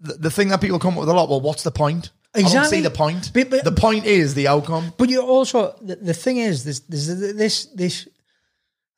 [0.00, 2.10] the, the thing that people come up with a lot, well, what's the point?
[2.34, 3.30] I don't see the point.
[3.34, 4.92] But- but- the point is the outcome.
[4.96, 8.08] But you also the, the thing is this this this this,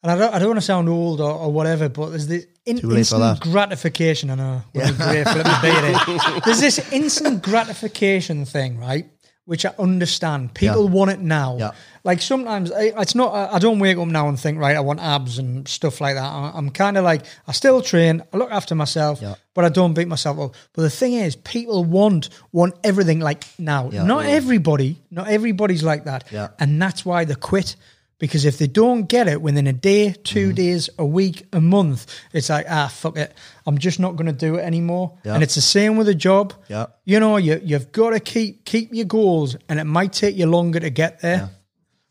[0.02, 2.46] and I don't I don't want to sound old or, or whatever, but there's this
[2.64, 4.30] in, Too late for instant gratification.
[4.30, 4.62] I know.
[4.72, 4.92] Yeah.
[4.92, 5.94] Grateful at me being
[6.32, 6.40] here.
[6.44, 9.06] There's this instant gratification thing, right?
[9.44, 10.54] Which I understand.
[10.54, 10.90] People Yeah.
[10.90, 11.56] want it now.
[11.58, 11.70] Yeah.
[12.04, 13.34] Like sometimes I, it's not.
[13.52, 16.30] I don't wake up now and think, right, I want abs and stuff like that.
[16.54, 18.22] I'm kind of like I still train.
[18.32, 19.34] I look after myself, Yeah.
[19.54, 20.54] but I don't beat myself up.
[20.74, 23.88] But the thing is, people want want everything like now.
[23.92, 25.00] Not everybody.
[25.10, 26.24] Not everybody's like that.
[26.30, 26.48] Yeah.
[26.60, 27.74] And that's why they quit.
[28.22, 30.54] Because if they don't get it within a day, 2 Mm-hmm.
[30.54, 33.34] days, a week, a month, it's like, ah, fuck it.
[33.66, 35.18] I'm just not going to do it anymore.
[35.24, 35.34] Yeah.
[35.34, 36.54] And it's the same with a job.
[36.68, 36.86] Yeah.
[37.04, 40.46] You know, you, you've got to keep keep your goals, and it might take you
[40.46, 41.50] longer to get there.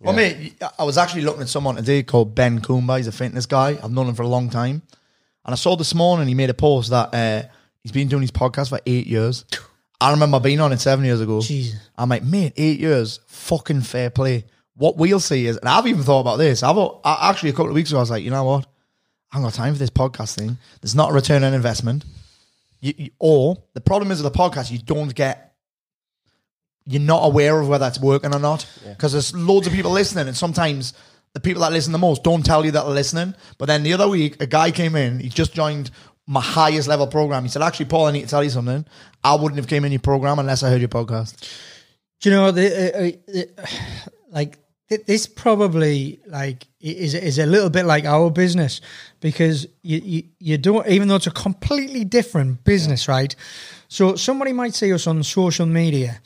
[0.02, 2.98] Well, mate, I was actually looking at someone today called Ben Coomber.
[2.98, 3.80] He's a fitness guy.
[3.82, 4.82] I've known him for a long time.
[5.46, 7.48] And I saw this morning he made a post that uh,
[7.84, 9.46] he's been doing his podcast for eight years.
[10.02, 11.40] I remember being on it seven years ago.
[11.42, 11.80] Jesus.
[11.98, 14.44] I'm like, mate, eight years, fucking fair play.
[14.82, 16.64] What we'll see is, and I've even thought about this.
[16.64, 18.66] I've I, actually a couple of weeks ago, I was like, you know what?
[19.32, 20.58] I haven't got time for this podcast thing.
[20.82, 22.04] There's not a return on investment.
[22.80, 25.54] You, you- or the problem is with the podcast, you don't get
[26.88, 30.28] you're not aware of whether it's working or not because there's loads of people listening,
[30.28, 30.94] and sometimes
[31.34, 33.36] the people that listen the most don't tell you that they're listening.
[33.60, 35.92] But then the other week, a guy came in, he just joined
[36.26, 37.44] my highest level program.
[37.44, 38.84] He said, "Actually, Paul, I need to tell you something.
[39.24, 41.36] I wouldn't have came in your program unless I heard your podcast."
[42.20, 43.66] Do you know the, uh, uh,
[44.32, 44.58] like
[44.98, 48.82] this probably like is is a little bit like our business
[49.20, 53.36] because you, you you don't even though it's a completely different business, right?
[53.88, 56.22] So somebody might see us on social media,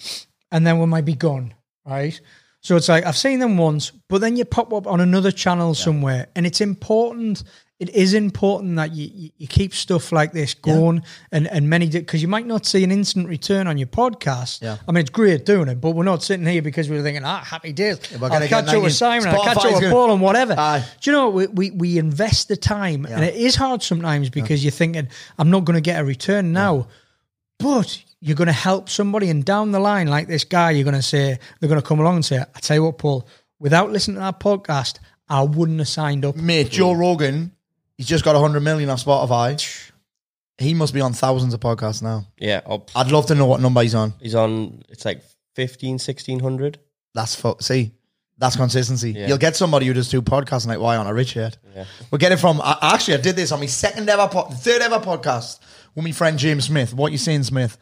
[0.51, 1.53] and then we might be gone,
[1.85, 2.19] right?
[2.65, 5.75] So it's like I've seen them once, but then you pop up on another channel
[5.75, 7.43] somewhere, and it's important.
[7.77, 12.23] It is important that you, you, keep stuff like this going, and and many because
[12.23, 14.63] you might not see an instant return on your podcast.
[14.63, 14.77] Yeah.
[14.87, 17.43] I mean it's great doing it, but we're not sitting here because we're thinking, ah,
[17.43, 17.99] happy days.
[18.19, 20.55] we're I'll catch up with Simon, I'll catch up with Paul, and whatever.
[20.57, 20.83] Aye.
[21.01, 24.63] Do you know we we, we invest the time, and it is hard sometimes because
[24.63, 26.87] you're thinking, I'm not going to get a return now
[27.59, 30.95] but you're going to help somebody and down the line like this guy you're going
[30.95, 33.27] to say they're going to come along and say i tell you what paul
[33.59, 34.97] without listening to that podcast
[35.29, 37.51] i wouldn't have signed up Mate, Joe Rogan,
[37.97, 39.91] he's just got 100 million on Spotify.
[40.57, 42.27] He must be on thousands of podcasts now.
[42.37, 42.89] yeah, up.
[42.95, 44.13] I'd love to know what number he's on.
[44.21, 44.81] he's on.
[44.89, 45.21] It's like
[45.55, 46.79] 15, 1600.
[47.13, 47.91] That's fu- see,
[48.37, 49.11] that's consistency.
[49.11, 49.27] Yeah.
[49.27, 51.57] You'll get somebody who does two podcasts like why on a rich yet.
[52.09, 52.61] We'll get it from.
[52.61, 55.59] I, actually, I did this on my second ever, po- third ever podcast
[55.95, 56.93] with my friend James Smith.
[56.93, 57.77] What you saying, Smith?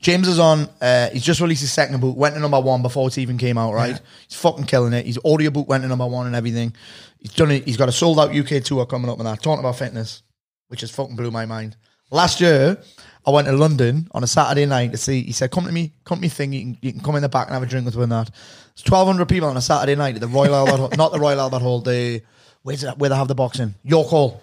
[0.00, 0.68] James is on.
[0.80, 2.16] Uh, he's just released his second book.
[2.16, 3.74] Went to number one before it even came out.
[3.74, 4.00] Right?
[4.28, 5.06] He's fucking killing it.
[5.06, 6.74] His audio book went to number one and everything.
[7.18, 7.64] He's done it.
[7.64, 9.42] He's got a sold out UK tour coming up and that.
[9.42, 10.22] Talking about fitness,
[10.68, 11.76] which has fucking blew my mind.
[12.10, 12.78] Last year,
[13.26, 15.22] I went to London on a Saturday night to see.
[15.22, 16.52] He said, "Come to me, come to me thing.
[16.52, 18.12] You can, you can come in the back and have a drink with me and
[18.12, 18.30] that."
[18.72, 21.40] It's twelve hundred people on a Saturday night at the Royal Albert, not the Royal
[21.40, 21.80] Albert Hall.
[21.80, 22.22] The
[22.62, 23.74] where's it, where they have the boxing?
[23.82, 24.40] York Hall,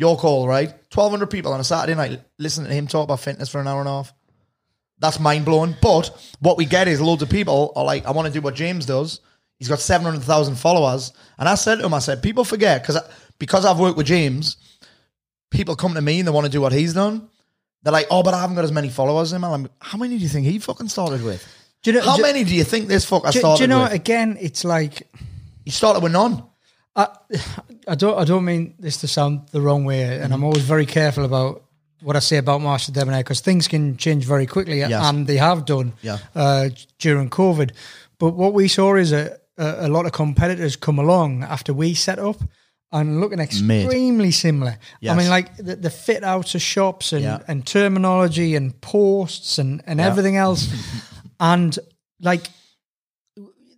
[0.00, 0.72] York Hall, right?
[0.90, 3.68] Twelve hundred people on a Saturday night listening to him talk about fitness for an
[3.68, 4.12] hour and a half.
[4.98, 5.76] That's mind blowing.
[5.80, 6.10] But
[6.40, 8.84] what we get is loads of people are like, I want to do what James
[8.84, 9.20] does.
[9.58, 11.12] He's got 700,000 followers.
[11.38, 12.98] And I said to him, I said, people forget because
[13.38, 14.56] because I've worked with James,
[15.50, 17.28] people come to me and they want to do what he's done.
[17.82, 19.44] They're like, oh, but I haven't got as many followers as him.
[19.44, 21.46] I'm like, how many do you think he fucking started with?
[21.82, 23.68] Do you know- how do- many do you think this fucker Do, started do you
[23.68, 23.84] know?
[23.84, 23.92] with?
[23.92, 25.08] Again, it's like
[25.64, 26.42] He started with none.
[26.96, 27.06] I,
[27.88, 30.32] I don't I don't mean this to sound the wrong way, and Mm-hmm.
[30.34, 31.62] I'm always very careful about
[32.02, 34.92] what I say about Master Debonair because things can change very quickly, Yes.
[35.04, 36.18] and they have done Yeah.
[36.34, 36.68] uh,
[36.98, 37.70] during COVID.
[38.18, 41.94] But what we saw is a, a, a lot of competitors come along after we
[41.94, 42.36] set up
[42.92, 44.78] and looking extremely similar.
[45.06, 47.38] I mean, like the, the fit outs of shops and, Yeah.
[47.46, 50.68] and terminology and posts and, and everything else.
[51.40, 51.78] and
[52.20, 52.48] like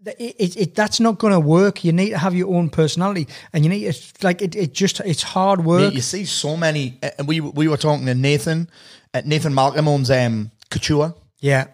[0.04, 1.84] it, it, it that's not going to work.
[1.84, 4.54] You need to have your own personality, and you need it's like it.
[4.54, 5.82] It just it's hard work.
[5.82, 6.98] Mate, you see so many.
[7.18, 8.68] and we we were talking to Nathan.
[9.14, 11.66] Uh, Nathan Malcolm owns um, Couture, yeah,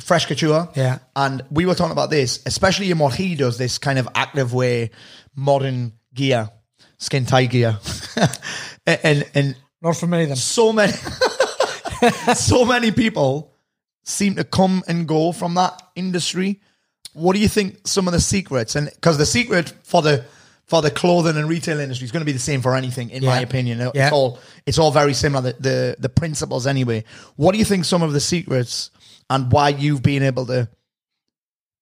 [0.00, 0.68] Fresh Couture.
[0.76, 0.98] Yeah.
[1.16, 4.52] And we were talking about this, especially in what he does, this kind of active
[4.52, 4.90] way,
[5.34, 6.50] modern gear,
[6.98, 7.78] skin tight gear.
[8.86, 10.36] and, and and not for me then.
[10.36, 10.92] so many
[12.34, 13.54] so many people
[14.02, 16.60] seem to come and go from that industry.
[17.14, 20.24] What do you think some of the secrets and because the secret for the
[20.66, 23.24] for the clothing and retail industry is going to be the same for anything, in
[23.24, 23.80] my opinion.
[23.80, 24.10] It's Yeah.
[24.10, 25.52] all it's all very similar.
[25.52, 27.04] The, the the principles anyway.
[27.36, 28.90] What do you think some of the secrets
[29.30, 30.68] and why you've been able to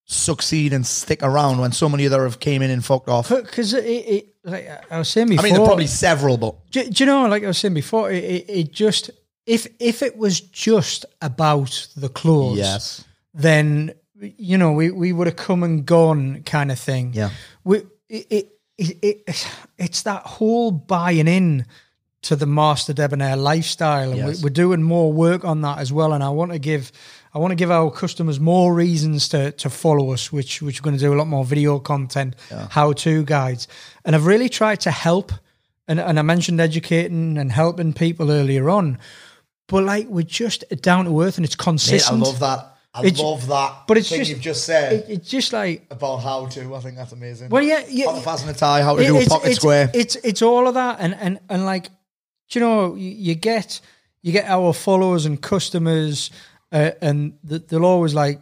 [0.05, 3.29] succeed and stick around when so many other have came in and fucked off?
[3.29, 6.69] Because it, it, like I was saying before, I mean, there are probably several, but
[6.71, 9.11] do, do you know, like I was saying before, it, it, it just
[9.45, 13.03] if if it was just about the clothes, yes,
[13.33, 13.93] then
[14.37, 17.11] you know we, we would have come and gone kind of thing.
[17.13, 17.29] Yeah.
[17.63, 17.79] we
[18.09, 18.97] it, it, it,
[19.27, 19.47] it
[19.77, 21.65] it's that whole buying in
[22.23, 24.37] to the master debonair lifestyle, and Yes.
[24.39, 26.13] we, we're doing more work on that as well.
[26.13, 26.91] And I want to give
[27.33, 30.85] I want to give our customers more reasons to to follow us, which which we're
[30.85, 32.35] going to do a lot more video content,
[32.69, 33.67] how to guides,
[34.05, 35.31] and I've really tried to help.
[35.85, 38.99] And, and I mentioned educating and helping people earlier on,
[39.67, 42.19] but like we're just down to earth and it's Mate, I consistent.
[42.21, 42.72] love that.
[42.95, 43.87] I It's- love that.
[43.87, 44.93] but it's thing just you've just said.
[44.93, 46.75] It, it's just like about how to.
[46.75, 47.49] I think that's amazing.
[47.49, 48.05] Well, yeah, yeah.
[48.05, 49.89] How to fasten a tie, how to it- do a pocket it's, square.
[49.93, 51.85] It's it's all of that, and and and like,
[52.49, 53.81] do you know, you, you get
[54.21, 56.29] you get our followers and customers,
[56.71, 58.39] uh, and th- they'll always like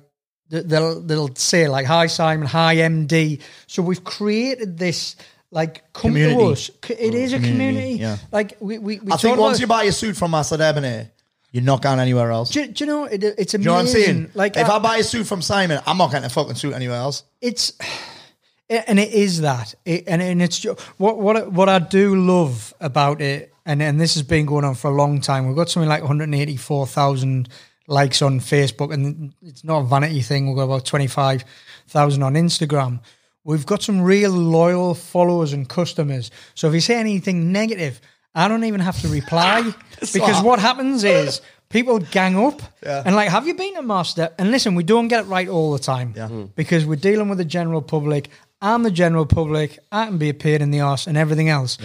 [0.49, 5.15] they'll they'll say like, "Hi Simon, hi MD." So we've created this.
[5.53, 6.37] Like come Community.
[6.39, 6.71] to us.
[6.89, 7.55] It is a community,
[7.95, 7.95] community.
[7.99, 8.17] yeah.
[8.31, 11.11] Like we we, we I think once about- you buy a suit from Master Debonair,
[11.51, 12.49] you're not going anywhere else.
[12.51, 13.61] Do do, you know it, it's amazing.
[13.61, 14.31] you know what I'm saying?
[14.33, 16.73] Like if I- I buy a suit from Simon, I'm not getting a fucking suit
[16.73, 17.23] anywhere else.
[17.41, 17.73] it's
[18.69, 20.63] and it is that it, and and it's
[20.97, 24.75] what what what I do love about it and and this has been going on
[24.75, 27.49] for a long time we've got something like 184,000
[27.87, 32.99] likes on Facebook and it's not a vanity thing we've got about 25,000 on Instagram
[33.43, 37.99] we've got some real loyal followers and customers so if you say anything negative
[38.33, 39.73] I don't even have to reply
[40.13, 44.29] because what happens is people gang up and like, have you been a master?
[44.37, 46.45] And listen, we don't get it right all the time hmm.
[46.55, 48.29] because we're dealing with the general public.
[48.61, 49.79] I'm the general public.
[49.91, 51.77] I can be a pain in the ass and everything else.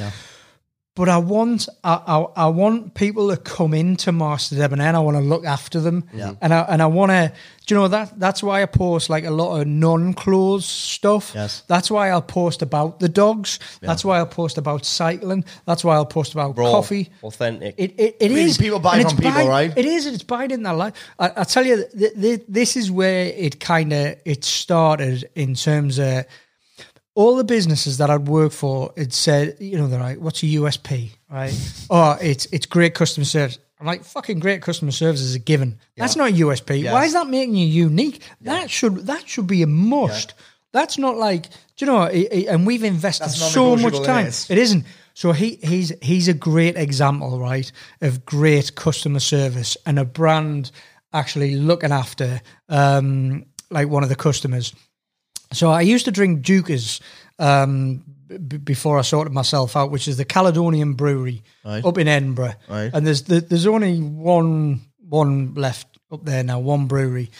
[0.96, 5.00] But I want I, I, I want people to come into Master Debonair and I
[5.00, 6.08] want to look after them.
[6.40, 7.32] And I and I want to
[7.66, 11.32] do you know that that's why I post like a lot of non-clothes stuff.
[11.34, 11.64] Yes.
[11.66, 13.58] That's why I'll post about the dogs.
[13.82, 15.44] That's why I'll post about cycling.
[15.66, 17.10] That's why I'll post about Raw, coffee.
[17.22, 17.74] authentic.
[17.76, 18.56] It, it, it is.
[18.56, 19.76] people buy from people, right?
[19.76, 20.06] It is.
[20.06, 20.94] It's buying in their life.
[21.18, 25.54] I, I tell you, th- th- this is where it kind of it started in
[25.54, 26.24] terms of
[27.16, 28.92] all the businesses that I'd worked for.
[28.96, 31.52] It said, you know, they're like, "What's a USP?" Right?
[31.90, 33.58] oh, it's it's great customer service.
[33.80, 35.78] I'm like, fucking great customer service is a given.
[35.96, 36.90] That's not a USP.
[36.92, 38.22] Why is that making you unique?
[38.42, 40.34] That should that should be a must.
[40.72, 42.02] That's not like, do you know?
[42.04, 44.26] It, it- and we've invested so much time.
[44.26, 44.50] it is.
[44.50, 44.84] It isn't.
[45.14, 47.70] So he he's he's a great example, right,
[48.02, 50.70] of great customer service and a brand
[51.12, 54.74] actually looking after um, like one of the customers.
[55.52, 57.00] So I used to drink Deuchars
[57.38, 61.42] um, b- before I sorted myself out, which is the Caledonian Brewery
[61.84, 62.54] up in Edinburgh.
[62.68, 62.90] Right.
[62.92, 67.30] And there's the, there's only one one left up there now, one brewery.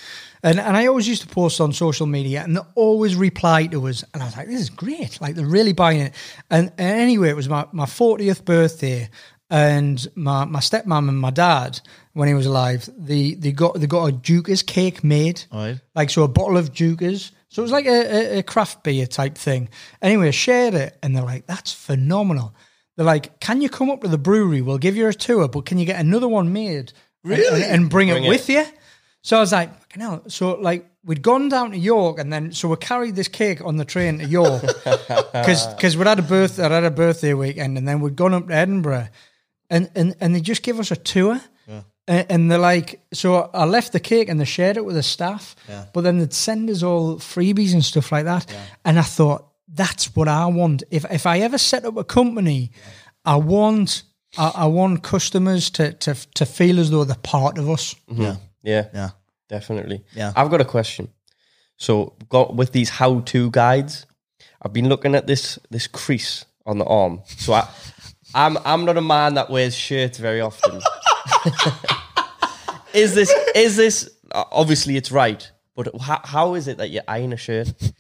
[0.43, 3.89] And and I always used to post on social media and they always reply to
[3.89, 4.05] us.
[4.15, 5.21] And I was like, this is great.
[5.21, 6.15] Like they're really buying it.
[6.51, 9.09] And, and anyway, it was my, my 40th birthday.
[9.49, 11.81] And my, my stepmom and my dad,
[12.15, 15.79] when he was alive, they, they got they got a Deuchars cake made Right.
[15.95, 17.31] like so a bottle of Deuchars.
[17.57, 19.71] So it was like a, a, a craft beer type thing.
[20.03, 22.55] Anyway, I shared it, and they're like, "That's phenomenal."
[22.97, 24.61] They're like, "Can you come up to the brewery?
[24.61, 26.93] We'll give you a tour, but can you get another one made,
[27.25, 27.63] and- Really?
[27.63, 28.29] and, and bring, Bring it, it.
[28.29, 28.63] with you?"
[29.23, 30.23] So I was like, fucking hell.
[30.29, 33.79] So like we'd gone down to York and then so we carried this cake on
[33.79, 34.61] the train to York
[35.33, 38.49] because we'd had a birth I'd had a birthday weekend and then we'd gone up
[38.49, 39.09] to Edinburgh
[39.71, 41.41] and and, and they just give us a tour.
[42.09, 45.03] And, and they're like, so I left the cake and they shared it with the
[45.03, 45.57] staff,
[45.93, 48.47] but then they'd send us all freebies and stuff like that.
[48.85, 50.85] And I thought, that's what I want.
[50.91, 52.71] If if I ever set up a company,
[53.25, 54.05] I want
[54.39, 57.95] I, I want customers to, to to feel as though they're part of us.
[58.09, 58.23] Mm-hmm.
[58.23, 58.37] Yeah.
[58.63, 59.11] Yeah, Yeah.
[59.49, 60.05] definitely.
[60.15, 60.33] Yeah.
[60.37, 61.09] I've got a question.
[61.79, 64.07] So, got with these how-to guides,
[64.63, 67.21] I've been looking at this this crease on the arm.
[67.27, 67.69] So, I,
[68.35, 70.81] I'm I'm not a man that wears shirts very often.
[72.95, 77.01] is this is this uh, obviously it's right, but how, how is it that you
[77.09, 77.73] iron a shirt?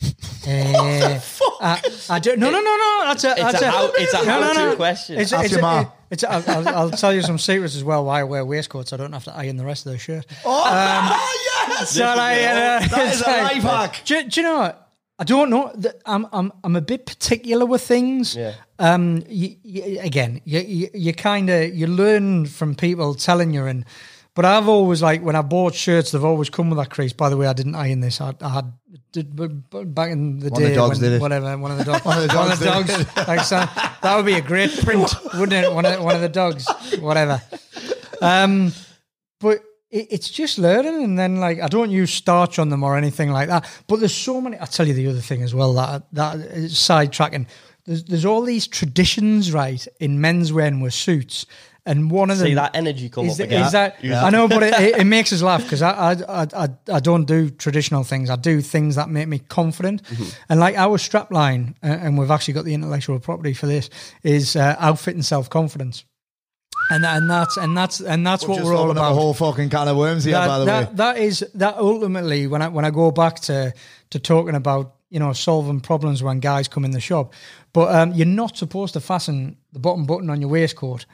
[0.48, 1.20] Eh,
[1.60, 2.38] I, I don't.
[2.38, 3.02] No, no, no, no.
[3.06, 3.30] That's a.
[3.32, 4.76] It's that's a how- it's a no, no, no.
[4.76, 5.18] question.
[5.18, 5.80] It's, Ask it's, your ma.
[5.80, 8.04] a, it's a, I'll, I'll tell you some secrets as well.
[8.04, 8.92] Why I wear waistcoats?
[8.92, 10.24] I don't have to iron the rest of the shirt.
[10.44, 11.90] Oh, yes!
[11.90, 14.02] So like, uh, That is it's a life hack.
[14.04, 14.58] Do, do you know?
[14.58, 14.88] what?
[15.18, 15.72] I don't know.
[16.04, 18.36] I'm I'm I'm a bit particular with things.
[18.36, 18.54] Yeah.
[18.78, 19.22] Um.
[19.28, 23.84] You, you, again, you you, you kind of you learn from people telling you and.
[24.34, 27.14] But I've always like when I bought shirts, they've always come with that crease.
[27.14, 28.20] By the way, I didn't iron this.
[28.20, 28.70] I, I had
[29.12, 31.84] did, b- b- back in the One day the dogs when whatever one of the
[31.84, 33.56] dogs One of the one of the dogs dogs like so,
[34.02, 35.72] that would be a great print, wouldn't it?
[35.72, 36.68] One of one of the dogs,
[37.00, 37.40] whatever.
[38.20, 38.72] Um,
[39.40, 42.96] but it, it's just learning, and then like I don't use starch on them or
[42.96, 43.66] anything like that.
[43.86, 44.58] But there's so many.
[44.58, 47.46] I'll tell you the other thing as well that that is sidetracking.
[47.86, 51.46] There's there's all these traditions, right, in men's menswear with suits,
[51.84, 53.64] and one of them See that energy come is, up again.
[53.64, 56.46] is that I know, but it, it, it makes us laugh because I, I I
[56.64, 58.28] I I don't do traditional things.
[58.28, 60.24] I do things that make me confident, Mm-hmm.
[60.48, 63.88] and like our strapline, uh, and we've actually got the intellectual property for this
[64.24, 66.04] is uh, outfit and self confidence,
[66.90, 69.12] and and that's and that's and that's what Just we're all opened about.
[69.12, 70.94] a whole fucking can of worms here, that, by the that, way.
[70.96, 73.72] that is that ultimately when I when I go back to
[74.10, 77.32] to talking about you know solving problems when guys come in the shop,
[77.76, 81.04] but um, you're not supposed to fasten the bottom button on your waistcoat,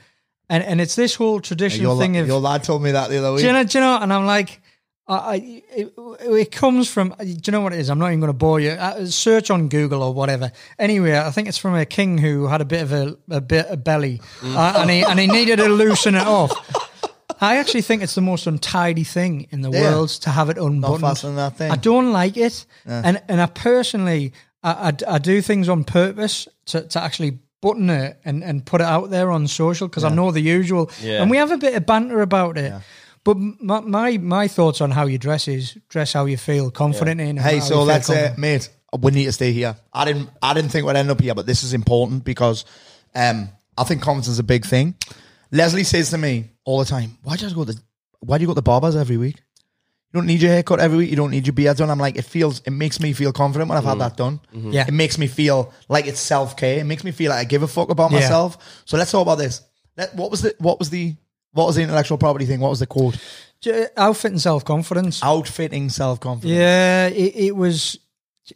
[0.49, 3.19] and and it's this whole traditional Your, thing of your lad told me that the
[3.19, 3.41] other week.
[3.41, 3.99] do you know, do you know?
[4.01, 4.61] And I'm like,
[5.09, 7.17] I, I, it, it comes from.
[7.19, 7.91] Do you know what it is?
[7.91, 8.71] I'm not even going to bore you.
[8.71, 10.53] Uh, search on Google or whatever.
[10.79, 13.67] Anyway, I think it's from a king who had a bit of a, a bit
[13.67, 16.53] of belly, uh, and he and he needed to loosen it off.
[17.41, 19.91] I actually think it's the most untidy thing in the Yeah.
[19.91, 21.01] world to have it unbuttoned.
[21.01, 21.73] fastening that thing.
[21.73, 24.33] I don't like it, and and I personally,
[24.63, 28.81] I, I, I do things on purpose to, to actually button it and, and put
[28.81, 31.23] it out there on social because I know the usual, Yeah.
[31.23, 32.73] and we have a bit of banter about it.
[33.25, 37.21] But my, my my thoughts on how you dress is dress how you feel confident
[37.21, 37.37] in.
[37.37, 38.69] Hey, so let's uh, mate.
[39.01, 39.77] We need to stay here.
[39.93, 40.29] I didn't.
[40.43, 42.65] I didn't think we'd end up here, but this is important because
[43.15, 43.49] um,
[43.79, 44.97] I think confidence is a big thing.
[45.53, 47.77] Leslie says to me all the time, "Why do you go to
[48.21, 49.41] Why do you go to the barbers every week?
[50.13, 51.11] You don't need your haircut every week.
[51.11, 52.61] You don't need your beard done." I'm like, it feels.
[52.61, 54.01] It makes me feel confident when I've had mm.
[54.01, 54.41] that done.
[54.55, 54.73] Mm-hmm.
[54.73, 54.85] Yeah.
[54.87, 56.79] It makes me feel like it's self care.
[56.81, 58.21] It makes me feel like I give a fuck about Yeah.
[58.21, 58.83] myself.
[58.85, 59.63] So let's talk about this.
[59.97, 61.17] Let, what was the What was the
[61.53, 62.61] What was the intellectual property thing?
[62.61, 63.17] What was the quote?
[63.61, 65.23] J- outfit and self confidence.
[65.23, 66.59] Outfitting self confidence.
[66.59, 67.99] Yeah, it, it was.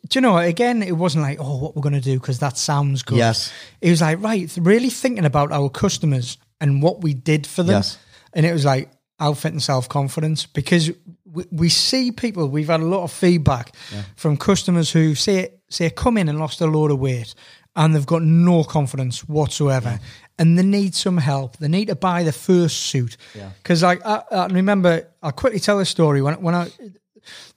[0.08, 0.36] Do you know?
[0.36, 3.18] Again, it wasn't like, oh, what we're going to do because that sounds good.
[3.18, 3.52] Yes.
[3.80, 7.76] it was like right, really thinking about our customers and what we did for them.
[7.76, 7.98] Yes.
[8.34, 10.90] and it was like outfit and self confidence because
[11.36, 12.48] we, we see people.
[12.48, 13.74] We've had a lot of feedback
[14.16, 17.34] from customers who say say come in and lost a load of weight
[17.76, 20.00] and they've got no confidence whatsoever.
[20.38, 21.58] And they need some help.
[21.58, 23.16] They need to buy the first suit.
[23.62, 26.70] Because like I, I remember, I'll quickly tell a story when when I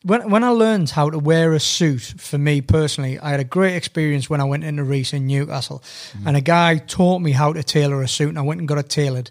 [0.04, 3.46] when when I learned how to wear a suit for me personally, I had a
[3.46, 6.28] great experience when I went into Reiss in Newcastle, mm-hmm.
[6.28, 8.78] and a guy taught me how to tailor a suit, and I went and got
[8.78, 9.30] it tailored.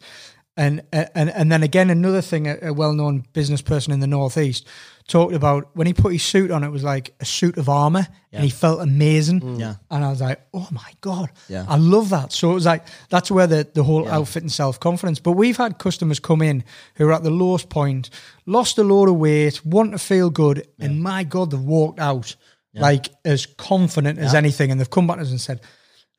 [0.59, 4.66] And and and then again, another thing, a, a well-known business person in the northeast
[5.06, 8.06] talked about when he put his suit on, it was like a suit of armor,
[8.32, 9.40] and he felt amazing.
[9.40, 9.60] Mm.
[9.60, 9.74] Yeah.
[9.90, 11.64] and I was like, oh my god, Yeah.
[11.68, 12.32] I love that.
[12.32, 15.20] So it was like that's where the the whole outfit and self confidence.
[15.20, 16.64] But we've had customers come in
[16.97, 18.10] who are at the lowest point,
[18.44, 22.35] lost a load of weight, want to feel good, and my god, they've walked out
[22.74, 25.60] like as confident as anything, and they've come back to us and said.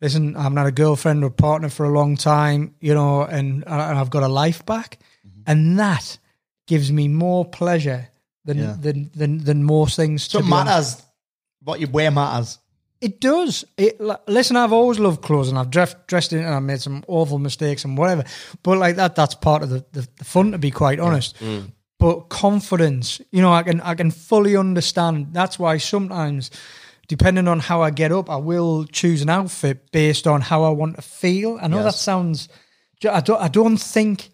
[0.01, 3.63] Listen, I haven't had a girlfriend or partner for a long time, you know, and,
[3.67, 5.41] and I've got a life back, Mm-hmm.
[5.51, 6.17] and that
[6.67, 8.07] gives me more pleasure
[8.45, 8.75] than Yeah.
[8.79, 10.23] than, than than most things.
[10.23, 10.65] So to it be honest.
[10.65, 11.05] matters.
[11.63, 12.57] What you wear matters.
[13.01, 13.65] It does.
[13.77, 14.55] It li- listen.
[14.55, 17.37] I've always loved clothes, and I've dressed dressed in, it and I've made some awful
[17.39, 18.23] mistakes and whatever.
[18.63, 21.35] But like that—that's part of the, the, the fun, to be quite honest.
[21.97, 25.27] But confidence, you know, I can I can fully understand.
[25.33, 26.49] That's why sometimes,
[27.09, 30.69] depending on how I get up, I will choose an outfit based on how I
[30.69, 31.59] want to feel.
[31.61, 31.85] I know Yes.
[31.95, 32.47] that sounds.
[33.03, 33.41] I don't.
[33.41, 34.29] I don't think.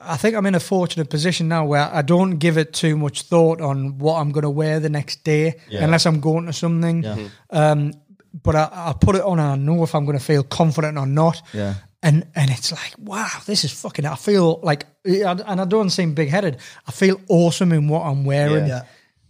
[0.00, 3.22] I think I'm in a fortunate position now where I don't give it too much
[3.22, 7.04] thought on what I'm going to wear the next day, unless I'm going to something.
[7.50, 7.92] Um,
[8.44, 10.98] but I, I put it on and I know if I'm going to feel confident
[10.98, 11.42] or not.
[11.52, 11.74] Yeah.
[12.00, 14.06] And and it's like, wow, this is fucking.
[14.06, 16.58] I feel like, and I don't seem big headed.
[16.86, 18.68] I feel awesome in what I'm wearing.
[18.68, 18.82] Yeah.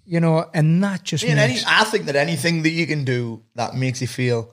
[0.09, 3.05] You know, and that just Yeah, and any, I think that anything that you can
[3.05, 4.51] do that makes you feel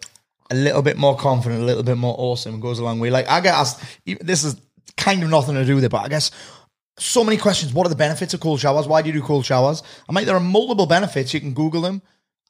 [0.51, 3.09] a little bit more confident, a little bit more awesome, goes a long way.
[3.09, 4.59] Like I get asked, this is
[4.97, 6.31] kind of nothing to do with it, but I guess
[6.97, 7.73] so many questions.
[7.73, 8.85] What are the benefits of cold showers?
[8.85, 9.81] Why do you do cold showers?
[10.09, 11.33] I'm like, there are multiple benefits.
[11.33, 12.01] You can Google them.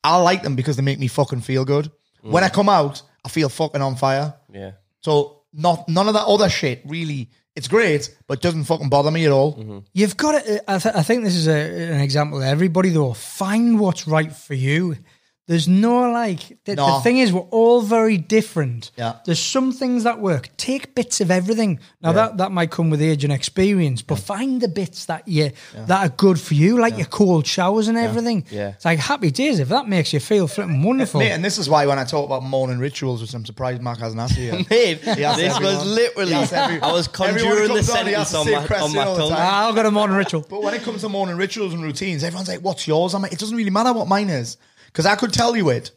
[0.04, 1.92] I like them because they make me fucking feel good.
[2.24, 2.32] Mm.
[2.32, 4.36] When I come out, I feel fucking on fire.
[4.52, 4.72] Yeah.
[5.02, 7.30] So not none of that other shit really.
[7.56, 9.56] It's great, but doesn't fucking bother me at all.
[9.56, 9.80] Mm-hmm.
[9.94, 10.72] You've got to.
[10.72, 12.40] I, th- I think this is a, an example.
[12.40, 14.98] of Everybody though, find what's right for you.
[15.48, 16.58] There's no like.
[16.66, 16.96] The, No.
[16.98, 18.90] the thing is, we're all very different.
[18.98, 19.18] Yeah.
[19.26, 20.50] There's some things that work.
[20.58, 21.80] Take bits of everything.
[22.02, 25.52] Now that that might come with age and experience, but find the bits that you
[25.76, 28.46] that are good for you, like your cold showers and everything.
[28.50, 28.70] Yeah.
[28.70, 31.20] It's like happy days if that makes you feel flipping wonderful.
[31.20, 34.00] Mate, and this is why when I talk about morning rituals, which I'm surprised Mark
[34.00, 34.70] hasn't asked you yet.
[34.72, 36.34] Mate, this was literally.
[36.34, 39.22] Every- I was everyone conjuring the comes on, sentence on my, on my all the
[39.22, 39.32] tongue.
[39.36, 40.44] Ah, I've got a morning ritual.
[40.50, 43.34] But when it comes to morning rituals and routines, everyone's like, "What's yours?" I'm like,
[43.34, 44.58] "It doesn't really matter what mine is
[44.96, 45.92] because I could tell you it,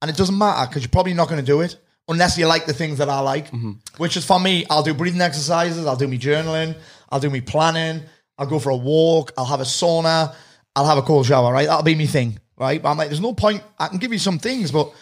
[0.00, 2.64] and it doesn't matter because you're probably not going to do it unless you like
[2.64, 3.46] the things that I like.
[3.46, 3.72] Mm-hmm.
[3.96, 6.76] Which is for me, I'll do breathing exercises, I'll do me journaling,
[7.10, 8.02] I'll do me planning,
[8.38, 10.32] I'll go for a walk, I'll have a sauna,
[10.76, 11.52] I'll have a cold shower.
[11.52, 12.38] Right, that'll be me thing.
[12.56, 13.64] Right, but I'm like, there's no point.
[13.80, 14.92] I can give you some things, but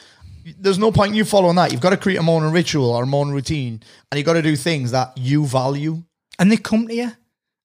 [0.58, 1.70] there's no point in you following that.
[1.70, 4.42] You've got to create a morning ritual or a morning routine, and you've got to
[4.42, 6.02] do things that you value.
[6.38, 7.12] and they come to you.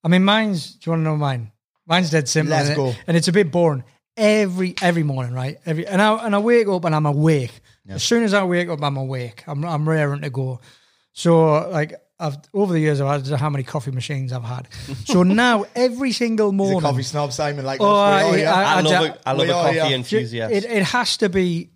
[0.03, 0.73] I mean, mine's.
[0.73, 1.51] Do you want to know mine?
[1.87, 2.51] Mine's dead simple.
[2.51, 2.93] Let's and it- go.
[3.07, 3.83] and it's a bit boring.
[4.19, 5.57] Every every morning, right?
[5.65, 7.51] Every and I and I wake up and I'm awake.
[7.87, 9.43] As soon as I wake up, I'm awake.
[9.47, 10.59] I'm I'm raring to go.
[11.13, 14.33] So like I've over the years I've had I don't know how many coffee machines
[14.33, 14.67] I've had.
[15.05, 17.63] So now every single He's a morning, coffee snob, Simon.
[17.65, 18.23] Like, Oh, us.
[18.23, 18.53] I- are, yeah.
[18.53, 19.89] I- I, love I- a, I love a are, coffee yeah.
[19.89, 20.53] enthusiast.
[20.53, 21.69] it, it has to be.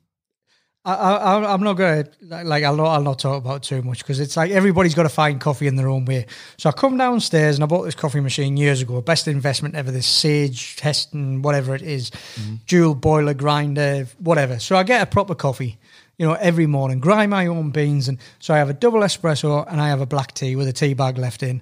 [0.86, 2.06] I, I, I'm not gonna
[2.44, 5.04] like I'll not I'll not talk about it too much because it's like everybody's got
[5.04, 6.26] to find coffee in their own way.
[6.58, 9.00] So I come downstairs and I bought this coffee machine years ago.
[9.00, 9.92] Best investment ever.
[9.92, 12.56] This Sage Heston, whatever it is, mm-hmm.
[12.68, 14.60] dual boiler grinder, whatever.
[14.60, 15.80] So I get a proper coffee,
[16.18, 17.00] you know, every morning.
[17.00, 20.06] Grind my own beans, and so I have a double espresso and I have a
[20.06, 21.62] black tea with a tea bag left in.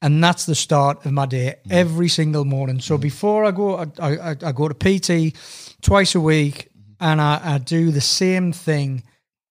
[0.00, 1.72] And that's the start of my day mm-hmm.
[1.72, 2.80] every single morning.
[2.80, 3.02] So mm-hmm.
[3.02, 5.36] before I go, I, I, I go to PT
[5.82, 6.71] twice a week,
[7.02, 9.02] and I, I do the same thing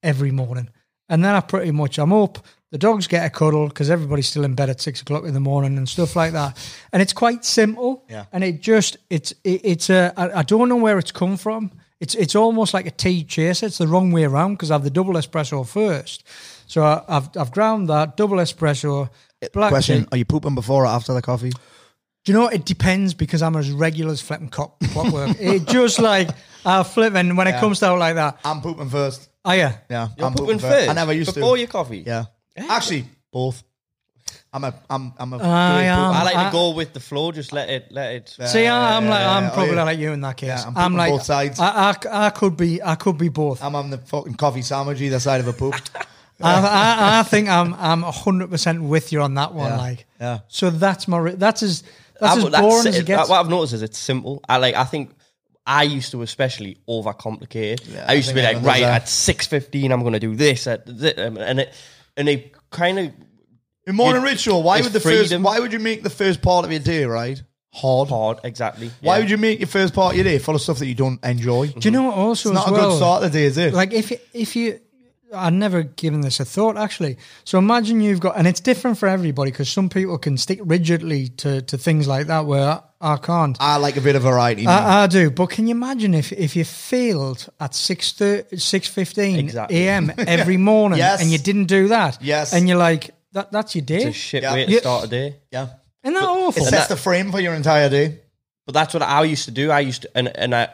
[0.01, 0.69] every morning.
[1.09, 2.39] And then I pretty much I'm up.
[2.71, 5.41] The dogs get a cuddle because everybody's still in bed at six o'clock in the
[5.41, 6.57] morning and stuff like that.
[6.93, 8.05] And it's quite simple.
[8.09, 8.25] Yeah.
[8.31, 11.73] And it just it's it, it's a I, I don't know where it's come from.
[11.99, 13.65] It's it's almost like a tea chaser.
[13.65, 16.23] It's the wrong way around because I have the double espresso first.
[16.65, 19.09] So I, I've I've ground that double espresso.
[19.41, 20.07] Eh, black Question: tea.
[20.13, 21.51] Are you pooping before or after the coffee?
[22.23, 25.35] Do you know it depends because I'm as regular as flipping clock, clockwork.
[25.41, 26.29] it just like
[26.65, 29.29] I flip and when it comes to out like that, I'm pooping first.
[29.45, 30.89] oh yeah, Yeah, You're I'm pooping first.
[30.89, 31.59] I never used before to.
[31.59, 32.03] your coffee.
[32.05, 32.25] Yeah,
[32.55, 33.63] actually, both.
[34.53, 35.37] I'm a, I'm, I'm a.
[35.37, 35.97] I great am.
[35.99, 36.15] pooper.
[36.15, 37.31] I like I- to go with the flow.
[37.31, 38.29] Just let it, let it.
[38.47, 39.83] See, I- I'm like I'm yeah, probably oh, yeah.
[39.83, 40.49] like you in that case.
[40.49, 41.59] Yeah, I'm I'm, pooping like both sides.
[41.59, 43.63] I, I, I could be I could be both.
[43.63, 45.75] I'm on the fucking coffee sandwich either side of a poop.
[46.43, 49.71] I, I, I think I'm I'm hundred percent with you on that one.
[49.71, 50.39] Yeah, Like, yeah.
[50.49, 51.83] So that's my re- that's as
[52.19, 53.01] that's I- as boring as it.
[53.01, 53.29] it gets.
[53.29, 54.43] What I've noticed is it's simple.
[54.49, 54.75] I like.
[54.75, 55.11] I think
[55.65, 57.81] I used to especially overcomplicate.
[57.93, 59.01] Yeah, I used I to be think like, right that.
[59.03, 61.73] at six fifteen, I'm going to do this, at th- um, and it
[62.17, 63.11] and it kind of
[63.87, 65.37] In morning You- ritual, why would the first?
[65.37, 67.41] Why would you make the first part of your day right
[67.73, 68.09] hard?
[68.09, 68.39] hard.
[68.43, 68.91] Exactly.
[69.01, 70.95] Why would you make your first part of your day full of stuff that you
[70.95, 71.67] don't enjoy?
[71.67, 72.89] Do you know what also It's not as a well?
[72.89, 73.73] good start of the day, is it?
[73.73, 74.79] Like if you, if you,
[75.33, 77.17] I've never given this a thought actually.
[77.45, 81.29] So imagine you've got, and it's different for everybody because some people can stick rigidly
[81.29, 83.57] to to things like that where I, I can't.
[83.59, 84.67] I like a bit of variety.
[84.67, 89.87] I, I do, but can you imagine if if you failed at 6 6.15 Exactly.
[89.87, 90.11] a.m.
[90.17, 91.21] every morning Yes.
[91.21, 92.17] and you didn't do that?
[92.21, 92.53] Yes.
[92.53, 93.97] And you're like, that that's your day?
[94.03, 94.53] It's a shit Yeah.
[94.53, 94.79] way to Yeah.
[94.79, 95.35] start a day.
[95.51, 95.67] yeah,
[96.03, 96.63] Isn't that awful?
[96.63, 98.19] it sets the frame for your entire day.
[98.65, 99.71] But that's what I used to do.
[99.71, 100.67] I used to, and and I,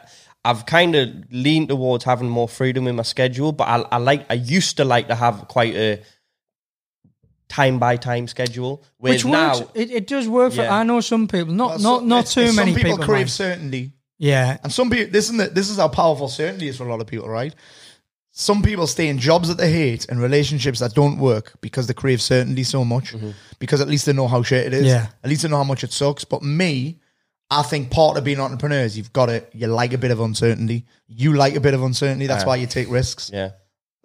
[0.44, 3.52] I've kind of leaned towards having more freedom in my schedule.
[3.52, 6.00] But I, I like, I used to like to have quite a
[7.48, 8.82] time by time schedule.
[8.98, 9.70] Whereas Which now, works.
[9.74, 10.62] It, it does work for.
[10.62, 10.74] Yeah.
[10.76, 13.04] I know some people, not Well, not so- not too many Some people, people.
[13.04, 13.30] crave mind.
[13.30, 15.12] certainty, Yeah, and some people.
[15.12, 17.54] This is the, this is how powerful certainty is for a lot of people, right?
[18.32, 21.94] Some people stay in jobs that they hate and relationships that don't work because they
[21.94, 23.12] crave certainty so much.
[23.12, 23.30] Mm-hmm.
[23.58, 24.86] Because at least they know how shit it is.
[24.86, 25.08] Yeah.
[25.24, 26.22] At least they know how much it sucks.
[26.24, 27.00] But me,
[27.50, 30.84] I think part of being entrepreneurs, you've got to you like a bit of uncertainty.
[31.08, 32.28] You like a bit of uncertainty.
[32.28, 33.30] That's why you take risks.
[33.34, 33.52] yeah,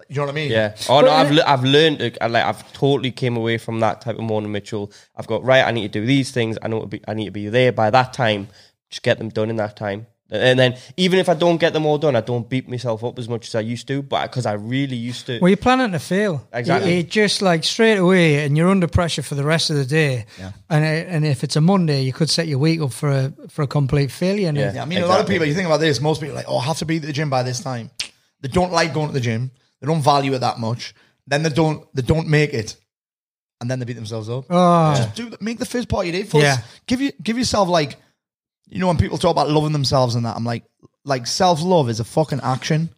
[0.10, 0.52] You know what I mean?
[0.52, 0.76] Yeah.
[0.90, 4.02] Oh no, I've le- I've learned to, I, like I've totally came away from that
[4.02, 4.92] type of morning ritual.
[5.16, 5.66] I've got right.
[5.66, 6.58] I need to do these things.
[6.62, 8.48] I know to be, I need to be there by that time.
[8.90, 10.08] Just get them done in that time.
[10.32, 13.20] And then even if I don't get them all done, I don't beat myself up
[13.20, 14.02] as much as I used to.
[14.02, 15.38] But because I really used to.
[15.40, 16.48] Well, you're planning to fail.
[16.52, 16.94] Exactly.
[16.94, 19.86] It, it just like straight away, and you're under pressure for the rest of the
[19.86, 20.26] day.
[20.40, 20.54] Yeah.
[20.72, 23.34] And it, and if it's a Monday, you could set your week up for a
[23.50, 24.52] for a complete failure.
[24.52, 24.74] Yeah.
[24.74, 26.50] Yeah, I mean, a lot of people, you think about this, most people are like,
[26.50, 27.92] oh, I have to be at the gym by this time.
[28.42, 29.52] They don't like going to the gym.
[29.84, 30.96] They don't value it that much.
[31.28, 32.78] Then they don't they don't make it.
[33.60, 34.46] And then they beat themselves up.
[34.50, 34.96] Oh.
[34.96, 36.30] Just do make the first part you did.
[36.30, 36.42] first.
[36.42, 36.58] Yeah.
[36.88, 37.98] Give you give yourself like
[38.70, 40.64] you know when people talk about loving themselves and that, I'm like
[41.04, 42.92] like self love is a fucking action.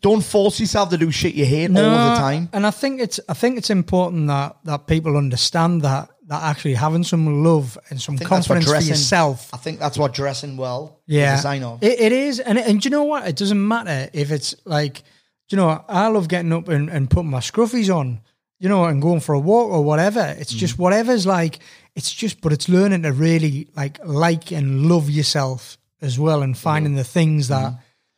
[0.00, 2.48] Don't force yourself to do shit you hate all of the time.
[2.52, 6.74] And I think it's I think it's important that that people understand that that actually
[6.74, 9.54] having some love and some I think that's what confidence for yourself.
[9.54, 11.80] I think that's what dressing well Yeah, is a sign of.
[11.82, 13.28] It, it is, and and do you know what?
[13.28, 15.02] It doesn't matter if it's like,
[15.50, 18.20] you know, I love getting up and, and putting my scruffies on,
[18.58, 20.34] you know, and going for a walk or whatever.
[20.38, 20.58] It's Mm.
[20.58, 21.58] just whatever's like.
[21.94, 26.56] It's just, but it's learning to really like like and love yourself as well, and
[26.56, 27.74] finding the things that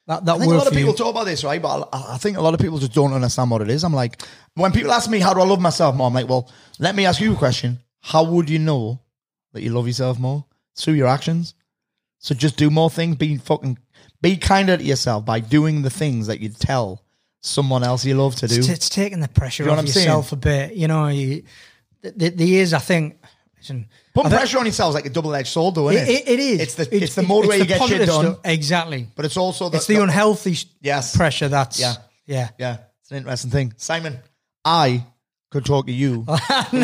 [0.06, 0.36] that that Mm.
[0.36, 0.96] I think a lot of people you.
[0.96, 1.62] talk about this, right?
[1.62, 3.84] But I, I think a lot of people just don't understand what it is.
[3.84, 4.22] I'm like,
[4.54, 7.06] when people ask me how do I love myself more, I'm like, well, let me
[7.06, 7.78] ask you a question.
[8.00, 9.00] How would you know
[9.52, 10.44] that you love yourself more?
[10.76, 11.54] Through your actions.
[12.18, 13.16] So just do more things.
[13.16, 13.78] Be fucking,
[14.20, 17.02] be kinder to yourself by doing the things that you tell
[17.40, 18.56] someone else you love to do.
[18.56, 20.06] It's, it's taking the pressure You know off I'm saying?
[20.06, 20.74] yourself a bit.
[20.74, 21.42] You know, you,
[22.02, 23.16] the, the, the years I think.
[23.58, 23.86] Listen,
[24.16, 26.28] I think- pressure on yourself is like a double edged sword, though, isn't It, it?
[26.28, 26.60] it, is.
[26.60, 28.38] It's the it's, the mode where you get shit done, stuff.
[28.44, 29.06] Exactly.
[29.14, 31.14] but it's also the, it's the, unhealthy Yes.
[31.16, 31.94] pressure that's Yeah.
[32.26, 33.74] yeah Yeah, it's an interesting thing.
[33.76, 34.18] Simon,
[34.64, 35.04] I
[35.50, 36.24] could talk to you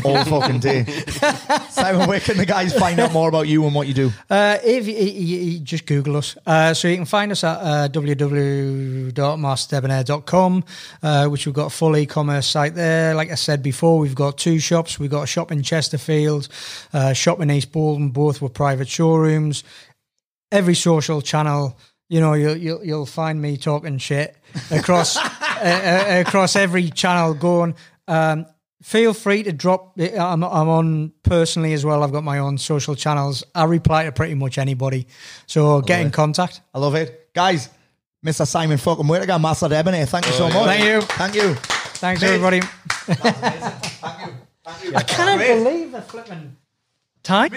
[0.04, 0.84] all fucking day.
[1.70, 4.10] Simon, where can the guys find out more about you and what you do?
[4.28, 6.36] uh, if you, you, you just google us.
[6.44, 10.64] Uh, so you can find us at uh, www.masterdebonair.com
[11.02, 13.14] uh, which we've got a full e-commerce site there.
[13.14, 14.98] Like I said before we've got two shops.
[14.98, 16.48] We've got a shop in Chesterfield
[16.92, 19.62] uh, shop in East Boldon both were private showrooms.
[20.50, 21.78] Every social channel
[22.08, 24.36] you know you'll you'll, you'll find me talking shit
[24.70, 25.22] across uh,
[25.62, 27.74] uh, across every channel going.
[28.08, 28.46] Um,
[28.82, 32.94] feel free to drop I'm, I'm on personally as well i've got my own social
[32.94, 35.06] channels i reply to pretty much anybody
[35.46, 37.32] so get in contact I love it.
[37.32, 37.70] Guys,
[38.24, 38.46] Mr.
[38.46, 40.66] Simon fucking Whittaker, Master Debonair, thank you so much.
[40.66, 41.00] Thank you.
[41.02, 41.54] Thank you.
[41.54, 42.28] thanks Mate.
[42.28, 44.32] everybody Thank you.
[44.62, 44.94] Thank you.
[44.94, 45.64] i cannot Great.
[45.64, 46.56] believe the flipping
[47.22, 47.50] time